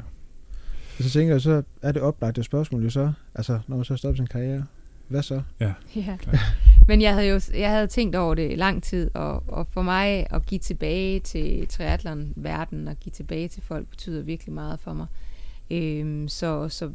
[1.03, 4.15] Så tænker jeg, så er det oplagte spørgsmål jo så, altså når man så stopper
[4.15, 4.65] sin karriere,
[5.07, 5.41] hvad så?
[5.59, 5.73] Ja.
[5.93, 6.39] Klart.
[6.87, 9.81] Men jeg havde jo jeg havde tænkt over det i lang tid, og, og for
[9.81, 14.93] mig at give tilbage til triathlon-verdenen og give tilbage til folk betyder virkelig meget for
[14.93, 15.07] mig.
[15.71, 16.91] Øhm, så, så,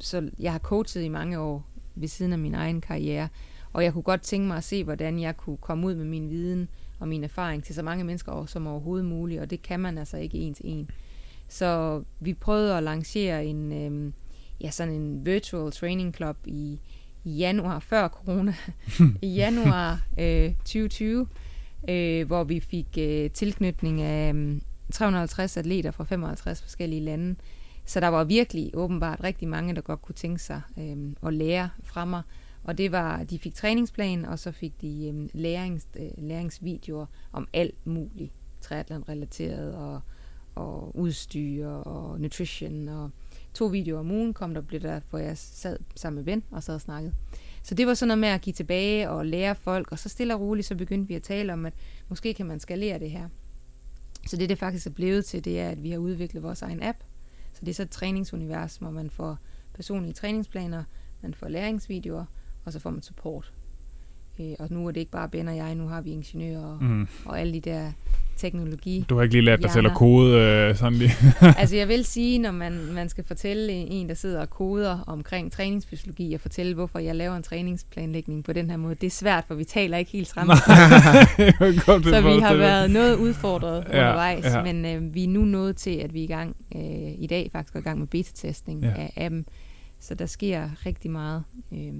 [0.00, 3.28] så jeg har coachet i mange år ved siden af min egen karriere,
[3.72, 6.30] og jeg kunne godt tænke mig at se, hvordan jeg kunne komme ud med min
[6.30, 6.68] viden
[7.00, 10.16] og min erfaring til så mange mennesker som overhovedet muligt, og det kan man altså
[10.16, 10.90] ikke en til en.
[11.48, 14.12] Så vi prøvede at lancere en, øhm,
[14.60, 16.80] ja, sådan en virtual training club i,
[17.24, 18.54] i januar, før corona,
[19.22, 21.26] i januar øh, 2020,
[21.88, 24.60] øh, hvor vi fik øh, tilknytning af øh,
[24.92, 27.36] 350 atleter fra 55 forskellige lande.
[27.84, 30.96] Så der var virkelig åbenbart rigtig mange, der godt kunne tænke sig øh,
[31.26, 32.22] at lære fra mig.
[32.64, 37.48] Og det var, de fik træningsplan, og så fik de øh, lærings, øh, læringsvideoer om
[37.52, 40.00] alt muligt triathlon-relateret, og,
[40.54, 43.10] og udstyr, og nutrition, og
[43.54, 46.62] to videoer om ugen kom der, blev der, hvor jeg sad sammen med ven og
[46.62, 47.14] sad og snakkede.
[47.62, 50.34] Så det var sådan noget med at give tilbage og lære folk, og så stille
[50.34, 51.74] og roligt, så begyndte vi at tale om, at
[52.08, 53.28] måske kan man skalere det her.
[54.26, 56.82] Så det, det faktisk er blevet til, det er, at vi har udviklet vores egen
[56.82, 56.98] app.
[57.62, 59.38] Så det er så et træningsunivers, hvor man får
[59.74, 60.84] personlige træningsplaner,
[61.20, 62.24] man får læringsvideoer,
[62.64, 63.52] og så får man support.
[64.40, 66.78] Øh, og nu er det ikke bare Ben og jeg, nu har vi ingeniører og,
[66.84, 67.08] Mm.
[67.24, 67.92] og alle de der
[68.36, 69.04] teknologi.
[69.08, 71.10] Du har ikke lige lært dig selv at kode øh, sådan lige.
[71.58, 75.52] altså jeg vil sige, når man, man skal fortælle en, der sidder og koder omkring
[75.52, 79.44] træningsfysiologi, og fortælle, hvorfor jeg laver en træningsplanlægning på den her måde, det er svært,
[79.48, 80.56] for vi taler ikke helt sammen.
[82.04, 84.62] så vi har været noget udfordret Ja, undervejs, ja.
[84.62, 86.82] men øh, vi er nu nået til, at vi er i gang øh,
[87.22, 88.90] i dag faktisk er i gang med beta-testning ja.
[88.96, 89.46] af appen.
[90.00, 91.42] Så der sker rigtig meget
[91.72, 91.92] øh,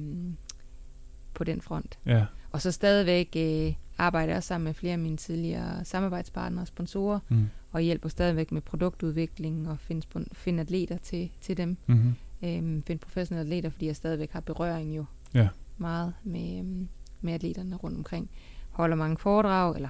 [1.34, 1.98] på den front.
[2.06, 6.62] Ja, Og så stadigvæk øh, arbejder jeg også sammen med flere af mine tidligere samarbejdspartnere
[6.62, 7.48] og sponsorer, mm.
[7.72, 11.76] og hjælper stadigvæk med produktudvikling og finde, finde atleter til, til dem.
[11.86, 12.14] Mm-hmm.
[12.42, 15.04] øhm, finde professionelle atleter, fordi jeg stadigvæk har berøring jo
[15.34, 15.48] Ja.
[15.78, 16.88] meget med, øhm,
[17.20, 18.30] med atleterne rundt omkring.
[18.70, 19.88] Holder mange foredrag, eller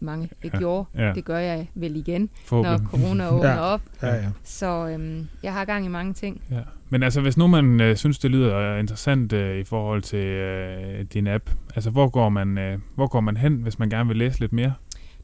[0.00, 0.86] mange det Ja, gjorde.
[0.94, 1.12] ja.
[1.12, 3.58] Det gør jeg vel igen, når corona åbner Ja.
[3.60, 3.80] op.
[4.02, 4.28] Ja, ja.
[4.44, 6.42] Så øhm, jeg har gang i mange ting.
[6.50, 6.60] Ja.
[6.88, 10.18] Men altså, hvis nu man øh, synes, det lyder øh, interessant øh, i forhold til
[10.24, 14.08] øh, din app, altså hvor går, man, øh, hvor går man hen, hvis man gerne
[14.08, 14.74] vil læse lidt mere?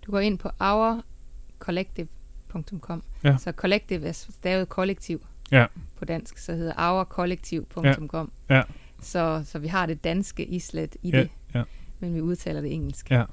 [0.06, 3.02] Du går ind på ourcollective.com.
[3.24, 3.36] Ja.
[3.40, 5.20] Så collective er stavet kollektiv
[5.52, 5.66] Ja.
[5.98, 8.30] på dansk, så hedder ourcollective.com.
[8.50, 8.62] Ja.
[9.02, 11.62] Så, så vi har det danske islet i Ja, det, ja.
[12.00, 13.10] men vi udtaler det engelsk.
[13.10, 13.24] Ja.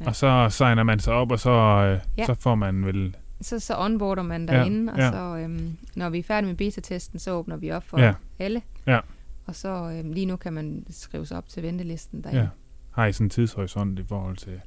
[0.00, 0.06] Ja.
[0.06, 2.26] Og så signer man sig op, og så, øh, Ja.
[2.26, 3.16] så får man vel...
[3.42, 5.06] Så, så onboarder man Ja, derinde, ja.
[5.06, 8.14] og så øhm, når vi er færdige med beta-testen, så åbner vi op for Ja.
[8.38, 8.62] alle.
[8.86, 9.00] Ja.
[9.46, 12.40] Og så øhm, lige nu kan man skrive sig op til ventelisten derinde.
[12.40, 12.48] Ja.
[12.90, 14.60] Har I sådan en tidshorisont i forhold til...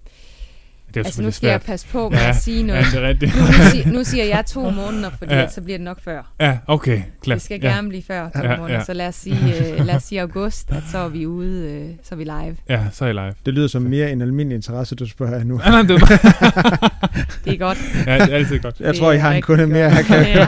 [0.88, 1.66] Det er Altså nu skal jeg svært.
[1.66, 2.86] passe på med Ja, at sige Ja, noget.
[2.92, 3.36] det er rigtigt.
[3.36, 5.40] Nu, nu, siger, nu siger jeg to måneder, fordi Ja.
[5.42, 5.50] ja.
[5.50, 6.32] så bliver det nok før.
[6.40, 7.02] ja, okay.
[7.22, 7.36] Klart.
[7.36, 7.68] Det skal ja.
[7.70, 8.84] gerne blive før to Ja, måneder, ja.
[8.86, 11.90] så lad os sige, øh, lad os sige august, at så er vi ude, øh,
[12.04, 12.56] så er vi live.
[12.70, 13.34] Ja, så er I live.
[13.46, 15.58] Det lyder som mere en almindelig interesse, du spørger her nu.
[15.58, 16.06] Nej, nej, det er.
[17.46, 17.78] Det er godt.
[18.08, 18.80] ja, det er altid godt.
[18.80, 20.48] Jeg Det tror, I har en kunde mere her, kan Ja.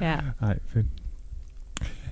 [0.00, 0.16] ja.
[0.40, 0.86] Nej, fedt.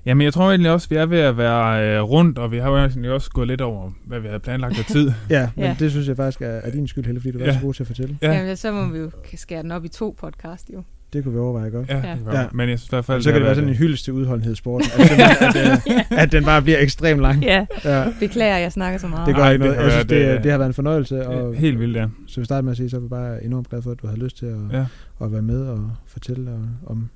[0.07, 2.71] Jamen, jeg tror egentlig også, vi er ved at være øh, rundt, og vi har
[2.71, 5.13] jo egentlig også gået lidt over, hvad vi havde planlagt af tid.
[5.31, 5.77] Ja, men Ja.
[5.79, 7.53] det synes jeg faktisk er, er din skyld, Helle, fordi du er Ja.
[7.55, 8.19] så god til at fortælle.
[8.23, 8.33] Ja.
[8.33, 10.83] Jamen, så må vi jo skære den op i to podcast, jo.
[11.13, 11.89] Det kunne vi overveje godt.
[11.89, 12.15] Ja, Ja.
[12.15, 12.41] det var, Ja.
[12.41, 12.47] ja.
[12.53, 13.23] men jeg synes i hvert fald...
[13.23, 14.83] Så kan det være sådan en hyldest til udholdenhedssport.
[14.85, 17.43] At, simpelthen, at, øh, at den bare bliver ekstremt lang.
[17.45, 19.27] Ja, Ja, beklager, jeg snakker så meget.
[19.27, 19.85] det gør ikke det noget.
[19.85, 21.29] Jeg synes, det, øh, det har været en fornøjelse.
[21.29, 22.07] Og, Helt vildt, ja.
[22.27, 24.07] Så vi starter med at sige, så er vi bare enormt glade for, at du
[24.07, 24.85] har lyst til at, ja.
[25.25, 26.51] at være med og fortælle
[26.87, 27.09] om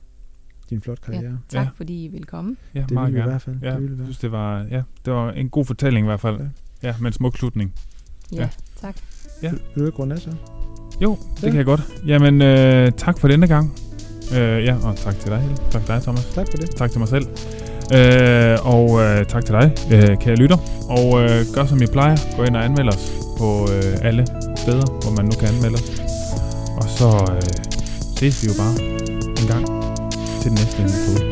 [0.70, 1.22] din flot karriere.
[1.24, 1.68] Ja, tak, Ja.
[1.76, 2.56] fordi I ville komme.
[2.74, 3.30] Ja, det meget vil vi i gerne.
[3.30, 3.56] hvert fald.
[3.62, 6.09] Ja, Det vil vi jeg synes, det var, ja, det var en god fortælling i
[6.09, 6.36] hvert fald.
[6.38, 6.88] Ja.
[6.88, 7.72] Ja, med en smuk slutning.
[8.32, 8.48] Ja, Ja.
[8.80, 8.97] tak.
[9.43, 9.48] Ja.
[9.51, 9.60] fald.
[9.74, 10.30] Vil du ikke runde af så?
[11.02, 11.48] Jo, det Ja.
[11.48, 11.80] kan jeg godt.
[12.06, 13.72] Jamen, øh, tak for denne gang.
[14.32, 15.56] Øh, ja, og tak til dig, Helle.
[15.70, 16.24] Tak til dig, Thomas.
[16.34, 16.70] Tak for det.
[16.76, 17.26] Tak til mig selv.
[17.94, 20.56] Øh, og øh, tak til dig, øh, kære lytter.
[20.88, 22.16] Og øh, gør som I plejer.
[22.36, 24.26] Gå ind og anmeld os på øh, alle
[24.56, 26.01] steder, hvor man nu kan anmelde os.
[26.76, 27.43] Og så øh,
[28.18, 28.74] ses vi jo bare
[30.47, 31.26] til næste episode.